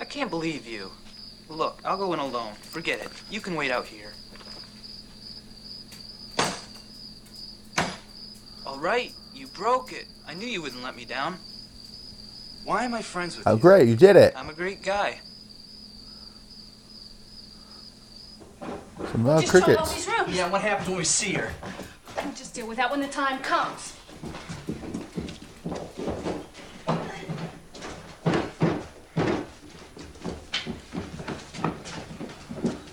I 0.00 0.04
can't 0.04 0.30
believe 0.30 0.66
you. 0.66 0.90
Look, 1.48 1.80
I'll 1.84 1.96
go 1.96 2.12
in 2.12 2.18
alone. 2.18 2.54
Forget 2.54 3.00
it. 3.00 3.08
You 3.30 3.40
can 3.40 3.54
wait 3.54 3.70
out 3.70 3.86
here. 3.86 4.12
All 8.66 8.78
right, 8.78 9.12
you 9.34 9.46
broke 9.48 9.92
it. 9.92 10.06
I 10.26 10.34
knew 10.34 10.46
you 10.46 10.62
wouldn't 10.62 10.82
let 10.82 10.96
me 10.96 11.04
down. 11.04 11.36
Why 12.64 12.84
am 12.84 12.94
I 12.94 13.02
friends 13.02 13.36
with 13.36 13.46
Oh, 13.46 13.54
you? 13.54 13.58
great. 13.60 13.88
You 13.88 13.96
did 13.96 14.16
it. 14.16 14.34
I'm 14.36 14.48
a 14.48 14.52
great 14.52 14.82
guy. 14.82 15.20
Some 19.12 19.26
uh, 19.26 19.40
Just 19.40 19.52
drove 19.52 19.62
all 19.64 19.74
crickets. 19.86 19.94
these 19.94 20.06
rooms. 20.18 20.36
Yeah, 20.36 20.50
what 20.50 20.60
happens 20.60 20.88
when 20.88 20.98
we 20.98 21.04
see 21.04 21.32
her? 21.32 21.50
We'll 22.16 22.34
just 22.34 22.54
deal 22.54 22.66
with 22.66 22.76
that 22.76 22.90
when 22.90 23.00
the 23.00 23.08
time 23.08 23.40
comes. 23.40 23.96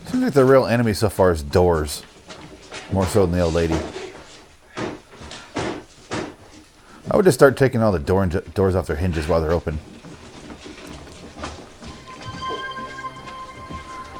Seems 0.05 0.23
like 0.23 0.33
the 0.33 0.45
real 0.45 0.65
enemy 0.65 0.93
so 0.93 1.09
far 1.09 1.31
is 1.31 1.43
doors. 1.43 2.03
More 2.91 3.05
so 3.05 3.25
than 3.25 3.33
the 3.37 3.41
old 3.41 3.53
lady. 3.53 3.77
I 7.09 7.15
would 7.15 7.25
just 7.25 7.37
start 7.37 7.57
taking 7.57 7.81
all 7.81 7.91
the 7.91 7.99
door 7.99 8.25
doors 8.25 8.75
off 8.75 8.87
their 8.87 8.95
hinges 8.95 9.27
while 9.27 9.41
they're 9.41 9.51
open. 9.51 9.79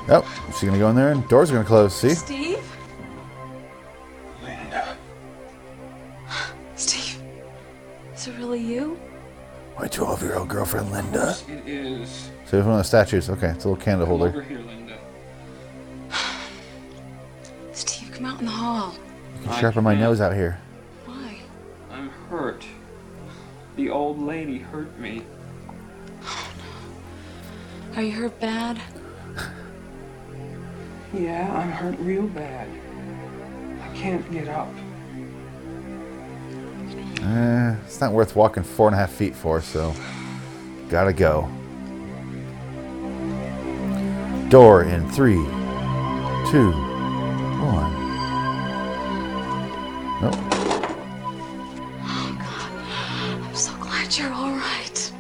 Oh, 0.10 0.24
she's 0.52 0.64
gonna 0.64 0.80
go 0.80 0.90
in 0.90 0.96
there 0.96 1.12
and 1.12 1.28
doors 1.28 1.52
are 1.52 1.56
gonna 1.56 1.66
close. 1.66 1.94
See? 1.96 2.10
Steve? 2.12 2.38
Steve? 2.38 2.57
Is 8.48 8.52
really 8.54 8.76
you? 8.76 8.98
My 9.78 9.90
12 9.90 10.24
year 10.24 10.36
old 10.36 10.48
girlfriend 10.48 10.90
Linda. 10.90 11.36
It 11.50 11.68
is. 11.68 12.32
So 12.46 12.58
it's 12.58 12.66
one 12.66 12.76
of 12.76 12.78
the 12.78 12.84
statues. 12.86 13.30
Okay, 13.30 13.50
it's 13.50 13.66
a 13.66 13.68
little 13.68 13.84
candle 13.84 14.08
Come 14.08 14.22
over 14.22 14.32
holder. 14.32 14.42
here, 14.42 14.60
Linda. 14.60 14.98
Steve, 17.74 18.14
come 18.14 18.26
out 18.26 18.40
in 18.40 18.46
the 18.46 18.52
hall. 18.52 18.96
You 19.42 19.50
can 19.50 19.60
sharpen 19.60 19.84
my 19.84 19.96
nose 19.96 20.22
out 20.22 20.34
here. 20.34 20.62
Why? 21.06 21.40
I'm 21.92 22.08
hurt. 22.30 22.66
The 23.76 23.90
old 23.90 24.18
lady 24.18 24.60
hurt 24.60 24.98
me. 24.98 25.24
Are 27.98 28.02
you 28.02 28.14
hurt 28.14 28.40
bad? 28.40 28.80
Yeah, 31.14 31.54
I'm 31.54 31.72
hurt 31.72 32.00
real 32.00 32.28
bad. 32.28 32.70
I 33.82 33.94
can't 33.94 34.32
get 34.32 34.48
up. 34.48 34.70
Eh, 37.22 37.76
it's 37.86 38.00
not 38.02 38.14
worth 38.14 38.36
walking 38.36 38.64
four 38.64 38.88
and 38.88 38.96
a 38.96 38.98
half 38.98 39.12
feet 39.12 39.36
for, 39.36 39.62
so 39.62 39.94
gotta 40.90 41.14
go. 41.14 41.50
Door 44.50 44.84
in 44.84 45.10
three, 45.12 45.44
two, 46.50 46.72
one. 46.72 47.94
Nope. 50.22 50.36
Oh, 52.04 52.38
God. 52.40 53.44
I'm 53.46 53.56
so 53.56 53.76
glad 53.78 54.18
you're 54.18 54.32
all 54.32 54.52
right. 54.52 55.14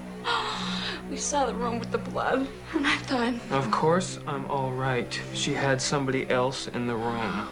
We 1.10 1.18
saw 1.18 1.46
the 1.46 1.54
room 1.54 1.80
with 1.80 1.92
the 1.92 1.98
blood, 1.98 2.48
and 2.74 2.86
I 2.86 2.96
thought, 2.98 3.34
Of 3.52 3.72
course, 3.72 4.20
I'm 4.28 4.46
all 4.48 4.72
right. 4.72 5.20
She 5.34 5.54
had 5.54 5.82
somebody 5.82 6.30
else 6.30 6.68
in 6.68 6.86
the 6.86 6.96
room. 6.96 7.48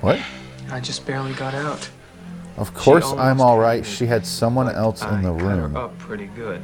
What? 0.00 0.18
I 0.70 0.80
just 0.80 1.04
barely 1.06 1.32
got 1.34 1.54
out. 1.54 1.88
Of 2.60 2.74
course, 2.74 3.10
I'm 3.12 3.40
all 3.40 3.58
right. 3.58 3.86
She 3.86 4.04
had 4.04 4.26
someone 4.26 4.68
else 4.68 5.02
in 5.02 5.22
the 5.22 5.32
room. 5.32 5.38
I 5.38 5.40
cut 5.40 5.58
room. 5.62 5.72
her 5.72 5.78
up 5.78 5.98
pretty 5.98 6.26
good 6.26 6.62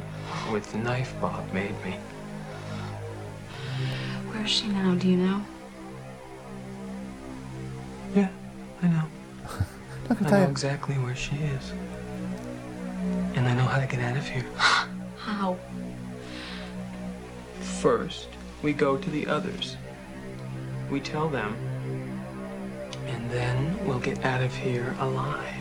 with 0.51 0.71
the 0.71 0.77
knife 0.77 1.15
Bob 1.19 1.51
made 1.51 1.73
me. 1.83 1.97
where 4.27 4.43
is 4.45 4.51
she 4.51 4.67
now? 4.67 4.93
Do 4.93 5.07
you 5.07 5.17
know? 5.17 5.43
Yeah, 8.15 8.29
I 8.83 8.87
know. 8.89 9.03
Look 10.07 10.11
I 10.11 10.13
at 10.13 10.21
know 10.21 10.29
that. 10.29 10.49
exactly 10.51 10.93
where 10.99 11.15
she 11.15 11.35
is. 11.37 11.73
And 13.33 13.47
I 13.47 13.55
know 13.55 13.65
how 13.65 13.79
to 13.79 13.87
get 13.87 13.99
out 13.99 14.17
of 14.17 14.27
here. 14.27 14.45
How? 15.17 15.57
First, 17.59 18.29
we 18.61 18.71
go 18.71 18.97
to 18.97 19.09
the 19.09 19.25
others. 19.25 19.77
We 20.91 20.99
tell 20.99 21.27
them. 21.27 21.55
And 23.07 23.31
then 23.31 23.83
we'll 23.87 23.99
get 23.99 24.23
out 24.23 24.43
of 24.43 24.53
here 24.53 24.95
alive. 24.99 25.56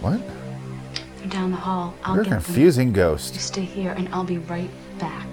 What? 0.00 0.20
They're 1.18 1.28
down 1.28 1.50
the 1.50 1.56
hall. 1.56 1.94
I'll 2.04 2.14
You're 2.14 2.22
a 2.22 2.24
get 2.24 2.30
them. 2.30 2.42
confusing 2.42 2.92
You 3.34 3.40
stay 3.40 3.62
here, 3.64 3.92
and 3.92 4.08
I'll 4.08 4.24
be 4.24 4.38
right 4.38 4.70
back. 4.98 5.26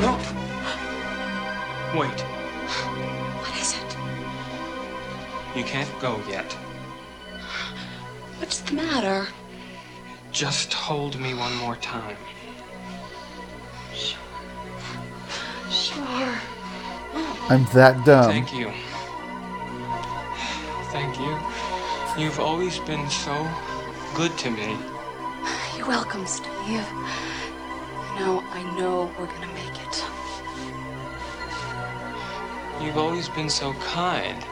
No. 0.00 0.16
Wait, 1.98 2.20
What 3.40 3.60
is 3.60 3.74
it? 3.74 3.96
you 5.58 5.64
can't 5.64 5.90
go 6.00 6.20
yet. 6.28 6.52
What's 8.38 8.60
the 8.60 8.74
matter? 8.74 9.26
Just 10.30 10.72
hold 10.72 11.18
me 11.18 11.34
one 11.34 11.54
more 11.56 11.74
time. 11.76 12.16
Sure. 13.92 14.18
Sure. 15.70 16.34
I'm 17.48 17.64
that 17.74 18.04
dumb. 18.06 18.30
Thank 18.30 18.54
you. 18.54 18.70
Thank 20.92 21.18
you. 21.18 21.36
You've 22.18 22.40
always 22.40 22.78
been 22.80 23.08
so 23.08 23.48
good 24.14 24.36
to 24.38 24.50
me. 24.50 24.76
You're 25.76 25.86
welcome, 25.86 26.26
Steve. 26.26 26.50
You 26.68 26.82
know, 28.18 28.44
I 28.50 28.62
know 28.76 29.10
we're 29.18 29.26
gonna 29.26 29.46
make 29.54 29.80
it. 29.80 30.04
You've 32.82 32.98
always 32.98 33.28
been 33.28 33.48
so 33.48 33.72
kind. 33.74 34.44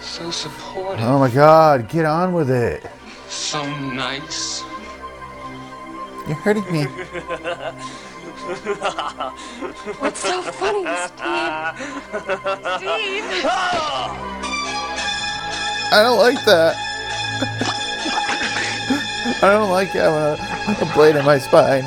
So 0.00 0.30
supportive. 0.30 1.04
Oh 1.04 1.18
my 1.18 1.30
god, 1.30 1.88
get 1.88 2.06
on 2.06 2.32
with 2.32 2.50
it. 2.50 2.86
So 3.28 3.62
nice. 3.90 4.62
You're 6.26 6.36
hurting 6.36 6.72
me. 6.72 6.84
What's 9.98 10.20
so 10.20 10.42
funny, 10.42 10.86
Steve? 11.06 11.74
Steve! 12.78 13.44
Ah! 13.44 14.38
I 15.90 16.02
don't 16.02 16.18
like 16.18 16.44
that. 16.44 16.76
I 19.40 19.52
don't 19.52 19.70
like 19.70 19.88
having 19.88 20.14
a, 20.14 20.90
a 20.90 20.94
blade 20.94 21.16
in 21.16 21.24
my 21.24 21.38
spine. 21.38 21.84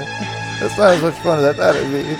That's 0.59 0.77
not 0.77 0.93
as 0.93 1.01
much 1.01 1.15
fun 1.15 1.39
as 1.39 1.45
I 1.45 1.53
thought 1.53 1.75
it'd 1.75 1.91
be. 1.91 2.15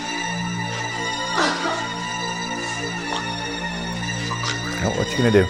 Oh, 4.84 4.90
what 4.98 5.10
you 5.12 5.18
gonna 5.18 5.32
do? 5.32 5.46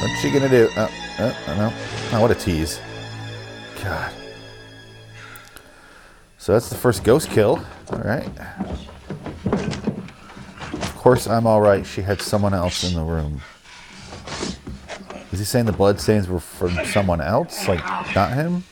What's 0.00 0.20
she 0.20 0.30
gonna 0.30 0.48
do? 0.48 0.68
Oh, 0.76 0.90
oh, 1.18 1.36
oh, 1.48 1.54
no. 1.56 1.72
Oh, 2.12 2.20
what 2.20 2.30
a 2.30 2.34
tease. 2.34 2.80
God. 3.82 4.12
So 6.38 6.52
that's 6.52 6.68
the 6.68 6.76
first 6.76 7.04
ghost 7.04 7.30
kill. 7.30 7.64
All 7.92 7.98
right. 7.98 8.28
Of 10.72 10.96
course, 10.96 11.26
I'm 11.26 11.46
all 11.46 11.60
right. 11.60 11.84
She 11.84 12.00
had 12.00 12.22
someone 12.22 12.54
else 12.54 12.84
in 12.84 12.94
the 12.94 13.04
room. 13.04 13.40
Is 15.32 15.38
he 15.38 15.44
saying 15.44 15.66
the 15.66 15.72
bloodstains 15.72 16.28
were 16.28 16.40
from 16.40 16.70
someone 16.86 17.20
else, 17.20 17.68
like 17.68 17.84
not 18.14 18.32
him? 18.32 18.64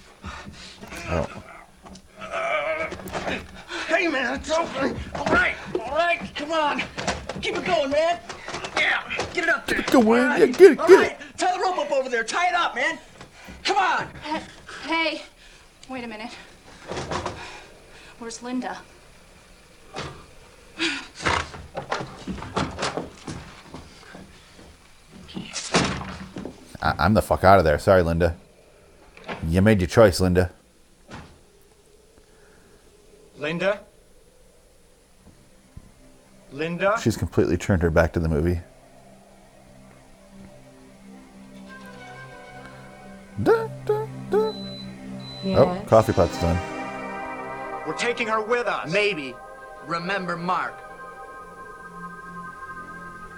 Oh, 1.10 1.26
Hey, 3.86 4.06
man, 4.06 4.34
it's 4.34 4.50
open. 4.50 4.96
All 5.14 5.24
right, 5.26 5.54
all 5.80 5.94
right, 5.96 6.20
come 6.34 6.52
on. 6.52 6.82
Keep 7.40 7.56
it 7.56 7.64
going, 7.64 7.90
man. 7.90 8.20
Yeah, 8.76 9.02
get 9.32 9.44
it 9.44 9.48
up 9.50 9.66
there. 9.66 9.82
Go 9.90 10.14
in, 10.14 10.24
All 10.24 10.38
yeah, 10.38 10.46
get 10.46 10.72
it, 10.72 10.78
all 10.80 10.88
get 10.88 10.94
right. 10.96 11.18
Tie 11.36 11.56
the 11.56 11.62
rope 11.62 11.78
up 11.78 11.90
over 11.92 12.08
there. 12.08 12.22
Tie 12.22 12.48
it 12.48 12.54
up, 12.54 12.74
man. 12.74 12.98
Come 13.64 13.76
on. 13.76 14.08
Hey, 14.86 15.22
wait 15.88 16.04
a 16.04 16.06
minute. 16.06 16.32
Where's 18.18 18.42
Linda? 18.42 18.78
I- 26.82 26.94
I'm 26.98 27.14
the 27.14 27.22
fuck 27.22 27.44
out 27.44 27.58
of 27.58 27.64
there. 27.64 27.78
Sorry, 27.78 28.02
Linda. 28.02 28.36
You 29.46 29.60
made 29.62 29.80
your 29.80 29.88
choice, 29.88 30.20
Linda. 30.20 30.50
Linda? 33.38 33.80
Linda? 36.50 36.96
She's 37.00 37.16
completely 37.16 37.56
turned 37.56 37.82
her 37.82 37.90
back 37.90 38.12
to 38.14 38.20
the 38.20 38.28
movie. 38.28 38.60
Da, 43.42 43.68
da, 43.84 44.06
da. 44.30 44.52
Oh, 45.46 45.82
coffee 45.86 46.12
pot's 46.12 46.40
done. 46.40 46.56
We're 47.86 47.94
taking 47.96 48.26
her 48.26 48.42
with 48.42 48.66
us. 48.66 48.90
Maybe. 48.92 49.34
Remember 49.86 50.36
Mark. 50.36 50.74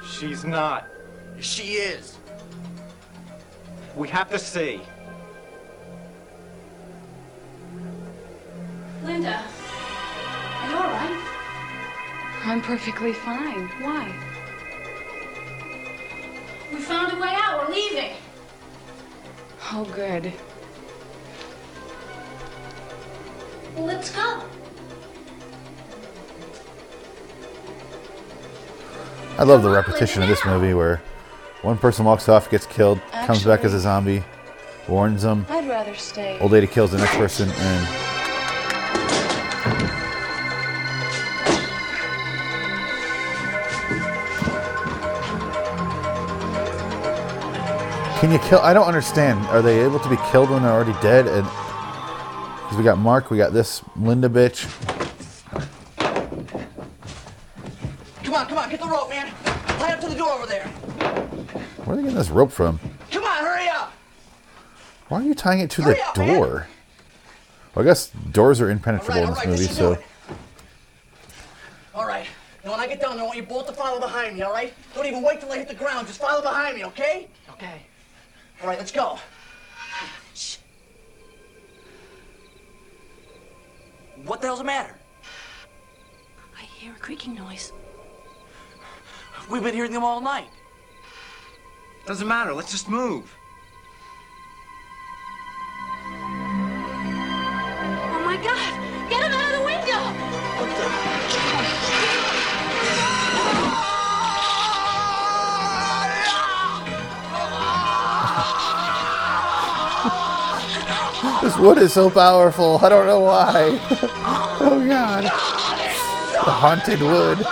She's 0.05 0.45
not. 0.45 0.89
She 1.41 1.75
is. 1.75 2.17
We 3.97 4.09
have 4.09 4.31
to 4.31 4.39
see. 4.39 4.81
Linda, 9.05 9.43
are 10.63 10.71
you 10.71 10.77
all 10.77 10.83
right? 10.83 11.31
I'm 12.45 12.63
perfectly 12.63 13.13
fine. 13.13 13.69
Why? 13.81 14.15
We 16.73 16.79
found 16.79 17.13
a 17.13 17.21
way 17.21 17.35
out. 17.35 17.69
We're 17.69 17.75
leaving. 17.75 18.13
Oh, 19.73 19.85
good. 19.85 20.33
Well, 23.75 23.85
let's 23.85 24.11
go. 24.11 24.43
I 29.39 29.43
love 29.43 29.63
the 29.63 29.71
repetition 29.71 30.23
of 30.23 30.29
this 30.29 30.45
movie 30.45 30.75
where 30.75 31.01
one 31.63 31.79
person 31.79 32.05
walks 32.05 32.29
off, 32.29 32.51
gets 32.51 32.67
killed, 32.67 33.01
comes 33.27 33.45
back 33.45 33.65
as 33.65 33.75
a 33.75 33.81
zombie, 33.81 34.23
warns 34.89 35.23
them. 35.23 35.47
I'd 35.49 35.69
rather 35.69 35.95
stay. 35.95 36.39
Old 36.41 36.53
lady 36.53 36.67
kills 36.67 36.91
the 36.93 36.99
next 36.99 37.15
person, 37.17 37.49
and 37.51 37.87
can 48.21 48.31
you 48.33 48.39
kill? 48.41 48.61
I 48.61 48.73
don't 48.73 48.87
understand. 48.87 49.45
Are 49.47 49.63
they 49.63 49.81
able 49.85 49.99
to 50.01 50.09
be 50.09 50.17
killed 50.31 50.51
when 50.51 50.63
they're 50.63 50.73
already 50.73 50.99
dead? 51.01 51.27
And 51.27 51.45
because 51.45 52.77
we 52.77 52.85
got 52.85 52.99
Mark, 52.99 53.31
we 53.31 53.37
got 53.37 53.53
this 53.53 53.83
Linda 53.97 54.29
bitch. 54.29 54.67
Come 58.23 58.35
on, 58.35 58.47
come 58.47 58.59
on, 58.59 58.71
get 58.71 58.81
the 58.81 58.87
rope, 58.87 59.09
man. 59.09 59.33
Tie 59.45 59.93
up 59.93 60.01
to 60.01 60.09
the 60.09 60.15
door 60.15 60.31
over 60.31 60.47
there. 60.47 60.67
Where 61.85 61.95
are 61.95 61.97
they 61.97 62.03
getting 62.03 62.17
this 62.17 62.31
rope 62.31 62.53
from? 62.53 62.79
Come 63.11 63.25
on, 63.25 63.39
hurry 63.39 63.69
up. 63.69 63.93
Why 65.11 65.21
are 65.21 65.25
you 65.25 65.35
tying 65.35 65.59
it 65.59 65.71
to 65.73 65.83
Hurry 65.83 65.95
the 65.95 66.05
up, 66.05 66.17
man. 66.19 66.35
door? 66.35 66.69
Well, 67.75 67.85
I 67.85 67.89
guess 67.89 68.11
doors 68.31 68.61
are 68.61 68.71
impenetrable 68.71 69.15
All 69.15 69.25
in 69.25 69.31
this 69.31 69.39
all 69.39 69.45
right, 69.45 69.51
movie, 69.51 69.67
this 69.67 69.77
so 69.77 69.99
All 71.97 72.07
right. 72.07 72.27
Now, 72.65 72.71
when 72.71 72.81
I 72.81 72.87
get 72.87 73.01
down 73.01 73.17
there, 73.17 73.25
I 73.25 73.27
want 73.27 73.37
you 73.37 73.43
both 73.43 73.67
to 73.67 73.73
follow 73.73 73.99
behind 73.99 74.37
me, 74.37 74.43
all 74.43 74.53
right? 74.53 74.73
Don't 74.95 75.07
even 75.07 75.23
wait 75.23 75.41
till 75.41 75.51
I 75.51 75.59
hit 75.59 75.67
the 75.67 75.75
ground. 75.75 76.07
Just 76.07 76.21
follow 76.21 76.41
behind 76.41 76.77
me, 76.77 76.85
okay? 76.85 77.27
Okay. 77.51 77.83
All 78.63 78.69
right, 78.69 78.79
let's 78.79 78.93
go. 78.93 79.19
Shh. 80.33 80.59
What 84.25 84.41
the 84.41 84.47
hell's 84.47 84.61
the 84.61 84.65
matter? 84.65 84.97
I 86.57 86.63
hear 86.63 86.93
a 86.93 86.99
creaking 86.99 87.35
noise. 87.35 87.73
We've 89.51 89.65
been 89.65 89.75
hearing 89.75 89.93
them 89.93 90.05
all 90.05 90.21
night. 90.21 90.51
Doesn't 92.07 92.29
matter. 92.29 92.55
Let's 92.55 92.71
just 92.71 92.89
move. 92.89 93.35
God! 98.43 98.73
Get 99.11 99.23
him 99.23 99.33
out 99.33 99.53
of 99.53 99.59
the 99.59 99.65
window! 99.65 100.01
What 100.59 100.71
the? 100.77 100.85
This 111.43 111.57
wood 111.59 111.79
is 111.79 111.93
so 111.95 112.11
powerful. 112.11 112.79
I 112.83 112.89
don't 112.91 113.07
know 113.07 113.21
why. 113.21 113.79
oh 114.61 114.85
god. 114.87 115.25
The 115.25 116.51
haunted 116.51 117.01
wood. 117.01 117.39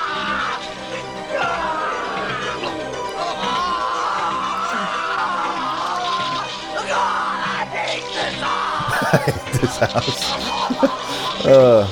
I 9.11 9.17
hate 9.25 9.61
this 9.61 9.79
house. 9.79 10.48
Uh, 10.71 11.87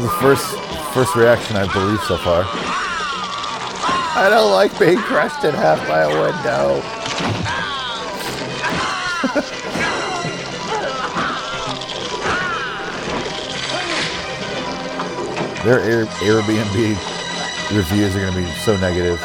the 0.00 0.08
first 0.20 0.56
first 0.94 1.14
reaction 1.16 1.56
I 1.56 1.70
believe 1.72 2.00
so 2.02 2.16
far. 2.16 2.44
I 4.16 4.28
don't 4.30 4.52
like 4.52 4.78
being 4.78 4.98
crushed 4.98 5.44
in 5.44 5.54
half 5.54 5.86
by 5.88 6.02
a 6.02 6.08
window. 6.08 6.80
Their 15.64 15.80
Air, 15.80 16.04
Airbnb 16.04 17.74
reviews 17.74 18.14
are 18.14 18.20
going 18.20 18.32
to 18.34 18.40
be 18.40 18.46
so 18.60 18.76
negative. 18.76 19.18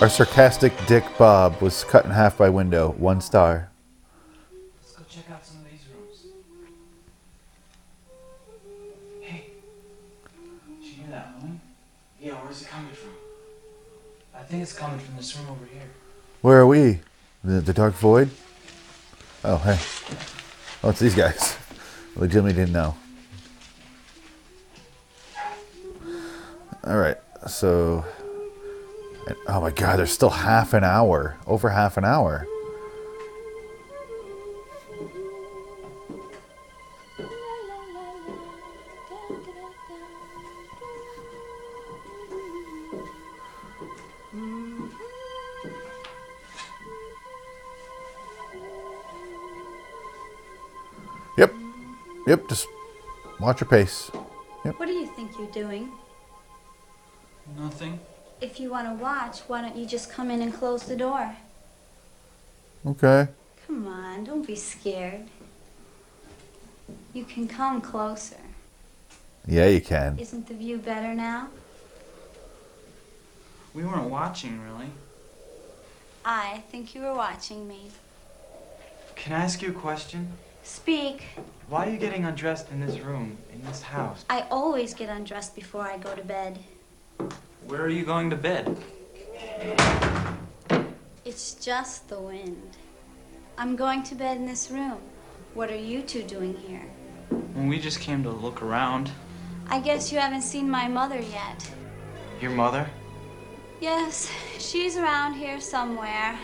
Our 0.00 0.08
sarcastic 0.08 0.72
Dick 0.86 1.04
Bob 1.18 1.60
was 1.60 1.84
cut 1.84 2.06
in 2.06 2.10
half 2.10 2.38
by 2.38 2.48
window. 2.48 2.92
One 2.92 3.20
star. 3.20 3.70
Let's 4.80 4.92
go 4.94 5.04
check 5.06 5.30
out 5.30 5.44
some 5.44 5.58
of 5.58 5.70
these 5.70 5.84
rooms. 5.94 6.24
Hey, 9.20 9.44
did 10.80 10.86
you 10.86 10.92
hear 10.94 11.06
that 11.10 11.34
humming? 11.34 11.60
Yeah, 12.18 12.32
where's 12.32 12.62
it 12.62 12.68
coming 12.68 12.94
from? 12.94 13.10
I 14.34 14.42
think 14.44 14.62
it's 14.62 14.72
coming 14.72 14.98
from 15.00 15.16
this 15.16 15.36
room 15.36 15.50
over 15.50 15.66
here. 15.66 15.90
Where 16.40 16.60
are 16.60 16.66
we? 16.66 17.00
The, 17.44 17.60
the 17.60 17.74
Dark 17.74 17.92
Void? 17.92 18.30
Oh, 19.44 19.58
hey. 19.58 19.78
Oh, 20.82 20.88
it's 20.88 21.00
these 21.00 21.14
guys. 21.14 21.58
Legitimately 22.16 22.54
didn't 22.54 22.72
know. 22.72 22.96
Alright, 26.86 27.18
so. 27.46 28.02
And- 29.26 29.36
Oh 29.46 29.60
my 29.60 29.70
god, 29.70 29.98
there's 29.98 30.12
still 30.12 30.30
half 30.30 30.72
an 30.74 30.84
hour. 30.84 31.38
Over 31.46 31.70
half 31.70 31.96
an 31.96 32.04
hour. 32.04 32.46
Yep. 51.36 51.54
Yep, 52.26 52.48
just 52.48 52.66
watch 53.38 53.60
your 53.60 53.68
pace. 53.68 54.08
What 54.76 54.86
do 54.86 54.92
you 54.92 55.06
think 55.06 55.32
you're 55.38 55.50
doing? 55.50 55.90
Nothing. 57.58 57.98
If 58.40 58.58
you 58.58 58.70
want 58.70 58.88
to 58.88 58.94
watch, 58.94 59.40
why 59.40 59.60
don't 59.60 59.76
you 59.76 59.84
just 59.84 60.10
come 60.10 60.30
in 60.30 60.40
and 60.40 60.52
close 60.52 60.84
the 60.84 60.96
door? 60.96 61.36
Okay. 62.86 63.28
Come 63.66 63.86
on, 63.86 64.24
don't 64.24 64.46
be 64.46 64.56
scared. 64.56 65.26
You 67.12 67.24
can 67.24 67.46
come 67.46 67.82
closer. 67.82 68.40
Yeah, 69.46 69.66
you 69.66 69.80
can. 69.80 70.18
Isn't 70.18 70.48
the 70.48 70.54
view 70.54 70.78
better 70.78 71.14
now? 71.14 71.48
We 73.74 73.84
weren't 73.84 74.08
watching, 74.10 74.60
really. 74.64 74.90
I 76.24 76.62
think 76.70 76.94
you 76.94 77.02
were 77.02 77.14
watching 77.14 77.68
me. 77.68 77.90
Can 79.16 79.34
I 79.34 79.44
ask 79.44 79.60
you 79.60 79.68
a 79.68 79.72
question? 79.72 80.32
Speak. 80.62 81.24
Why 81.68 81.86
are 81.86 81.90
you 81.90 81.98
getting 81.98 82.24
undressed 82.24 82.70
in 82.70 82.80
this 82.80 82.98
room, 83.00 83.36
in 83.52 83.62
this 83.64 83.82
house? 83.82 84.24
I 84.30 84.46
always 84.50 84.94
get 84.94 85.08
undressed 85.08 85.54
before 85.54 85.82
I 85.82 85.98
go 85.98 86.14
to 86.14 86.22
bed. 86.22 86.58
Where 87.66 87.82
are 87.82 87.88
you 87.88 88.04
going 88.04 88.30
to 88.30 88.36
bed? 88.36 88.76
It's 91.24 91.54
just 91.54 92.08
the 92.08 92.18
wind. 92.18 92.76
I'm 93.58 93.76
going 93.76 94.02
to 94.04 94.14
bed 94.14 94.36
in 94.38 94.46
this 94.46 94.70
room. 94.70 94.98
What 95.54 95.70
are 95.70 95.76
you 95.76 96.02
two 96.02 96.22
doing 96.22 96.54
here? 96.56 96.82
Well, 97.30 97.66
we 97.66 97.78
just 97.78 98.00
came 98.00 98.22
to 98.24 98.30
look 98.30 98.62
around. 98.62 99.10
I 99.68 99.80
guess 99.80 100.10
you 100.10 100.18
haven't 100.18 100.42
seen 100.42 100.68
my 100.68 100.88
mother 100.88 101.20
yet. 101.20 101.70
Your 102.40 102.50
mother? 102.50 102.88
Yes, 103.80 104.30
she's 104.58 104.96
around 104.96 105.34
here 105.34 105.60
somewhere. 105.60 106.38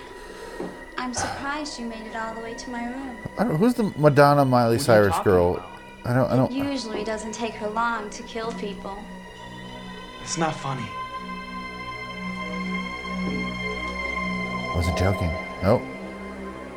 I'm 0.98 1.12
surprised 1.12 1.78
you 1.78 1.86
made 1.86 2.06
it 2.06 2.16
all 2.16 2.34
the 2.34 2.40
way 2.40 2.54
to 2.54 2.70
my 2.70 2.86
room. 2.86 3.16
I 3.38 3.44
don't, 3.44 3.56
who's 3.56 3.74
the 3.74 3.92
Madonna 3.96 4.44
Miley 4.44 4.78
Cyrus 4.78 5.14
talking 5.14 5.32
girl? 5.32 5.62
I 6.04 6.14
don't. 6.14 6.30
I 6.30 6.34
It 6.34 6.36
don't. 6.36 6.52
usually 6.52 7.04
doesn't 7.04 7.32
take 7.32 7.52
her 7.54 7.68
long 7.68 8.08
to 8.10 8.22
kill 8.22 8.52
people. 8.52 8.96
It's 10.22 10.38
not 10.38 10.54
funny. 10.54 10.86
Wasn't 14.76 14.98
joking. 14.98 15.30
Nope. 15.62 15.80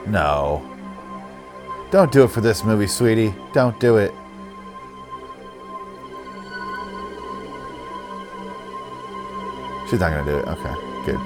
No. 0.08 0.64
Don't 1.92 2.10
do 2.14 2.24
it 2.24 2.30
for 2.30 2.40
this 2.40 2.64
movie, 2.64 2.88
sweetie. 2.88 3.36
Don't 3.52 3.78
do 3.78 3.98
it. 3.98 4.14
She's 9.90 10.00
not 10.00 10.12
gonna 10.12 10.24
do 10.24 10.38
it. 10.38 10.48
Okay, 10.48 10.74
good. 11.06 11.20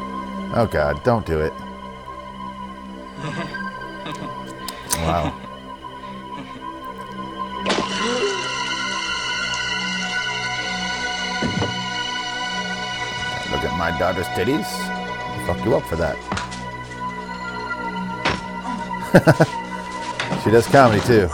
Oh 0.56 0.68
God, 0.70 1.04
don't 1.04 1.26
do 1.28 1.42
it. 1.42 1.54
Wow. 5.04 5.26
Look 13.52 13.64
at 13.66 13.78
my 13.78 13.98
daughter's 14.00 14.28
titties. 14.28 14.66
Fuck 15.46 15.66
you 15.66 15.76
up 15.76 15.84
for 15.84 15.98
that. 15.98 16.18
she 20.44 20.50
does 20.50 20.66
comedy 20.68 21.00
too. 21.02 21.28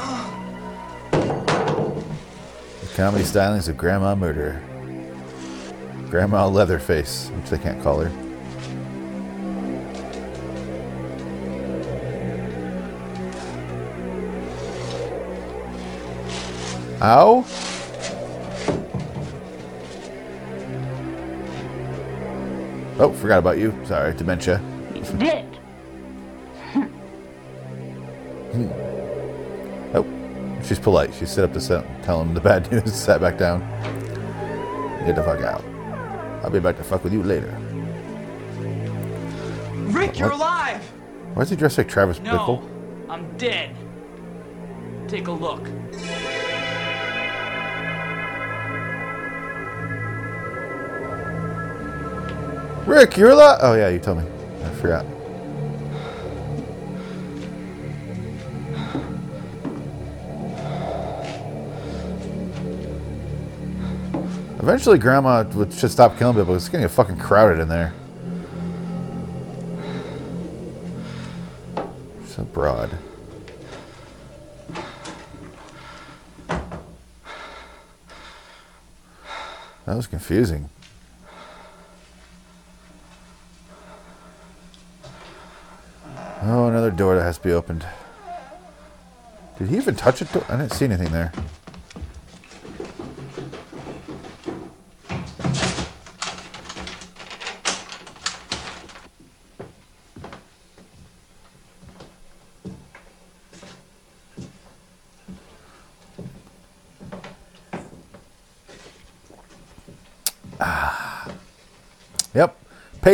The 2.82 2.94
comedy 2.94 3.24
stylings 3.24 3.70
of 3.70 3.78
Grandma 3.78 4.16
Murder. 4.16 4.62
Grandma 6.10 6.46
Leatherface, 6.48 7.30
which 7.30 7.50
they 7.50 7.58
can't 7.58 7.82
call 7.82 8.02
her. 8.02 8.12
Ow? 17.02 17.46
Oh, 23.00 23.14
forgot 23.14 23.40
about 23.40 23.58
you. 23.58 23.74
Sorry, 23.86 24.14
dementia. 24.14 24.62
It's 24.96 25.12
dead. 25.12 25.60
Hmm. 28.52 29.96
Oh, 29.96 30.62
she's 30.64 30.80
polite. 30.80 31.14
She 31.14 31.26
stood 31.26 31.46
up 31.46 31.54
to 31.54 31.62
set, 31.62 31.86
tell 32.04 32.22
him 32.22 32.34
the 32.34 32.42
bad 32.42 32.72
news, 32.72 32.94
sat 32.94 33.22
back 33.22 33.38
down. 33.38 33.62
Get 35.06 35.16
the 35.16 35.24
fuck 35.24 35.42
out. 35.42 35.64
I'll 36.44 36.50
be 36.50 36.60
back 36.60 36.78
to 36.78 36.84
fuck 36.84 37.04
with 37.04 37.14
you 37.14 37.24
later. 37.24 37.56
Rick, 39.92 40.20
you're 40.20 40.32
alive! 40.32 40.82
Why 41.34 41.44
is 41.44 41.50
he 41.50 41.56
dressed 41.56 41.78
like 41.78 41.88
Travis 41.88 42.20
No, 42.20 42.38
Bickle? 42.38 42.70
I'm 43.10 43.38
dead. 43.38 43.76
Take 45.08 45.28
a 45.28 45.32
look. 45.32 45.68
Rick, 52.88 53.18
you're 53.18 53.30
alive? 53.32 53.60
Oh, 53.62 53.74
yeah, 53.76 53.90
you 53.90 54.00
told 54.00 54.18
me. 54.18 54.26
I 54.64 54.70
forgot. 54.76 55.06
Eventually, 64.70 65.00
Grandma 65.00 65.42
would 65.56 65.74
should 65.74 65.90
stop 65.90 66.16
killing 66.20 66.36
people. 66.36 66.54
It's 66.54 66.70
getting 66.70 66.88
fucking 66.88 67.18
crowded 67.18 67.58
in 67.60 67.70
there. 67.70 67.92
So 72.28 72.44
broad. 72.44 72.96
That 79.88 79.96
was 79.96 80.06
confusing. 80.06 80.70
Oh, 86.44 86.68
another 86.68 86.92
door 86.92 87.16
that 87.16 87.24
has 87.24 87.40
to 87.40 87.44
be 87.44 87.54
opened. 87.54 87.88
Did 89.58 89.70
he 89.70 89.78
even 89.78 89.96
touch 89.96 90.22
it? 90.22 90.28
I 90.48 90.58
didn't 90.58 90.74
see 90.74 90.86
anything 90.86 91.12
there. 91.12 91.34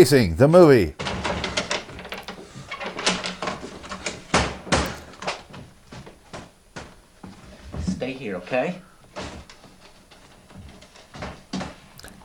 The 0.06 0.48
movie. 0.48 0.94
Stay 7.88 8.12
here, 8.12 8.36
okay? 8.36 8.80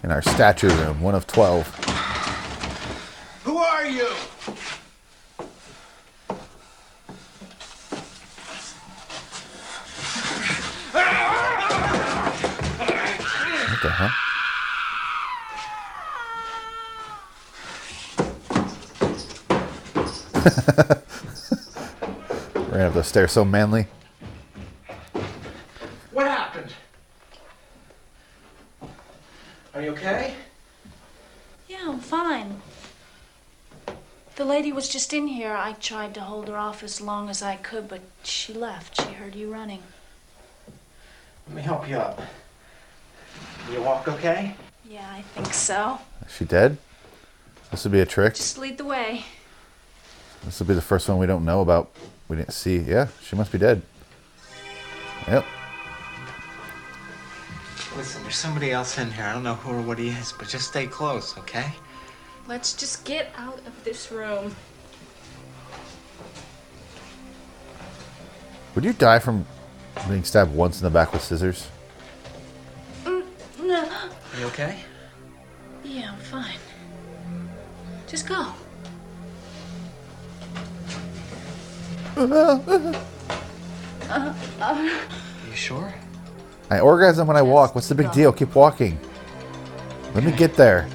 In 0.03 0.11
our 0.11 0.21
statue 0.21 0.69
room, 0.69 1.01
one 1.01 1.15
of 1.15 1.27
12. 1.27 1.67
Who 3.45 3.57
are 3.57 3.87
you? 3.87 4.09
What 13.69 13.83
the 13.83 13.91
hell? 13.91 14.11
Ran 22.71 22.87
up 22.87 22.95
the 22.95 23.03
stairs 23.03 23.33
so 23.33 23.45
manly. 23.45 23.87
What 26.13 26.27
happened? 26.27 26.73
Are 29.75 29.83
you 29.83 29.91
okay? 29.93 30.35
Yeah, 31.69 31.89
I'm 31.89 32.01
fine. 32.01 32.61
The 34.37 34.45
lady 34.45 34.73
was 34.73 34.89
just 34.89 35.13
in 35.13 35.27
here. 35.27 35.53
I 35.53 35.73
tried 35.73 36.15
to 36.15 36.21
hold 36.21 36.49
her 36.49 36.57
off 36.57 36.83
as 36.83 37.01
long 37.01 37.29
as 37.29 37.43
I 37.43 37.57
could, 37.57 37.89
but 37.89 38.01
she 38.23 38.53
left. 38.53 39.01
She 39.01 39.13
heard 39.13 39.35
you 39.35 39.53
running. 39.53 39.83
Let 41.47 41.57
me 41.57 41.63
help 41.63 41.89
you 41.89 41.97
up. 41.97 42.21
You 43.71 43.83
walk 43.83 44.09
okay? 44.09 44.55
Yeah, 44.89 45.09
I 45.11 45.23
think 45.23 45.53
so. 45.53 45.99
Is 46.27 46.33
she 46.33 46.45
dead? 46.45 46.79
This 47.71 47.85
would 47.85 47.93
be 47.93 48.01
a 48.01 48.07
trick. 48.07 48.35
Just 48.35 48.59
lead 48.59 48.79
the 48.79 48.85
way. 48.85 49.25
This 50.45 50.59
will 50.59 50.67
be 50.67 50.75
the 50.75 50.81
first 50.81 51.09
one 51.09 51.19
we 51.19 51.27
don't 51.27 51.45
know 51.45 51.61
about. 51.61 51.91
We 52.29 52.37
didn't 52.37 52.53
see. 52.53 52.79
Yeah, 52.79 53.09
she 53.23 53.37
must 53.37 53.53
be 53.53 53.59
dead. 53.59 53.83
Yep. 55.29 55.45
Listen, 57.97 58.23
there's 58.23 58.37
somebody 58.37 58.71
else 58.71 58.99
in 58.99 59.11
here. 59.11 59.25
I 59.25 59.33
don't 59.33 59.43
know 59.43 59.55
who 59.55 59.73
or 59.73 59.83
what 59.83 59.99
he 59.99 60.09
is, 60.09 60.33
but 60.33 60.49
just 60.49 60.69
stay 60.69 60.87
close, 60.87 61.37
okay? 61.39 61.73
Let's 62.47 62.73
just 62.73 63.05
get 63.05 63.33
out 63.37 63.59
of 63.67 63.85
this 63.85 64.11
room. 64.11 64.55
Would 68.75 68.85
you 68.85 68.93
die 68.93 69.19
from 69.19 69.45
being 70.09 70.25
stabbed 70.25 70.55
once 70.55 70.79
in 70.79 70.85
the 70.85 70.91
back 70.91 71.13
with 71.13 71.23
scissors? 71.23 71.69
Mm, 73.05 73.25
no. 73.63 73.85
Are 73.85 74.41
you 74.41 74.47
okay? 74.47 74.79
Yeah, 75.85 76.13
I'm 76.13 76.19
fine. 76.19 76.59
Just 78.07 78.29
go. 78.29 78.53
Are 82.21 82.35
you 85.49 85.55
sure? 85.55 85.95
I 86.69 86.81
orgasm 86.81 87.27
when 87.27 87.39
I 87.39 87.41
walk. 87.41 87.75
What's 87.75 87.89
the 87.89 87.95
big 87.95 88.13
deal? 88.13 88.31
Keep 88.31 88.55
walking. 88.55 89.01
Let 90.15 90.25
me 90.25 90.33
get 90.33 90.55
there. 90.55 90.87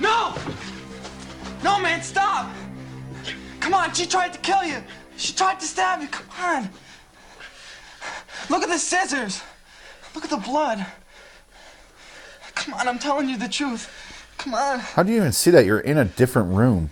No! 0.00 0.36
No, 1.64 1.80
man, 1.80 2.00
stop! 2.00 2.48
Come 3.58 3.74
on, 3.74 3.92
she 3.92 4.06
tried 4.06 4.32
to 4.34 4.38
kill 4.38 4.62
you. 4.62 4.84
She 5.16 5.32
tried 5.32 5.58
to 5.58 5.66
stab 5.66 6.00
you. 6.00 6.06
Come 6.06 6.26
on. 6.40 6.70
Look 8.48 8.62
at 8.62 8.68
the 8.68 8.78
scissors. 8.78 9.42
Look 10.14 10.22
at 10.22 10.30
the 10.30 10.36
blood. 10.36 10.86
Come 12.88 12.94
on, 12.94 13.02
I'm 13.02 13.02
telling 13.02 13.28
you 13.28 13.36
the 13.36 13.48
truth. 13.48 13.90
Come 14.38 14.54
on. 14.54 14.78
How 14.78 15.02
do 15.02 15.12
you 15.12 15.18
even 15.18 15.32
see 15.32 15.50
that? 15.50 15.66
You're 15.66 15.78
in 15.78 15.98
a 15.98 16.06
different 16.06 16.54
room. 16.54 16.88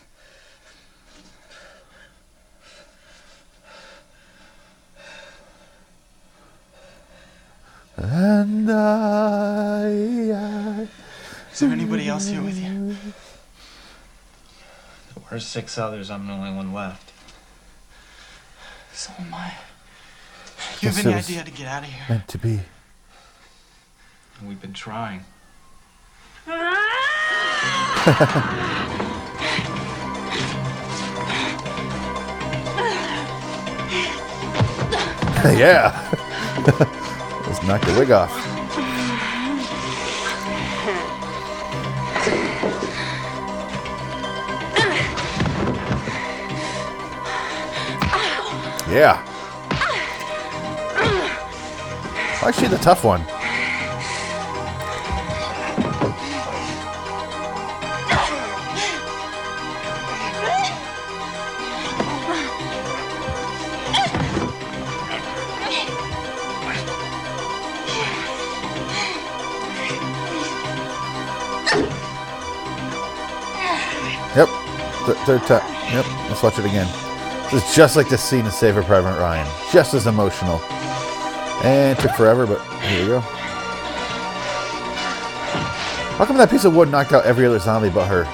And 7.97 8.71
I, 8.71 9.87
I 10.35 10.89
Is 11.51 11.61
there 11.61 11.71
anybody 11.71 12.09
else 12.09 12.29
here 12.29 12.43
with 12.43 12.59
you? 12.59 12.95
There 15.15 15.25
were 15.31 15.41
six 15.41 15.79
others. 15.79 16.11
I'm 16.11 16.27
the 16.27 16.35
only 16.35 16.53
one 16.53 16.75
left. 16.75 17.11
So 18.93 19.15
am 19.19 19.33
I. 19.33 19.47
You 19.47 20.89
have 20.89 20.97
Guess 20.97 21.07
any 21.07 21.15
was 21.15 21.25
idea 21.25 21.39
how 21.39 21.45
to 21.45 21.51
get 21.51 21.67
out 21.67 21.85
of 21.85 21.89
here? 21.89 22.05
meant 22.11 22.29
to 22.29 22.37
be. 22.37 22.61
We've 24.47 24.61
been 24.61 24.75
trying. 24.75 25.25
Yeah. 35.57 36.09
Let's 37.47 37.63
knock 37.65 37.81
the 37.81 37.95
wig 37.99 38.13
off. 38.13 38.31
Yeah. 48.89 49.21
Actually, 52.41 52.69
the 52.69 52.79
tough 52.79 53.03
one? 53.03 53.36
Yep. 74.37 74.49
Th- 75.07 75.19
third 75.25 75.41
time. 75.43 75.67
Yep. 75.95 76.05
Let's 76.29 76.43
watch 76.43 76.59
it 76.59 76.67
again. 76.67 76.87
Is 77.55 77.75
just 77.75 77.97
like 77.97 78.11
the 78.11 78.19
scene 78.19 78.45
in 78.45 78.51
Saving 78.51 78.83
Private 78.85 79.19
Ryan. 79.19 79.47
Just 79.73 79.95
as 79.95 80.07
emotional. 80.07 80.59
And 81.65 81.99
it 81.99 82.03
took 82.03 82.11
forever, 82.13 82.47
but 82.47 82.61
here 82.83 83.01
we 83.01 83.07
go. 83.09 83.21
How 86.19 86.27
come 86.27 86.37
that 86.37 86.51
piece 86.51 86.65
of 86.67 86.75
wood 86.77 86.91
knocked 86.91 87.13
out 87.13 87.25
every 87.25 87.47
other 87.47 87.59
zombie 87.59 87.89
but 87.89 88.07
her? 88.09 88.25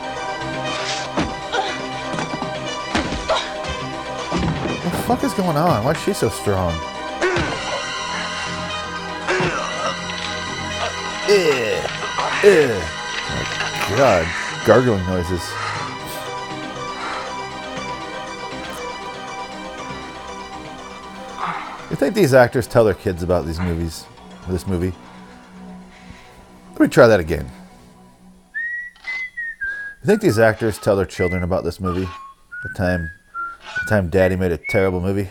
What 4.70 4.92
the 4.92 4.98
fuck 5.06 5.22
is 5.24 5.34
going 5.34 5.56
on? 5.56 5.84
Why 5.84 5.92
is 5.92 6.02
she 6.02 6.12
so 6.12 6.28
strong? 6.28 6.72
Ugh. 11.30 11.90
Ugh. 12.44 12.82
Oh, 13.24 13.94
God. 13.96 14.26
Gargling 14.66 15.06
noises. 15.06 15.61
Think 22.12 22.24
these 22.24 22.34
actors 22.34 22.66
tell 22.66 22.84
their 22.84 22.92
kids 22.92 23.22
about 23.22 23.46
these 23.46 23.58
movies? 23.58 24.04
This 24.46 24.66
movie? 24.66 24.92
Let 26.72 26.80
me 26.80 26.88
try 26.88 27.06
that 27.06 27.20
again. 27.20 27.50
You 30.02 30.06
think 30.06 30.20
these 30.20 30.38
actors 30.38 30.78
tell 30.78 30.94
their 30.94 31.06
children 31.06 31.42
about 31.42 31.64
this 31.64 31.80
movie? 31.80 32.06
The 32.64 32.74
time, 32.76 33.10
the 33.62 33.88
time 33.88 34.10
Daddy 34.10 34.36
made 34.36 34.52
a 34.52 34.58
terrible 34.58 35.00
movie. 35.00 35.30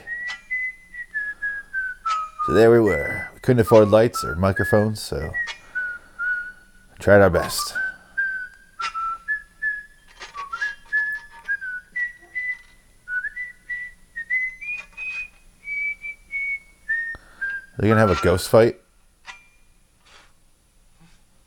So 2.47 2.53
there 2.53 2.71
we 2.71 2.79
were. 2.79 3.29
We 3.35 3.41
couldn't 3.41 3.61
afford 3.61 3.89
lights 3.89 4.23
or 4.23 4.35
microphones, 4.35 4.99
so 5.03 5.31
tried 6.99 7.21
our 7.21 7.29
best. 7.29 7.75
They 17.81 17.87
gonna 17.87 17.99
have 17.99 18.11
a 18.11 18.21
ghost 18.21 18.47
fight? 18.47 18.79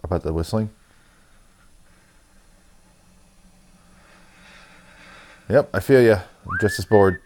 About 0.02 0.24
the 0.24 0.32
whistling? 0.32 0.69
Yep, 5.48 5.70
I 5.73 5.78
feel 5.78 6.02
you. 6.02 6.15
I'm 6.15 6.59
just 6.61 6.81
as 6.81 6.86
bored. 6.86 7.20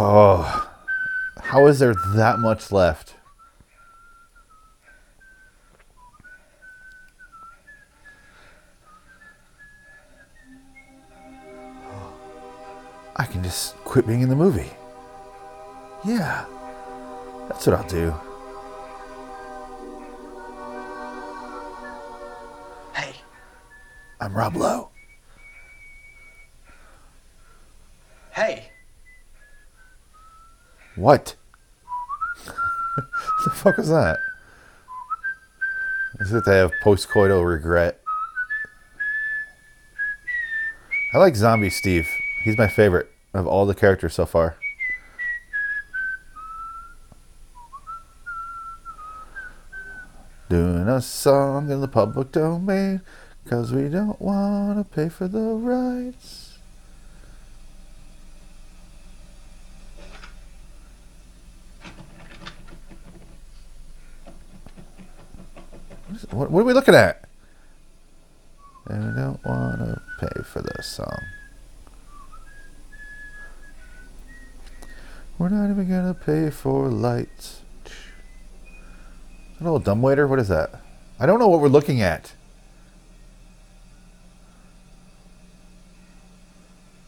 Oh. 0.00 0.68
How 1.40 1.66
is 1.78 1.80
there 1.80 1.94
that 2.16 2.40
much 2.40 2.72
left? 2.72 3.14
I 13.14 13.24
can 13.26 13.44
just 13.44 13.76
quit 13.84 14.08
being 14.08 14.22
in 14.22 14.28
the 14.28 14.34
movie. 14.34 14.72
Yeah, 16.04 16.46
that's 17.48 17.64
what 17.64 17.76
I'll 17.76 17.88
do. 17.88 18.12
Hey. 22.92 23.14
I'm 24.20 24.34
Rob 24.34 24.56
Lowe. 24.56 24.88
Hey. 28.32 28.70
What? 30.96 31.36
the 33.44 33.50
fuck 33.50 33.76
was 33.76 33.88
that? 33.88 34.18
Is 36.20 36.32
it 36.32 36.44
they 36.44 36.56
have 36.56 36.72
postcoital 36.82 37.46
regret? 37.46 38.00
I 41.14 41.18
like 41.18 41.36
Zombie 41.36 41.70
Steve. 41.70 42.08
He's 42.44 42.58
my 42.58 42.66
favorite 42.68 43.08
of 43.32 43.46
all 43.46 43.64
the 43.66 43.74
characters 43.74 44.14
so 44.14 44.26
far. 44.26 44.56
Doing 50.48 50.88
a 50.88 51.00
song 51.00 51.70
in 51.70 51.80
the 51.80 51.88
public 51.88 52.32
domain 52.32 53.02
because 53.44 53.72
we 53.72 53.88
don't 53.88 54.20
want 54.20 54.78
to 54.78 54.84
pay 54.84 55.08
for 55.08 55.28
the 55.28 55.38
rights. 55.38 56.47
What, 66.38 66.52
what 66.52 66.60
are 66.60 66.64
we 66.64 66.72
looking 66.72 66.94
at? 66.94 67.24
And 68.86 69.08
we 69.08 69.20
don't 69.20 69.44
want 69.44 69.80
to 69.80 70.00
pay 70.20 70.42
for 70.44 70.62
this 70.62 70.86
song. 70.86 71.18
We're 75.36 75.48
not 75.48 75.68
even 75.70 75.88
gonna 75.88 76.14
pay 76.14 76.50
for 76.50 76.88
lights. 76.88 77.62
An 79.58 79.66
old 79.66 79.82
dumbwaiter? 79.82 80.28
What 80.28 80.38
is 80.38 80.46
that? 80.48 80.80
I 81.18 81.26
don't 81.26 81.40
know 81.40 81.48
what 81.48 81.60
we're 81.60 81.68
looking 81.68 82.00
at. 82.00 82.32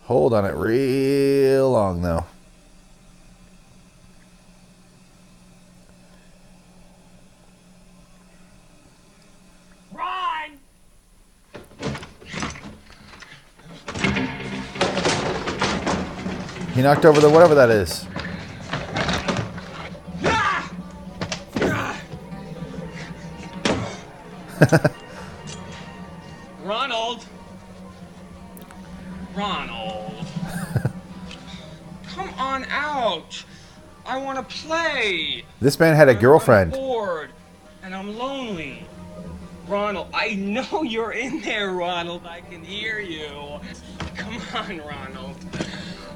Hold 0.02 0.34
on 0.34 0.44
it 0.44 0.54
real 0.54 1.70
long 1.70 2.02
though. 2.02 2.24
Run! 9.92 10.58
He 16.80 16.84
knocked 16.84 17.04
over 17.04 17.20
the 17.20 17.28
whatever 17.28 17.54
that 17.56 17.68
is. 17.68 18.06
Ronald! 26.64 27.26
Ronald! 29.36 30.26
Come 32.08 32.30
on 32.38 32.64
out! 32.70 33.44
I 34.06 34.16
want 34.16 34.38
to 34.38 34.56
play! 34.56 35.44
This 35.60 35.78
man 35.78 35.94
had 35.94 36.08
a 36.08 36.14
girlfriend. 36.14 36.72
I'm 36.72 36.80
bored 36.80 37.30
and 37.82 37.94
I'm 37.94 38.16
lonely. 38.16 38.86
Ronald, 39.68 40.08
I 40.14 40.32
know 40.32 40.82
you're 40.82 41.12
in 41.12 41.42
there, 41.42 41.72
Ronald. 41.72 42.24
I 42.24 42.40
can 42.40 42.64
hear 42.64 43.00
you. 43.00 43.60
Come 44.16 44.40
on, 44.54 44.78
Ronald. 44.78 45.29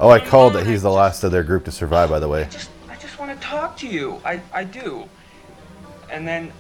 Oh, 0.01 0.11
I 0.11 0.19
called 0.19 0.55
that 0.55 0.67
he's 0.67 0.83
the 0.83 0.91
last 0.91 1.23
of 1.23 1.31
their 1.31 1.45
group 1.45 1.65
to 1.67 1.73
survive, 1.73 2.11
by 2.11 2.19
the 2.19 2.29
way. 2.29 2.43
I 2.43 2.49
just 2.49 2.69
I 2.89 2.97
just 2.97 3.17
want 3.19 3.33
to 3.33 3.39
talk 3.47 3.77
to 3.79 3.87
you. 3.87 4.21
I, 4.25 4.41
I 4.53 4.65
do. 4.65 5.09
And 6.11 6.27
then 6.27 6.53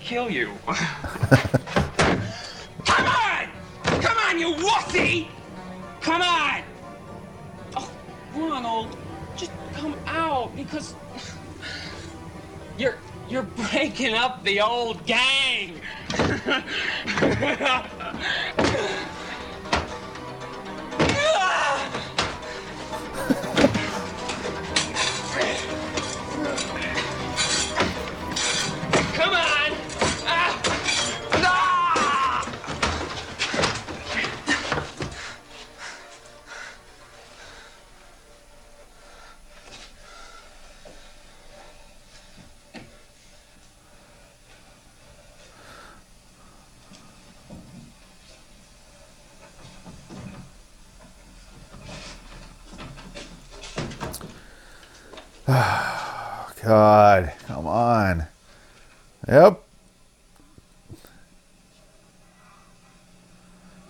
kill 0.00 0.30
you. 0.30 0.52
Come 0.66 0.76
on! 3.06 3.48
Come 3.84 4.16
on, 4.26 4.38
you 4.38 4.54
wussy! 4.54 5.28
Come 6.00 6.22
on! 6.22 6.62
Oh, 7.76 7.90
Ronald, 8.34 8.96
just 9.36 9.52
come 9.74 9.94
out 10.06 10.56
because 10.56 10.94
you're 12.78 12.96
you're 13.28 13.42
breaking 13.42 14.14
up 14.14 14.42
the 14.44 14.62
old 14.62 15.04
gang. 15.04 15.78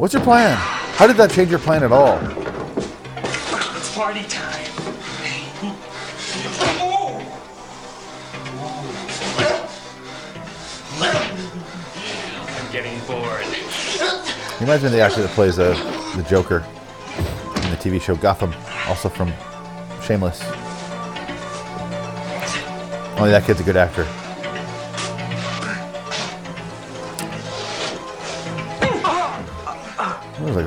What's 0.08 0.14
your 0.14 0.24
plan? 0.24 0.56
How 0.96 1.06
did 1.06 1.18
that 1.18 1.30
change 1.30 1.50
your 1.50 1.58
plan 1.58 1.82
at 1.82 1.92
all? 1.92 2.16
It's 3.76 3.94
party 3.94 4.22
time. 4.22 4.64
I'm 12.48 12.72
getting 12.72 12.98
bored. 13.00 13.44
You 14.58 14.64
imagine 14.64 14.92
the 14.92 15.00
actor 15.02 15.20
that 15.20 15.30
plays 15.34 15.58
uh, 15.58 15.74
the 16.16 16.22
Joker 16.22 16.64
in 17.56 17.70
the 17.70 17.76
TV 17.76 18.00
show 18.00 18.16
Gotham, 18.16 18.54
also 18.86 19.10
from 19.10 19.30
Shameless? 20.00 20.42
Only 23.18 23.30
that 23.32 23.42
kid's 23.44 23.60
a 23.60 23.62
good 23.62 23.76
actor. 23.76 24.08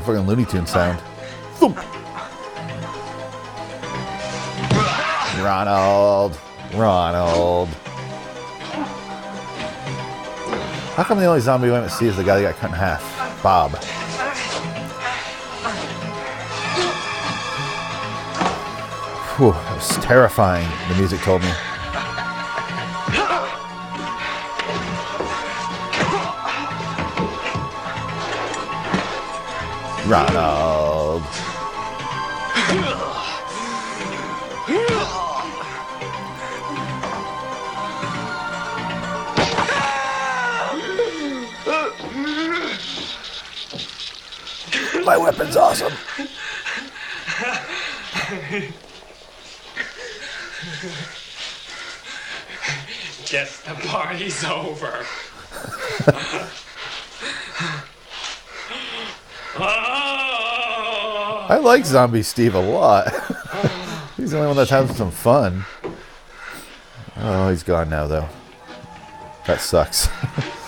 A 0.01 0.05
fucking 0.05 0.27
Looney 0.27 0.45
Tune 0.45 0.65
sound. 0.65 0.99
Thump. 1.55 1.77
Ronald. 5.43 6.37
Ronald. 6.73 7.69
How 10.95 11.03
come 11.03 11.19
the 11.19 11.25
only 11.25 11.41
zombie 11.41 11.67
we 11.67 11.73
haven't 11.73 12.01
is 12.01 12.17
the 12.17 12.23
guy 12.23 12.39
that 12.39 12.51
got 12.51 12.59
cut 12.59 12.69
in 12.71 12.75
half? 12.75 13.43
Bob. 13.43 13.71
Whew, 19.37 19.51
that 19.51 19.75
was 19.75 19.97
terrifying, 19.97 20.67
the 20.89 20.95
music 20.95 21.21
told 21.21 21.41
me. 21.41 21.51
Ronald. 30.11 31.23
My 45.05 45.17
weapon's 45.17 45.55
awesome. 45.55 45.93
Guess 53.27 53.61
the 53.61 53.75
party's 53.87 54.43
over. 54.43 55.05
I 61.50 61.50
like 61.63 61.85
Zombie 61.85 62.23
Steve 62.23 62.55
a 62.55 62.59
lot. 62.59 63.07
He's 64.17 64.31
the 64.31 64.37
only 64.37 64.47
one 64.47 64.57
that's 64.57 64.69
having 64.69 64.95
some 64.95 65.11
fun. 65.11 65.63
Oh, 67.17 67.49
he's 67.49 67.63
gone 67.63 67.89
now, 67.89 68.07
though. 68.07 68.27
That 69.45 69.61
sucks. 69.61 70.09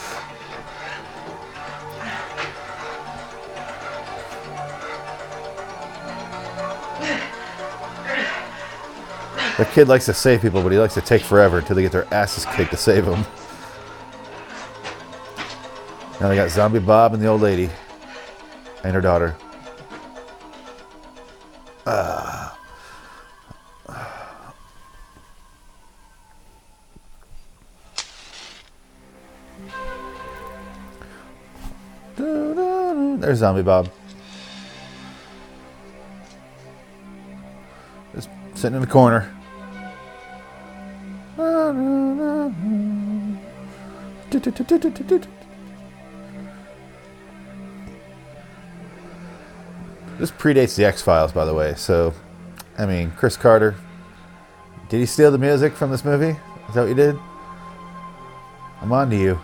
The 9.57 9.65
kid 9.65 9.87
likes 9.87 10.05
to 10.07 10.15
save 10.15 10.41
people, 10.41 10.63
but 10.63 10.71
he 10.71 10.79
likes 10.79 10.95
to 10.95 11.01
take 11.01 11.21
forever 11.21 11.59
until 11.59 11.75
they 11.75 11.83
get 11.83 11.91
their 11.91 12.11
asses 12.11 12.43
kicked 12.55 12.71
to 12.71 12.77
save 12.77 13.05
them. 13.05 13.23
Now 16.19 16.29
they 16.29 16.35
got 16.35 16.49
Zombie 16.49 16.79
Bob 16.79 17.13
and 17.13 17.21
the 17.21 17.27
old 17.27 17.41
lady. 17.41 17.69
And 18.83 18.95
her 18.95 19.01
daughter. 19.01 19.35
There's 33.23 33.39
Zombie 33.39 33.61
Bob. 33.61 33.89
Just 38.13 38.27
sitting 38.53 38.75
in 38.75 38.81
the 38.81 38.87
corner. 38.87 39.33
This 50.19 50.31
predates 50.31 50.75
the 50.75 50.83
X 50.83 51.01
Files, 51.01 51.31
by 51.31 51.45
the 51.45 51.53
way. 51.53 51.75
So, 51.75 52.13
I 52.77 52.85
mean, 52.85 53.11
Chris 53.11 53.37
Carter. 53.37 53.75
Did 54.89 54.99
he 54.99 55.05
steal 55.05 55.31
the 55.31 55.37
music 55.37 55.71
from 55.71 55.91
this 55.91 56.03
movie? 56.03 56.37
Is 56.67 56.75
that 56.75 56.81
what 56.81 56.89
you 56.89 56.93
did? 56.93 57.17
I'm 58.81 58.91
on 58.91 59.09
to 59.11 59.15
you. 59.15 59.39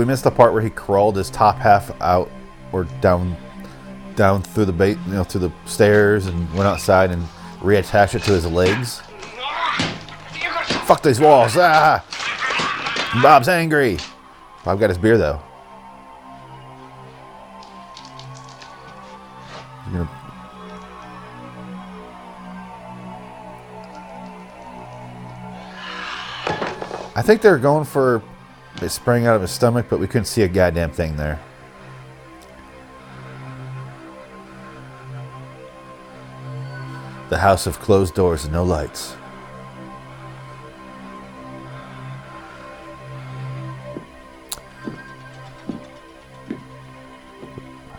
We 0.00 0.06
missed 0.06 0.24
the 0.24 0.30
part 0.30 0.54
where 0.54 0.62
he 0.62 0.70
crawled 0.70 1.14
his 1.14 1.28
top 1.28 1.56
half 1.56 1.90
out 2.00 2.30
or 2.72 2.84
down 3.02 3.36
down 4.16 4.40
through 4.40 4.64
the 4.64 4.72
bait, 4.72 4.96
you 5.06 5.12
know, 5.12 5.22
through 5.22 5.42
the 5.42 5.52
stairs 5.66 6.24
and 6.24 6.50
went 6.54 6.66
outside 6.66 7.10
and 7.10 7.22
reattached 7.58 8.14
it 8.14 8.22
to 8.22 8.30
his 8.30 8.46
legs? 8.46 9.02
Fuck 10.86 11.02
these 11.02 11.20
walls! 11.20 11.54
Ah! 11.58 12.02
Bob's 13.22 13.46
angry. 13.48 13.98
Bob 14.64 14.80
got 14.80 14.88
his 14.88 14.96
beer 14.96 15.18
though. 15.18 15.38
You 19.86 19.98
gonna- 19.98 20.10
I 27.14 27.20
think 27.20 27.42
they're 27.42 27.58
going 27.58 27.84
for 27.84 28.22
it 28.82 28.90
sprang 28.90 29.26
out 29.26 29.36
of 29.36 29.42
his 29.42 29.50
stomach, 29.50 29.86
but 29.88 29.98
we 29.98 30.06
couldn't 30.06 30.26
see 30.26 30.42
a 30.42 30.48
goddamn 30.48 30.90
thing 30.90 31.16
there. 31.16 31.40
The 37.28 37.38
house 37.38 37.66
of 37.66 37.78
closed 37.78 38.14
doors 38.14 38.44
and 38.44 38.52
no 38.52 38.64
lights. 38.64 39.16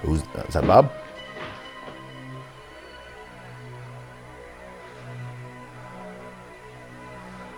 Who's 0.02 0.22
is 0.22 0.54
that? 0.54 0.68
Bob? 0.68 0.92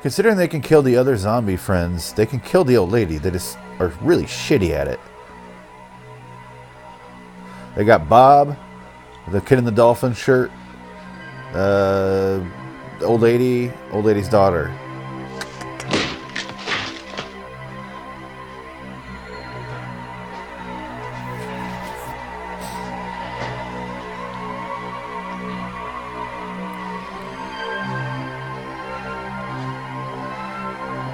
Considering 0.03 0.35
they 0.35 0.49
can 0.49 0.59
kill 0.59 0.81
the 0.81 0.97
other 0.97 1.15
zombie 1.15 1.55
friends, 1.55 2.11
they 2.11 2.25
can 2.25 2.41
kill 2.41 2.65
the 2.65 2.75
old 2.75 2.91
lady. 2.91 3.17
They 3.17 3.31
just 3.31 3.57
are 3.80 3.88
really 4.01 4.25
shitty 4.25 4.71
at 4.71 4.85
it. 4.85 4.99
They 7.73 7.85
got 7.85 8.09
Bob, 8.09 8.57
the 9.30 9.39
kid 9.39 9.59
in 9.59 9.63
the 9.63 9.71
dolphin 9.71 10.13
shirt, 10.13 10.51
uh, 11.53 12.41
old 13.01 13.21
lady, 13.21 13.71
old 13.93 14.03
lady's 14.03 14.27
daughter. 14.27 14.77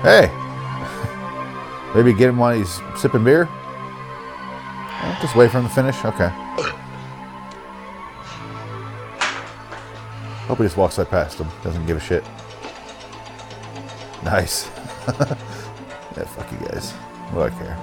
Hey, 0.02 0.32
maybe 1.94 2.14
get 2.14 2.30
him 2.30 2.38
while 2.38 2.56
he's 2.58 2.80
sipping 2.96 3.24
beer. 3.24 3.48
Oh, 3.52 5.18
Just 5.22 5.36
wait 5.36 5.52
for 5.52 5.60
him 5.60 5.68
to 5.68 5.74
finish. 5.74 6.06
Okay. 6.06 6.30
Hope 10.48 10.58
he 10.58 10.64
just 10.64 10.78
walks 10.78 10.98
right 10.98 11.10
past 11.10 11.38
him. 11.38 11.48
Doesn't 11.64 11.86
give 11.86 11.98
a 11.98 12.00
shit. 12.00 12.24
Nice. 14.24 14.68
yeah, 15.20 16.24
fuck 16.26 16.52
you 16.52 16.58
guys. 16.68 16.92
What 17.32 17.50
do 17.50 17.56
I 17.56 17.60
care? 17.60 17.78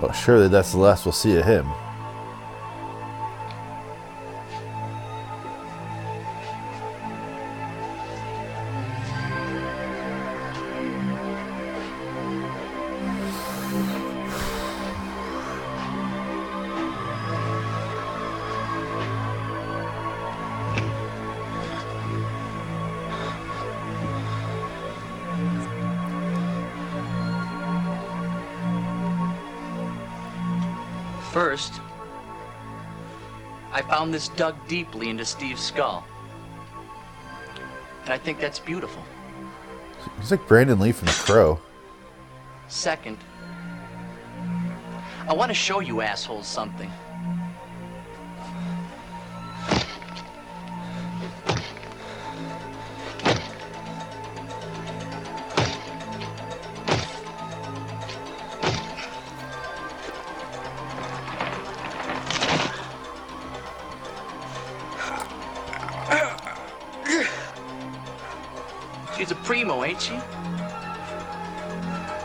Well, 0.00 0.12
surely 0.12 0.48
that's 0.48 0.72
the 0.72 0.78
last 0.78 1.04
we'll 1.04 1.12
see 1.12 1.36
of 1.36 1.44
him. 1.44 1.68
First, 31.32 31.80
I 33.72 33.82
found 33.82 34.12
this 34.12 34.28
dug 34.28 34.56
deeply 34.66 35.10
into 35.10 35.24
Steve's 35.24 35.62
skull. 35.62 36.04
And 38.04 38.10
I 38.12 38.18
think 38.18 38.40
that's 38.40 38.58
beautiful. 38.58 39.04
He's 40.18 40.32
like 40.32 40.46
Brandon 40.48 40.80
Lee 40.80 40.90
from 40.90 41.06
The 41.06 41.12
Crow. 41.12 41.60
Second, 42.66 43.18
I 45.28 45.32
want 45.32 45.50
to 45.50 45.54
show 45.54 45.78
you 45.78 46.00
assholes 46.00 46.48
something. 46.48 46.90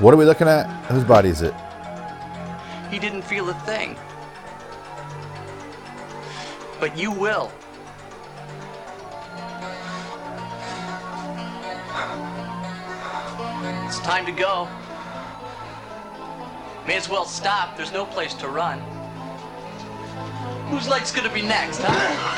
What 0.06 0.14
are 0.14 0.18
we 0.18 0.26
looking 0.26 0.48
at? 0.48 0.68
Whose 0.86 1.04
body 1.04 1.30
is 1.30 1.42
it? 1.42 1.56
He 2.92 3.00
didn't 3.00 3.24
feel 3.24 3.50
a 3.50 3.56
thing. 3.66 3.98
But 6.80 6.96
you 6.96 7.10
will. 7.10 7.52
It's 13.88 14.00
time 14.02 14.28
to 14.28 14.32
go. 14.32 14.70
May 16.86 16.98
as 16.98 17.10
well 17.10 17.26
stop. 17.26 17.76
There's 17.76 17.92
no 17.92 18.06
place 18.06 18.36
to 18.36 18.48
run. 18.48 18.78
Whose 20.70 20.88
leg's 20.88 21.12
gonna 21.12 21.34
be 21.34 21.42
next, 21.42 21.80
huh? 21.82 22.32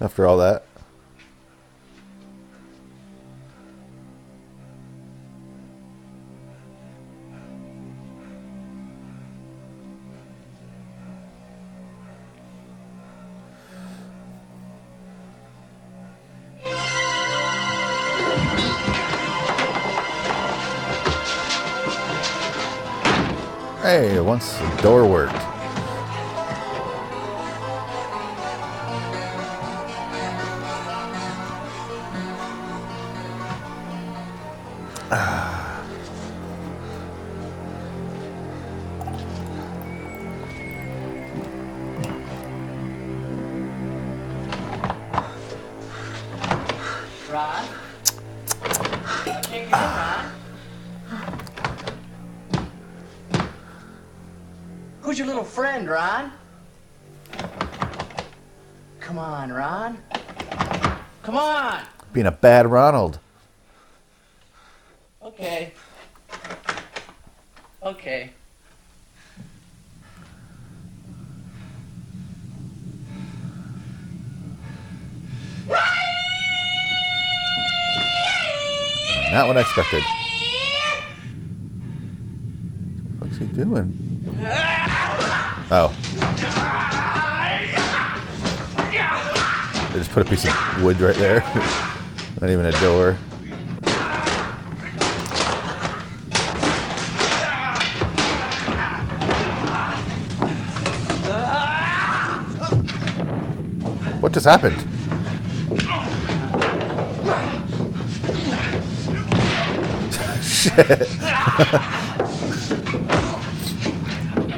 After 0.00 0.24
all 0.24 0.36
that. 0.36 0.66
Once 24.34 24.58
door 24.82 25.06
worked. 25.06 25.43
Being 62.24 62.32
a 62.32 62.38
bad 62.38 62.66
Ronald. 62.66 63.18
Okay. 65.22 65.72
Okay. 67.82 68.30
Not 79.30 79.48
what 79.48 79.58
I 79.58 79.60
expected. 79.60 80.02
What's 83.18 83.36
he 83.36 83.44
doing? 83.48 83.92
Oh. 85.70 85.94
They 89.92 89.98
just 89.98 90.10
put 90.10 90.26
a 90.26 90.30
piece 90.30 90.46
of 90.46 90.82
wood 90.82 90.98
right 91.02 91.16
there. 91.16 91.90
Not 92.44 92.50
even 92.50 92.66
a 92.66 92.72
door. 92.72 93.14
What 104.20 104.34
just 104.34 104.44
happened? 104.44 104.76
Shit. 110.44 111.08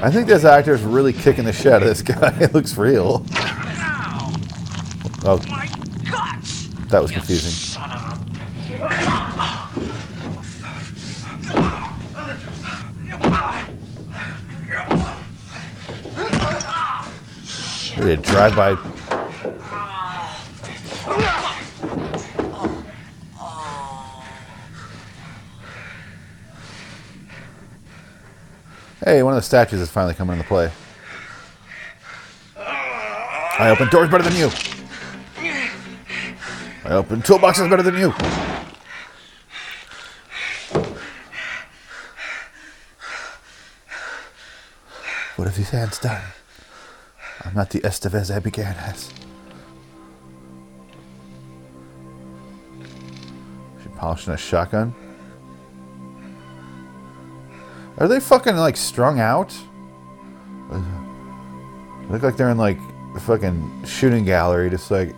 I 0.03 0.11
think 0.11 0.27
this 0.27 0.43
actor 0.43 0.75
is 0.75 0.83
really 0.83 1.13
kicking 1.13 1.45
the 1.45 1.53
shit 1.53 1.73
out 1.73 1.83
of 1.83 1.89
this 1.89 2.03
guy. 2.03 2.37
It 2.41 2.53
looks 2.53 2.77
real. 2.77 3.25
Oh. 5.25 5.41
That 6.89 7.03
was 7.03 7.11
confusing. 7.11 7.76
Maybe 18.07 18.21
a 18.21 18.23
drive-by. 18.23 18.77
Hey, 29.05 29.25
one 29.25 29.33
of 29.33 29.39
the 29.39 29.43
statues 29.43 29.81
is 29.81 29.91
finally 29.91 30.15
coming 30.15 30.37
into 30.37 30.47
play. 30.47 30.71
I 32.57 33.71
open 33.71 33.89
doors 33.89 34.09
better 34.09 34.23
than 34.23 34.37
you. 34.37 34.51
I 36.85 36.91
open 36.91 37.23
toolboxes 37.23 37.69
better 37.69 37.83
than 37.83 37.97
you. 37.97 38.11
What 45.35 45.47
have 45.47 45.57
these 45.57 45.71
hands 45.71 45.99
done? 45.99 46.23
I'm 47.45 47.55
not 47.55 47.71
the 47.71 47.81
Estevez 47.81 48.35
I 48.35 48.39
began 48.39 48.75
as. 48.77 49.11
She 53.83 53.89
polishing 53.91 54.33
a 54.33 54.37
shotgun. 54.37 54.95
Are 57.99 58.09
they 58.09 58.21
fucking 58.21 58.57
like 58.57 58.77
strung 58.77 59.21
out? 59.21 59.55
Look 62.11 62.23
like 62.23 62.37
they're 62.37 62.51
in 62.51 62.59
like 62.59 62.79
a 63.15 63.21
fucking 63.21 63.85
shooting 63.85 64.25
gallery, 64.25 64.71
just 64.71 64.91
like. 64.91 65.15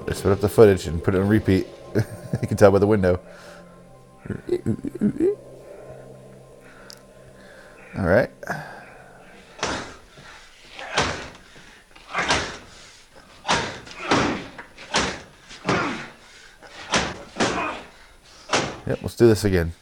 They 0.00 0.14
split 0.14 0.32
up 0.32 0.40
the 0.40 0.48
footage 0.48 0.86
and 0.86 1.04
put 1.04 1.14
it 1.14 1.20
on 1.20 1.28
repeat. 1.28 1.66
you 1.94 2.48
can 2.48 2.56
tell 2.56 2.70
by 2.70 2.78
the 2.78 2.86
window. 2.86 3.20
All 7.98 8.06
right. 8.06 8.30
Yep, 18.86 18.98
let's 19.02 19.16
do 19.16 19.26
this 19.26 19.44
again. 19.44 19.72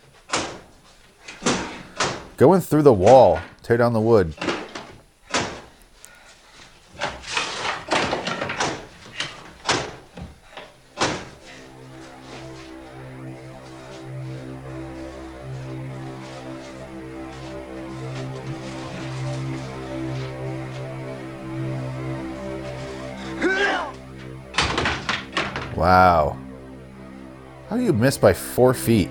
Going 2.37 2.61
through 2.61 2.83
the 2.83 2.93
wall. 2.93 3.39
Tear 3.63 3.77
down 3.77 3.93
the 3.93 4.01
wood. 4.01 4.35
You 27.91 27.99
miss 27.99 28.17
by 28.17 28.33
four 28.33 28.73
feet 28.73 29.11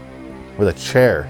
with 0.58 0.70
a 0.70 0.74
chair? 0.74 1.30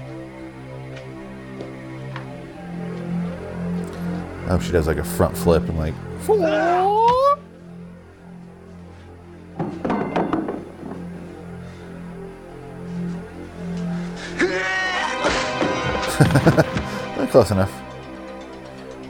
I 4.44 4.50
hope 4.50 4.62
she 4.62 4.70
does 4.70 4.86
like 4.86 4.98
a 4.98 5.04
front 5.04 5.36
flip 5.36 5.68
and 5.68 5.76
like. 5.76 5.94
Close 17.30 17.50
enough. 17.50 17.72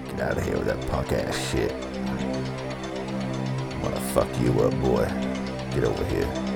Get 0.06 0.20
out 0.20 0.38
of 0.38 0.44
here 0.44 0.56
with 0.56 0.66
that 0.66 0.80
punk 0.88 1.12
ass 1.12 1.50
shit. 1.50 1.72
I 1.72 1.76
wanna 3.82 4.00
fuck 4.12 4.28
you 4.40 4.58
up, 4.60 4.72
boy. 4.80 5.04
Get 5.74 5.84
over 5.84 6.04
here. 6.06 6.49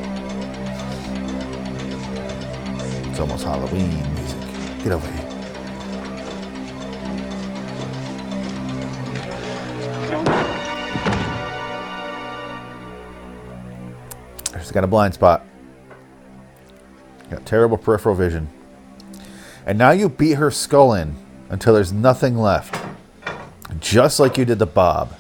Almost 3.24 3.44
Halloween 3.44 3.88
music. 4.16 4.38
Get 4.84 4.92
over 4.92 5.10
here. 5.10 5.30
She's 14.60 14.72
got 14.72 14.84
a 14.84 14.86
blind 14.86 15.14
spot. 15.14 15.46
Got 17.30 17.46
terrible 17.46 17.78
peripheral 17.78 18.14
vision. 18.14 18.50
And 19.64 19.78
now 19.78 19.92
you 19.92 20.10
beat 20.10 20.32
her 20.32 20.50
skull 20.50 20.92
in 20.92 21.16
until 21.48 21.72
there's 21.72 21.94
nothing 21.94 22.36
left. 22.36 22.78
Just 23.80 24.20
like 24.20 24.36
you 24.36 24.44
did 24.44 24.58
the 24.58 24.66
Bob. 24.66 25.14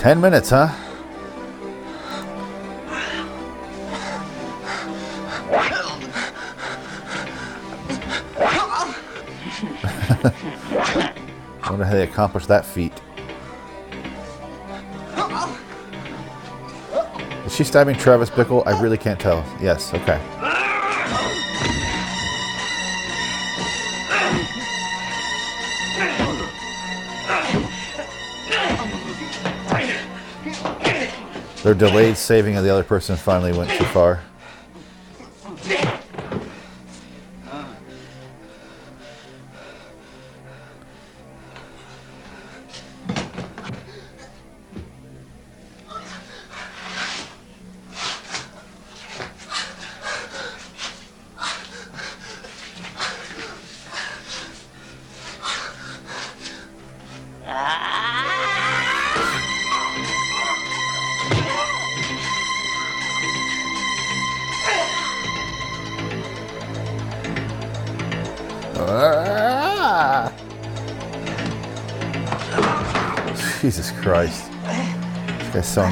Ten 0.00 0.18
minutes, 0.18 0.48
huh? 0.48 0.66
wonder 11.68 11.84
how 11.84 11.92
they 11.92 12.04
accomplished 12.04 12.48
that 12.48 12.64
feat. 12.64 12.94
Is 17.44 17.54
she 17.54 17.64
stabbing 17.64 17.96
Travis 17.96 18.30
Bickle? 18.30 18.66
I 18.66 18.80
really 18.80 18.96
can't 18.96 19.20
tell. 19.20 19.44
Yes, 19.60 19.92
okay. 19.92 20.18
Their 31.70 31.88
delayed 31.88 32.16
saving 32.16 32.56
of 32.56 32.64
the 32.64 32.70
other 32.70 32.82
person 32.82 33.14
finally 33.14 33.56
went 33.56 33.70
too 33.70 33.84
far. 33.84 34.22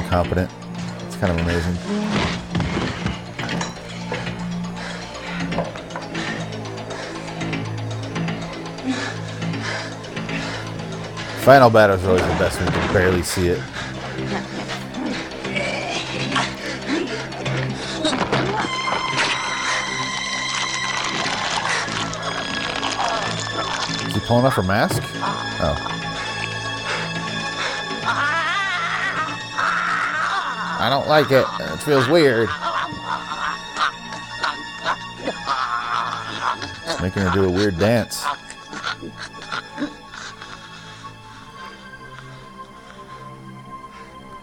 Incompetent. 0.09 0.49
It's 1.05 1.17
kind 1.17 1.31
of 1.31 1.45
amazing. 1.45 1.75
Final 11.43 11.69
battle 11.69 11.95
is 11.95 12.05
always 12.07 12.23
the 12.23 12.27
best 12.39 12.57
when 12.57 12.65
you 12.65 12.73
can 12.73 12.91
barely 12.91 13.21
see 13.21 13.49
it. 13.49 13.59
He 24.11 24.19
pulling 24.21 24.45
off 24.45 24.55
her 24.55 24.63
mask? 24.63 25.03
I 30.89 30.93
don't 30.93 31.07
like 31.07 31.29
it. 31.29 31.45
It 31.59 31.77
feels 31.81 32.07
weird. 32.07 32.49
It's 36.87 36.99
making 36.99 37.21
her 37.21 37.31
do 37.31 37.45
a 37.45 37.51
weird 37.51 37.77
dance. 37.77 38.25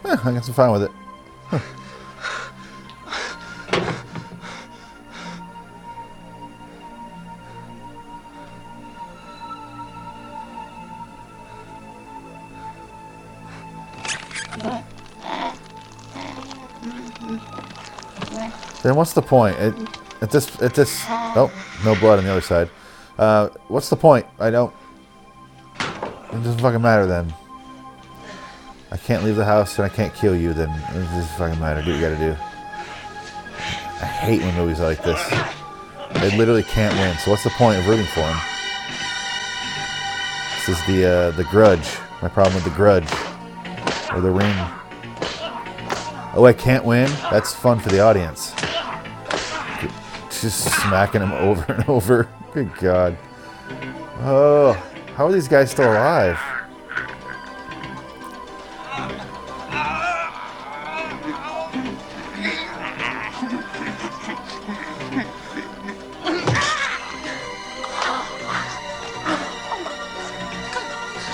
Eh, 0.05 0.16
I 0.24 0.32
guess 0.32 0.47
I'm 0.47 0.55
fine 0.55 0.70
with 0.70 0.85
it. 0.85 0.93
Then 18.86 18.94
what's 18.94 19.14
the 19.14 19.22
point? 19.22 19.56
At, 19.56 19.74
at 20.22 20.30
this, 20.30 20.62
at 20.62 20.72
this, 20.72 21.02
oh, 21.08 21.50
no 21.84 21.96
blood 21.96 22.20
on 22.20 22.24
the 22.24 22.30
other 22.30 22.40
side. 22.40 22.70
Uh, 23.18 23.48
what's 23.66 23.90
the 23.90 23.96
point? 23.96 24.24
I 24.38 24.52
don't. 24.52 24.72
It 25.80 26.30
doesn't 26.30 26.60
fucking 26.60 26.80
matter 26.80 27.04
then. 27.04 27.34
I 28.92 28.96
can't 28.96 29.24
leave 29.24 29.34
the 29.34 29.44
house 29.44 29.76
and 29.80 29.86
I 29.86 29.88
can't 29.88 30.14
kill 30.14 30.36
you. 30.36 30.52
Then 30.52 30.70
it 30.70 31.02
doesn't 31.02 31.36
fucking 31.36 31.58
matter. 31.58 31.82
Do 31.82 31.90
what 31.90 31.96
you 31.96 32.00
gotta 32.00 32.16
do. 32.16 32.36
I 34.00 34.06
hate 34.06 34.40
when 34.42 34.54
movies 34.54 34.78
are 34.78 34.84
like 34.84 35.02
this. 35.02 35.20
They 36.20 36.38
literally 36.38 36.62
can't 36.62 36.94
win. 36.94 37.18
So 37.18 37.32
what's 37.32 37.42
the 37.42 37.50
point 37.50 37.80
of 37.80 37.88
rooting 37.88 38.06
for 38.06 38.20
them? 38.20 38.40
This 40.54 40.78
is 40.78 40.86
the 40.86 41.04
uh, 41.04 41.30
the 41.32 41.44
Grudge. 41.50 41.98
My 42.22 42.28
problem 42.28 42.54
with 42.54 42.62
the 42.62 42.70
Grudge 42.70 43.10
or 44.12 44.20
the 44.20 44.30
Ring. 44.30 44.54
Oh, 46.36 46.44
I 46.46 46.52
can't 46.52 46.84
win. 46.84 47.10
That's 47.32 47.52
fun 47.52 47.80
for 47.80 47.88
the 47.88 47.98
audience. 47.98 48.55
Just 50.47 50.66
smacking 50.81 51.23
him 51.23 51.32
over 51.32 51.73
and 51.73 51.89
over. 51.89 52.28
Good 52.52 52.73
God. 52.77 53.18
Oh, 54.20 54.74
how 55.16 55.27
are 55.27 55.32
these 55.32 55.48
guys 55.48 55.73
still 55.73 55.90
alive? 55.90 56.39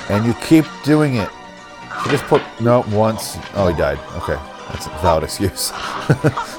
And 0.09 0.25
you 0.25 0.33
keep 0.41 0.65
doing 0.85 1.17
it. 1.17 1.29
Just 2.09 2.25
put 2.25 2.41
no 2.63 2.83
once. 2.89 3.37
Oh, 3.53 3.69
he 3.69 3.77
died. 3.77 3.99
Okay, 4.23 4.39
that's 4.71 4.87
a 4.87 4.91
valid 5.03 5.25
excuse. 5.25 5.71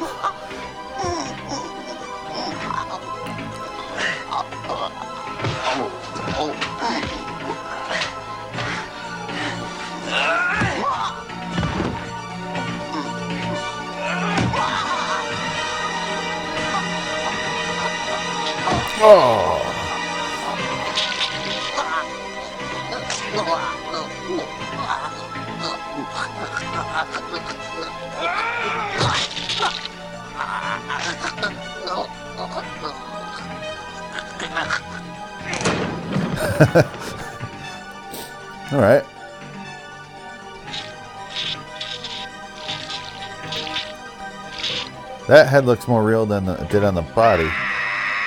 That 45.34 45.48
head 45.48 45.66
looks 45.66 45.88
more 45.88 46.04
real 46.04 46.28
than 46.28 46.48
it 46.48 46.70
did 46.70 46.84
on 46.84 46.94
the 46.94 47.02
body. 47.02 47.50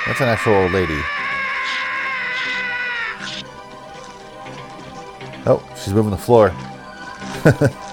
That's 0.07 0.21
an 0.21 0.27
actual 0.27 0.55
old 0.55 0.73
lady. 0.73 0.99
Oh, 5.47 5.63
she's 5.77 5.95
moving 5.95 6.11
the 6.11 6.17
floor. 6.17 6.53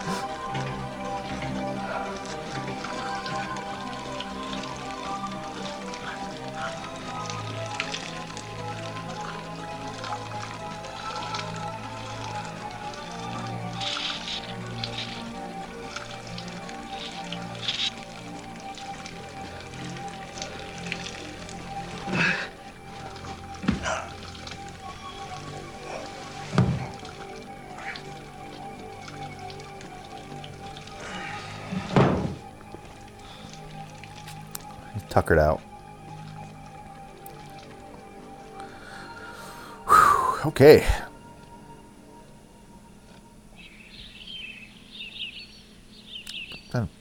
okay. 40.64 40.86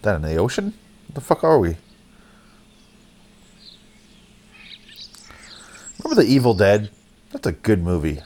That 0.02 0.16
in 0.16 0.22
the 0.22 0.36
ocean? 0.36 0.74
What 1.06 1.14
the 1.14 1.20
fuck 1.20 1.44
are 1.44 1.58
we? 1.58 1.76
Remember 5.98 6.22
The 6.22 6.28
Evil 6.28 6.54
Dead? 6.54 6.90
That's 7.30 7.46
a 7.46 7.52
good 7.52 7.82
movie. 7.82 8.20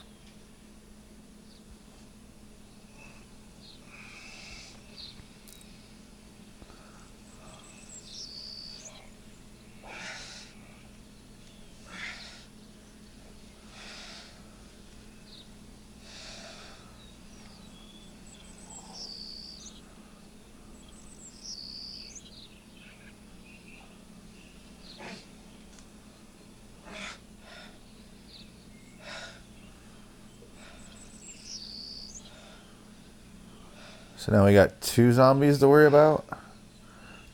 So 34.26 34.32
now 34.32 34.44
we 34.44 34.54
got 34.54 34.80
two 34.80 35.12
zombies 35.12 35.60
to 35.60 35.68
worry 35.68 35.86
about. 35.86 36.24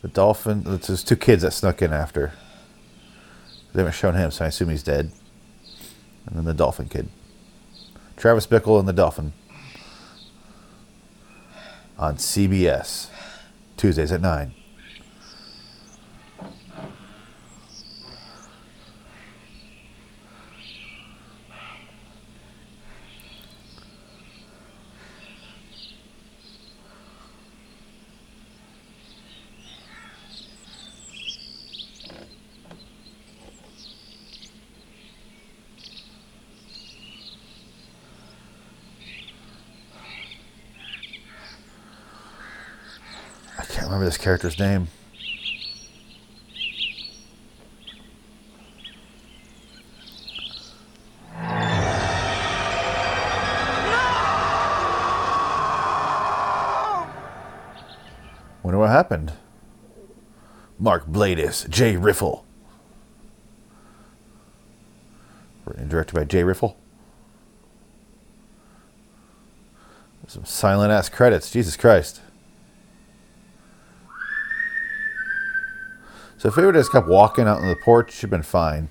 The 0.03 0.09
dolphin. 0.09 0.63
there's 0.63 1.03
two 1.03 1.17
kids 1.17 1.41
that 1.41 1.53
snuck 1.53 1.81
in 1.81 1.91
after. 1.91 2.35
They 3.73 3.81
haven't 3.81 3.95
shown 3.95 4.15
him, 4.15 4.31
so 4.31 4.45
I 4.45 4.49
assume 4.49 4.69
he's 4.69 4.83
dead. 4.83 5.11
And 6.27 6.37
then 6.37 6.45
the 6.45 6.53
dolphin 6.53 6.91
kid. 6.91 7.09
Travis 8.19 8.47
Bickle 8.47 8.79
and 8.79 8.87
the 8.87 8.93
dolphin. 8.93 9.33
On 11.99 12.17
CBS. 12.17 13.09
Tuesdays 13.79 14.13
at 14.13 14.21
9. 14.21 14.53
I 43.63 43.65
can't 43.65 43.85
remember 43.85 44.07
this 44.07 44.17
character's 44.43 44.59
name. 44.59 44.89
Wonder 58.65 58.79
what 58.79 58.91
happened. 58.91 59.33
Mark 60.79 61.07
Bladis, 61.07 61.69
Jay 61.69 61.95
Riffel. 61.95 62.45
Written 65.65 65.83
and 65.83 65.91
directed 65.91 66.15
by 66.15 66.25
Jay 66.25 66.43
Riffel. 66.43 66.75
Some 70.27 70.45
silent 70.47 70.91
ass 70.91 71.09
credits. 71.09 71.51
Jesus 71.51 71.77
Christ. 71.77 72.23
So 76.43 76.49
if 76.49 76.57
we 76.57 76.67
would 76.67 76.75
have 76.75 76.83
just 76.83 76.91
kept 76.91 77.07
walking 77.07 77.47
out 77.47 77.61
on 77.61 77.69
the 77.69 77.77
porch, 77.77 78.21
you've 78.21 78.31
been 78.33 78.43
fine. 78.43 78.89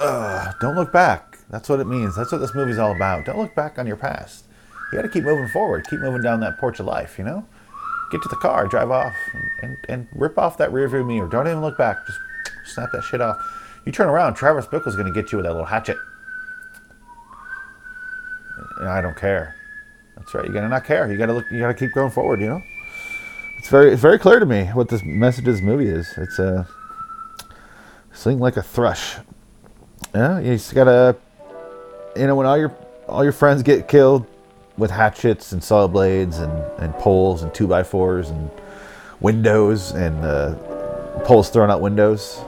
Ugh, 0.00 0.54
don't 0.62 0.76
look 0.76 0.90
back. 0.90 1.36
That's 1.50 1.68
what 1.68 1.78
it 1.78 1.86
means. 1.86 2.16
That's 2.16 2.32
what 2.32 2.38
this 2.38 2.54
movie's 2.54 2.78
all 2.78 2.96
about. 2.96 3.26
Don't 3.26 3.36
look 3.36 3.54
back 3.54 3.78
on 3.78 3.86
your 3.86 3.96
past. 3.96 4.46
You 4.90 4.96
got 4.96 5.02
to 5.02 5.10
keep 5.10 5.24
moving 5.24 5.48
forward. 5.48 5.86
Keep 5.90 6.00
moving 6.00 6.22
down 6.22 6.40
that 6.40 6.56
porch 6.56 6.80
of 6.80 6.86
life. 6.86 7.18
You 7.18 7.24
know, 7.24 7.44
get 8.10 8.22
to 8.22 8.30
the 8.30 8.36
car, 8.36 8.66
drive 8.66 8.90
off, 8.90 9.12
and, 9.60 9.76
and 9.90 10.08
rip 10.14 10.38
off 10.38 10.56
that 10.56 10.70
rearview 10.70 11.06
mirror. 11.06 11.28
Don't 11.28 11.46
even 11.46 11.60
look 11.60 11.76
back. 11.76 11.98
Just 12.06 12.18
snap 12.64 12.92
that 12.92 13.04
shit 13.04 13.20
off. 13.20 13.36
You 13.84 13.92
turn 13.92 14.08
around, 14.08 14.32
Travis 14.32 14.64
Bickle's 14.64 14.96
to 14.96 15.12
get 15.12 15.30
you 15.30 15.36
with 15.36 15.44
that 15.44 15.52
little 15.52 15.66
hatchet. 15.66 15.98
And 18.78 18.88
I 18.88 19.02
don't 19.02 19.18
care. 19.18 19.54
That's 20.16 20.32
right. 20.32 20.46
You 20.46 20.54
got 20.54 20.62
to 20.62 20.68
not 20.70 20.86
care. 20.86 21.12
You 21.12 21.18
got 21.18 21.26
to 21.26 21.34
look. 21.34 21.44
You 21.50 21.58
got 21.58 21.68
to 21.68 21.74
keep 21.74 21.92
going 21.92 22.10
forward. 22.10 22.40
You 22.40 22.46
know 22.46 22.62
it's 23.68 23.72
very 23.72 23.92
it's 23.92 24.00
very 24.00 24.18
clear 24.18 24.40
to 24.40 24.46
me 24.46 24.64
what 24.72 24.88
this 24.88 25.02
message 25.04 25.46
of 25.46 25.52
this 25.52 25.60
movie 25.60 25.88
is. 25.88 26.16
It's 26.16 26.38
a 26.38 26.66
sing 28.14 28.38
like 28.38 28.56
a 28.56 28.62
thrush. 28.62 29.16
Yeah, 30.14 30.38
you 30.38 30.54
just 30.54 30.74
gotta 30.74 31.14
you 32.16 32.26
know 32.26 32.34
when 32.34 32.46
all 32.46 32.56
your 32.56 32.74
all 33.06 33.22
your 33.22 33.34
friends 33.34 33.62
get 33.62 33.86
killed 33.86 34.24
with 34.78 34.90
hatchets 34.90 35.52
and 35.52 35.62
saw 35.62 35.86
blades 35.86 36.38
and, 36.38 36.50
and 36.78 36.94
poles 36.94 37.42
and 37.42 37.52
two 37.52 37.66
by 37.66 37.82
fours 37.82 38.30
and 38.30 38.50
windows 39.20 39.90
and 39.90 40.16
uh, 40.24 40.54
poles 41.26 41.50
thrown 41.50 41.70
out 41.70 41.82
windows. 41.82 42.40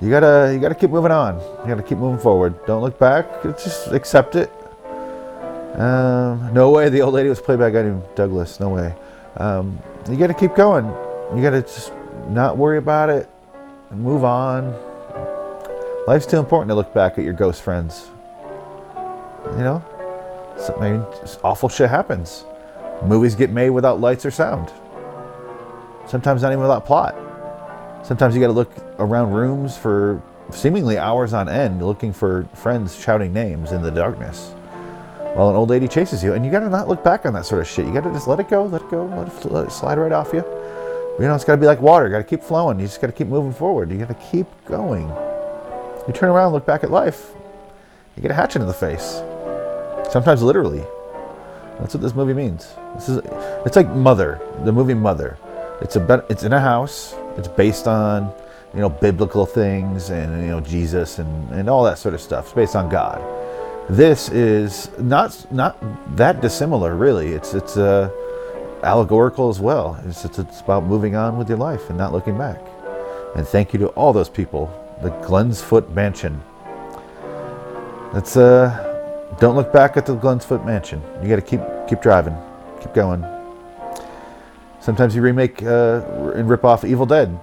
You 0.00 0.10
gotta 0.10 0.50
you 0.52 0.58
gotta 0.58 0.74
keep 0.74 0.90
moving 0.90 1.12
on. 1.12 1.38
You 1.60 1.68
gotta 1.68 1.84
keep 1.84 1.98
moving 1.98 2.18
forward. 2.18 2.66
Don't 2.66 2.82
look 2.82 2.98
back. 2.98 3.44
Just 3.44 3.92
accept 3.92 4.34
it. 4.34 4.50
Um, 5.78 6.52
no 6.52 6.70
way 6.70 6.88
the 6.88 7.02
old 7.02 7.14
lady 7.14 7.28
was 7.28 7.40
played 7.40 7.60
by 7.60 7.68
a 7.68 7.70
guy 7.70 7.82
named 7.82 8.02
Douglas. 8.16 8.58
No 8.58 8.70
way. 8.70 8.96
Um, 9.36 9.78
you 10.12 10.18
got 10.18 10.28
to 10.28 10.34
keep 10.34 10.54
going. 10.54 10.86
You 11.36 11.42
got 11.42 11.50
to 11.50 11.62
just 11.62 11.92
not 12.28 12.56
worry 12.56 12.78
about 12.78 13.10
it 13.10 13.28
and 13.90 14.00
move 14.00 14.24
on. 14.24 14.74
Life's 16.06 16.26
too 16.26 16.38
important 16.38 16.70
to 16.70 16.74
look 16.74 16.94
back 16.94 17.18
at 17.18 17.24
your 17.24 17.34
ghost 17.34 17.62
friends. 17.62 18.08
You 19.52 19.64
know, 19.64 19.84
so, 20.58 20.76
I 20.80 20.90
mean, 20.90 21.04
awful 21.44 21.68
shit 21.68 21.90
happens. 21.90 22.44
Movies 23.04 23.34
get 23.34 23.50
made 23.50 23.70
without 23.70 24.00
lights 24.00 24.26
or 24.26 24.30
sound. 24.30 24.72
Sometimes 26.06 26.42
not 26.42 26.52
even 26.52 26.62
without 26.62 26.86
plot. 26.86 27.14
Sometimes 28.04 28.34
you 28.34 28.40
got 28.40 28.48
to 28.48 28.52
look 28.52 28.72
around 28.98 29.32
rooms 29.32 29.76
for 29.76 30.22
seemingly 30.50 30.96
hours 30.96 31.34
on 31.34 31.48
end 31.48 31.86
looking 31.86 32.12
for 32.12 32.48
friends 32.54 32.98
shouting 32.98 33.32
names 33.32 33.72
in 33.72 33.82
the 33.82 33.90
darkness 33.90 34.54
while 35.38 35.50
an 35.50 35.56
old 35.56 35.70
lady 35.70 35.86
chases 35.86 36.24
you. 36.24 36.32
And 36.32 36.44
you 36.44 36.50
got 36.50 36.60
to 36.60 36.68
not 36.68 36.88
look 36.88 37.04
back 37.04 37.24
on 37.24 37.32
that 37.34 37.46
sort 37.46 37.60
of 37.60 37.68
shit. 37.68 37.86
You 37.86 37.92
got 37.92 38.02
to 38.02 38.10
just 38.10 38.26
let 38.26 38.40
it 38.40 38.48
go, 38.48 38.64
let 38.64 38.82
it 38.82 38.90
go, 38.90 39.06
let 39.06 39.28
it, 39.28 39.52
let 39.52 39.68
it 39.68 39.70
slide 39.70 39.96
right 39.96 40.10
off 40.10 40.32
you. 40.32 40.44
You 41.20 41.26
know, 41.26 41.34
it's 41.36 41.44
got 41.44 41.54
to 41.54 41.60
be 41.60 41.66
like 41.66 41.80
water. 41.80 42.08
Got 42.08 42.18
to 42.18 42.24
keep 42.24 42.42
flowing. 42.42 42.80
You 42.80 42.86
just 42.86 43.00
got 43.00 43.06
to 43.06 43.12
keep 43.12 43.28
moving 43.28 43.52
forward. 43.52 43.92
You 43.92 43.98
got 43.98 44.08
to 44.08 44.14
keep 44.32 44.48
going. 44.64 45.08
You 46.08 46.12
turn 46.12 46.30
around, 46.30 46.54
look 46.54 46.66
back 46.66 46.82
at 46.82 46.90
life. 46.90 47.30
You 48.16 48.22
get 48.22 48.32
a 48.32 48.34
hatchet 48.34 48.62
in 48.62 48.66
the 48.66 48.74
face. 48.74 49.22
Sometimes 50.10 50.42
literally. 50.42 50.82
That's 51.78 51.94
what 51.94 52.02
this 52.02 52.16
movie 52.16 52.34
means. 52.34 52.74
This 52.96 53.08
is 53.08 53.20
it's 53.64 53.76
like 53.76 53.88
Mother, 53.90 54.40
the 54.64 54.72
movie 54.72 54.94
Mother. 54.94 55.38
It's 55.80 55.94
a 55.94 56.26
it's 56.28 56.42
in 56.42 56.52
a 56.52 56.60
house. 56.60 57.14
It's 57.36 57.46
based 57.46 57.86
on 57.86 58.32
you 58.74 58.80
know 58.80 58.88
biblical 58.88 59.46
things 59.46 60.10
and 60.10 60.42
you 60.42 60.48
know 60.48 60.58
Jesus 60.58 61.20
and, 61.20 61.52
and 61.52 61.70
all 61.70 61.84
that 61.84 61.98
sort 61.98 62.14
of 62.14 62.20
stuff. 62.20 62.46
It's 62.46 62.54
based 62.54 62.74
on 62.74 62.88
God. 62.88 63.37
This 63.88 64.28
is 64.28 64.90
not 64.98 65.50
not 65.50 65.76
that 66.16 66.42
dissimilar, 66.42 66.94
really. 66.94 67.28
It's 67.28 67.54
it's 67.54 67.76
uh, 67.78 68.10
allegorical 68.82 69.48
as 69.48 69.60
well. 69.60 69.98
It's, 70.04 70.24
it's 70.26 70.38
it's 70.38 70.60
about 70.60 70.84
moving 70.84 71.16
on 71.16 71.38
with 71.38 71.48
your 71.48 71.58
life 71.58 71.88
and 71.88 71.96
not 71.96 72.12
looking 72.12 72.36
back. 72.36 72.60
And 73.34 73.46
thank 73.46 73.72
you 73.72 73.78
to 73.80 73.86
all 73.88 74.12
those 74.12 74.28
people. 74.28 74.68
The 75.02 75.10
Glensfoot 75.26 75.88
Mansion. 75.94 76.42
That's 78.12 78.36
uh, 78.36 79.36
don't 79.40 79.56
look 79.56 79.72
back 79.72 79.96
at 79.96 80.04
the 80.04 80.16
Glensfoot 80.16 80.66
Mansion. 80.66 81.02
You 81.22 81.28
got 81.28 81.36
to 81.36 81.42
keep 81.42 81.60
keep 81.88 82.02
driving, 82.02 82.36
keep 82.82 82.92
going. 82.92 83.24
Sometimes 84.80 85.14
you 85.14 85.22
remake 85.22 85.62
uh, 85.62 86.02
and 86.34 86.48
rip 86.48 86.64
off 86.64 86.84
Evil 86.84 87.06
Dead. 87.06 87.38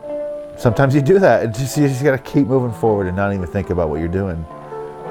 Sometimes 0.57 0.95
you 0.95 1.01
do 1.01 1.19
that. 1.19 1.43
It 1.43 1.53
just, 1.53 1.77
you 1.77 1.87
just 1.87 2.03
got 2.03 2.11
to 2.11 2.31
keep 2.31 2.47
moving 2.47 2.71
forward 2.71 3.07
and 3.07 3.15
not 3.15 3.33
even 3.33 3.45
think 3.47 3.71
about 3.71 3.89
what 3.89 3.99
you're 3.99 4.07
doing. 4.07 4.45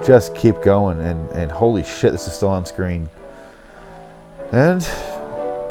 Just 0.04 0.34
keep 0.34 0.60
going. 0.62 1.00
And, 1.00 1.30
and 1.30 1.50
holy 1.50 1.82
shit, 1.82 2.12
this 2.12 2.26
is 2.26 2.34
still 2.34 2.48
on 2.48 2.66
screen. 2.66 3.08
And 4.52 4.82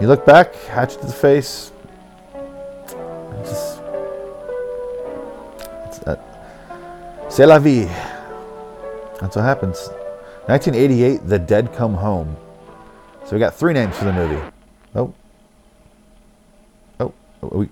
you 0.02 0.08
look 0.08 0.26
back, 0.26 0.56
hatchet 0.56 1.02
to 1.02 1.08
the 1.08 1.14
face. 1.14 1.72
and 2.34 3.46
Just, 3.46 3.80
it's 5.86 6.00
that. 6.00 6.20
C'est 7.30 7.46
la 7.46 7.60
vie. 7.60 7.86
That's 9.22 9.36
what 9.36 9.44
happens. 9.44 9.90
1988, 10.48 11.28
The 11.28 11.40
Dead 11.40 11.72
Come 11.74 11.94
Home. 11.94 12.36
So 13.26 13.34
we 13.34 13.40
got 13.40 13.56
three 13.56 13.74
names 13.74 13.96
for 13.96 14.06
the 14.06 14.14
movie. 14.14 14.42
Oh. 14.96 15.14
Oh, 17.00 17.14
we 17.42 17.70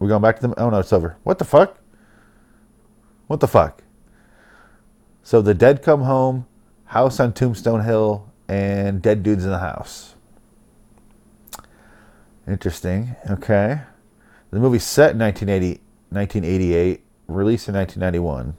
we 0.00 0.08
going 0.08 0.22
back 0.22 0.36
to 0.36 0.42
them? 0.42 0.54
Oh 0.56 0.68
no, 0.70 0.80
it's 0.80 0.92
over. 0.92 1.16
What 1.22 1.38
the 1.38 1.44
fuck? 1.44 1.78
What 3.28 3.38
the 3.38 3.46
fuck? 3.46 3.82
So 5.22 5.40
The 5.40 5.54
Dead 5.54 5.82
Come 5.82 6.02
Home, 6.02 6.46
House 6.86 7.20
on 7.20 7.32
Tombstone 7.32 7.84
Hill, 7.84 8.28
and 8.48 9.00
Dead 9.00 9.22
Dudes 9.22 9.44
in 9.44 9.50
the 9.50 9.58
House. 9.58 10.14
Interesting. 12.46 13.14
Okay. 13.30 13.80
The 14.50 14.58
movie's 14.58 14.84
set 14.84 15.12
in 15.12 15.18
1980, 15.20 15.80
1988, 16.10 17.04
released 17.28 17.68
in 17.68 17.74
1991. 17.74 18.56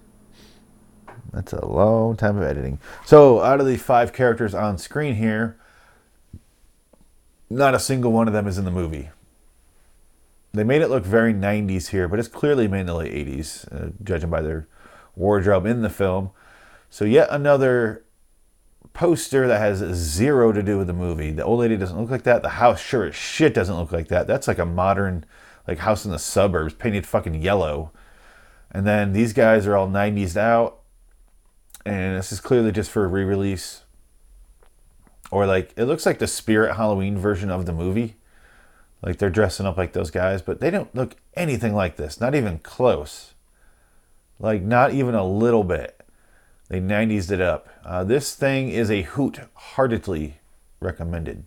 That's 1.33 1.53
a 1.53 1.65
long 1.65 2.15
time 2.15 2.37
of 2.37 2.43
editing. 2.43 2.79
So, 3.05 3.41
out 3.41 3.59
of 3.59 3.65
the 3.65 3.77
five 3.77 4.13
characters 4.13 4.53
on 4.53 4.77
screen 4.77 5.15
here, 5.15 5.57
not 7.49 7.75
a 7.75 7.79
single 7.79 8.11
one 8.11 8.27
of 8.27 8.33
them 8.33 8.47
is 8.47 8.57
in 8.57 8.65
the 8.65 8.71
movie. 8.71 9.09
They 10.53 10.63
made 10.63 10.83
it 10.83 10.89
look 10.89 11.03
very 11.03 11.33
90s 11.33 11.87
here, 11.87 12.07
but 12.07 12.19
it's 12.19 12.27
clearly 12.27 12.67
made 12.67 12.81
in 12.81 12.85
the 12.85 12.93
late 12.93 13.11
80s, 13.11 13.71
uh, 13.73 13.91
judging 14.03 14.29
by 14.29 14.41
their 14.41 14.67
wardrobe 15.15 15.65
in 15.65 15.81
the 15.81 15.89
film. 15.89 16.29
So, 16.93 17.05
yet 17.05 17.29
another 17.31 18.05
poster 18.93 19.47
that 19.47 19.57
has 19.57 19.79
zero 19.95 20.51
to 20.51 20.61
do 20.61 20.77
with 20.77 20.85
the 20.85 20.93
movie. 20.93 21.31
The 21.31 21.43
old 21.43 21.61
lady 21.61 21.75
doesn't 21.75 21.99
look 21.99 22.11
like 22.11 22.21
that. 22.21 22.43
The 22.43 22.49
house, 22.49 22.79
sure 22.79 23.05
as 23.05 23.15
shit, 23.15 23.55
doesn't 23.55 23.75
look 23.75 23.91
like 23.91 24.09
that. 24.09 24.27
That's 24.27 24.47
like 24.47 24.59
a 24.59 24.65
modern, 24.65 25.25
like 25.67 25.79
house 25.79 26.05
in 26.05 26.11
the 26.11 26.19
suburbs, 26.19 26.75
painted 26.75 27.07
fucking 27.07 27.41
yellow. 27.41 27.91
And 28.69 28.85
then 28.85 29.11
these 29.11 29.33
guys 29.33 29.65
are 29.65 29.75
all 29.75 29.87
90s 29.87 30.37
out, 30.37 30.81
and 31.83 32.15
this 32.15 32.31
is 32.31 32.39
clearly 32.39 32.71
just 32.71 32.91
for 32.91 33.05
a 33.05 33.07
re-release. 33.07 33.81
Or 35.31 35.47
like 35.47 35.73
it 35.75 35.85
looks 35.85 36.05
like 36.05 36.19
the 36.19 36.27
Spirit 36.27 36.75
Halloween 36.75 37.17
version 37.17 37.49
of 37.49 37.65
the 37.65 37.73
movie. 37.73 38.17
Like 39.01 39.17
they're 39.17 39.31
dressing 39.31 39.65
up 39.65 39.77
like 39.77 39.93
those 39.93 40.11
guys, 40.11 40.43
but 40.43 40.59
they 40.59 40.69
don't 40.69 40.93
look 40.93 41.15
anything 41.33 41.73
like 41.73 41.95
this. 41.95 42.21
Not 42.21 42.35
even 42.35 42.59
close. 42.59 43.33
Like 44.37 44.61
not 44.61 44.93
even 44.93 45.15
a 45.15 45.25
little 45.25 45.63
bit. 45.63 45.99
They 46.69 46.79
90s 46.79 47.31
it 47.31 47.41
up. 47.41 47.67
Uh, 47.85 48.03
this 48.03 48.33
thing 48.35 48.69
is 48.69 48.89
a 48.89 49.03
hoot. 49.03 49.39
Heartedly 49.53 50.37
recommended. 50.79 51.45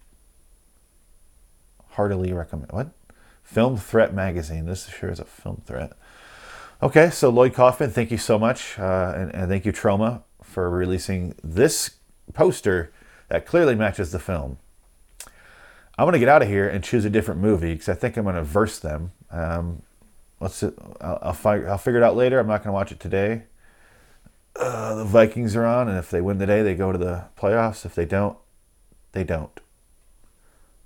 Heartily 1.90 2.32
recommend. 2.32 2.72
What? 2.72 2.90
Film 3.42 3.76
Threat 3.76 4.12
Magazine. 4.12 4.66
This 4.66 4.88
sure 4.88 5.10
is 5.10 5.20
a 5.20 5.24
film 5.24 5.62
threat. 5.64 5.92
Okay, 6.82 7.08
so 7.08 7.30
Lloyd 7.30 7.54
Kaufman, 7.54 7.90
thank 7.90 8.10
you 8.10 8.18
so 8.18 8.38
much. 8.38 8.78
Uh, 8.78 9.14
and, 9.16 9.34
and 9.34 9.48
thank 9.48 9.64
you, 9.64 9.72
Troma, 9.72 10.22
for 10.42 10.68
releasing 10.68 11.34
this 11.42 11.92
poster 12.34 12.92
that 13.28 13.46
clearly 13.46 13.74
matches 13.74 14.12
the 14.12 14.18
film. 14.18 14.58
I'm 15.98 16.04
going 16.04 16.12
to 16.12 16.18
get 16.18 16.28
out 16.28 16.42
of 16.42 16.48
here 16.48 16.68
and 16.68 16.84
choose 16.84 17.06
a 17.06 17.10
different 17.10 17.40
movie 17.40 17.72
because 17.72 17.88
I 17.88 17.94
think 17.94 18.16
I'm 18.16 18.24
going 18.24 18.36
to 18.36 18.42
verse 18.42 18.78
them. 18.78 19.12
Um, 19.30 19.82
let's. 20.40 20.62
I'll, 20.62 21.18
I'll, 21.22 21.32
fi- 21.32 21.64
I'll 21.64 21.78
figure 21.78 22.00
it 22.00 22.04
out 22.04 22.16
later. 22.16 22.38
I'm 22.38 22.46
not 22.46 22.58
going 22.58 22.68
to 22.68 22.72
watch 22.72 22.92
it 22.92 23.00
today. 23.00 23.44
Uh, 24.58 24.94
the 24.94 25.04
Vikings 25.04 25.54
are 25.54 25.66
on, 25.66 25.88
and 25.88 25.98
if 25.98 26.10
they 26.10 26.20
win 26.20 26.38
today, 26.38 26.62
they 26.62 26.74
go 26.74 26.92
to 26.92 26.98
the 26.98 27.24
playoffs. 27.36 27.84
If 27.84 27.94
they 27.94 28.06
don't, 28.06 28.38
they 29.12 29.24
don't. 29.24 29.60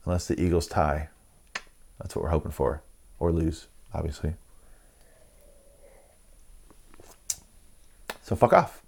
Unless 0.05 0.27
the 0.29 0.41
Eagles 0.41 0.67
tie. 0.67 1.09
That's 1.99 2.17
what 2.17 2.25
we're 2.25 2.31
hoping 2.31 2.53
for. 2.53 2.83
Or 3.19 3.31
lose, 3.31 3.69
obviously. 3.95 4.35
So 8.23 8.35
fuck 8.35 8.53
off. 8.53 8.83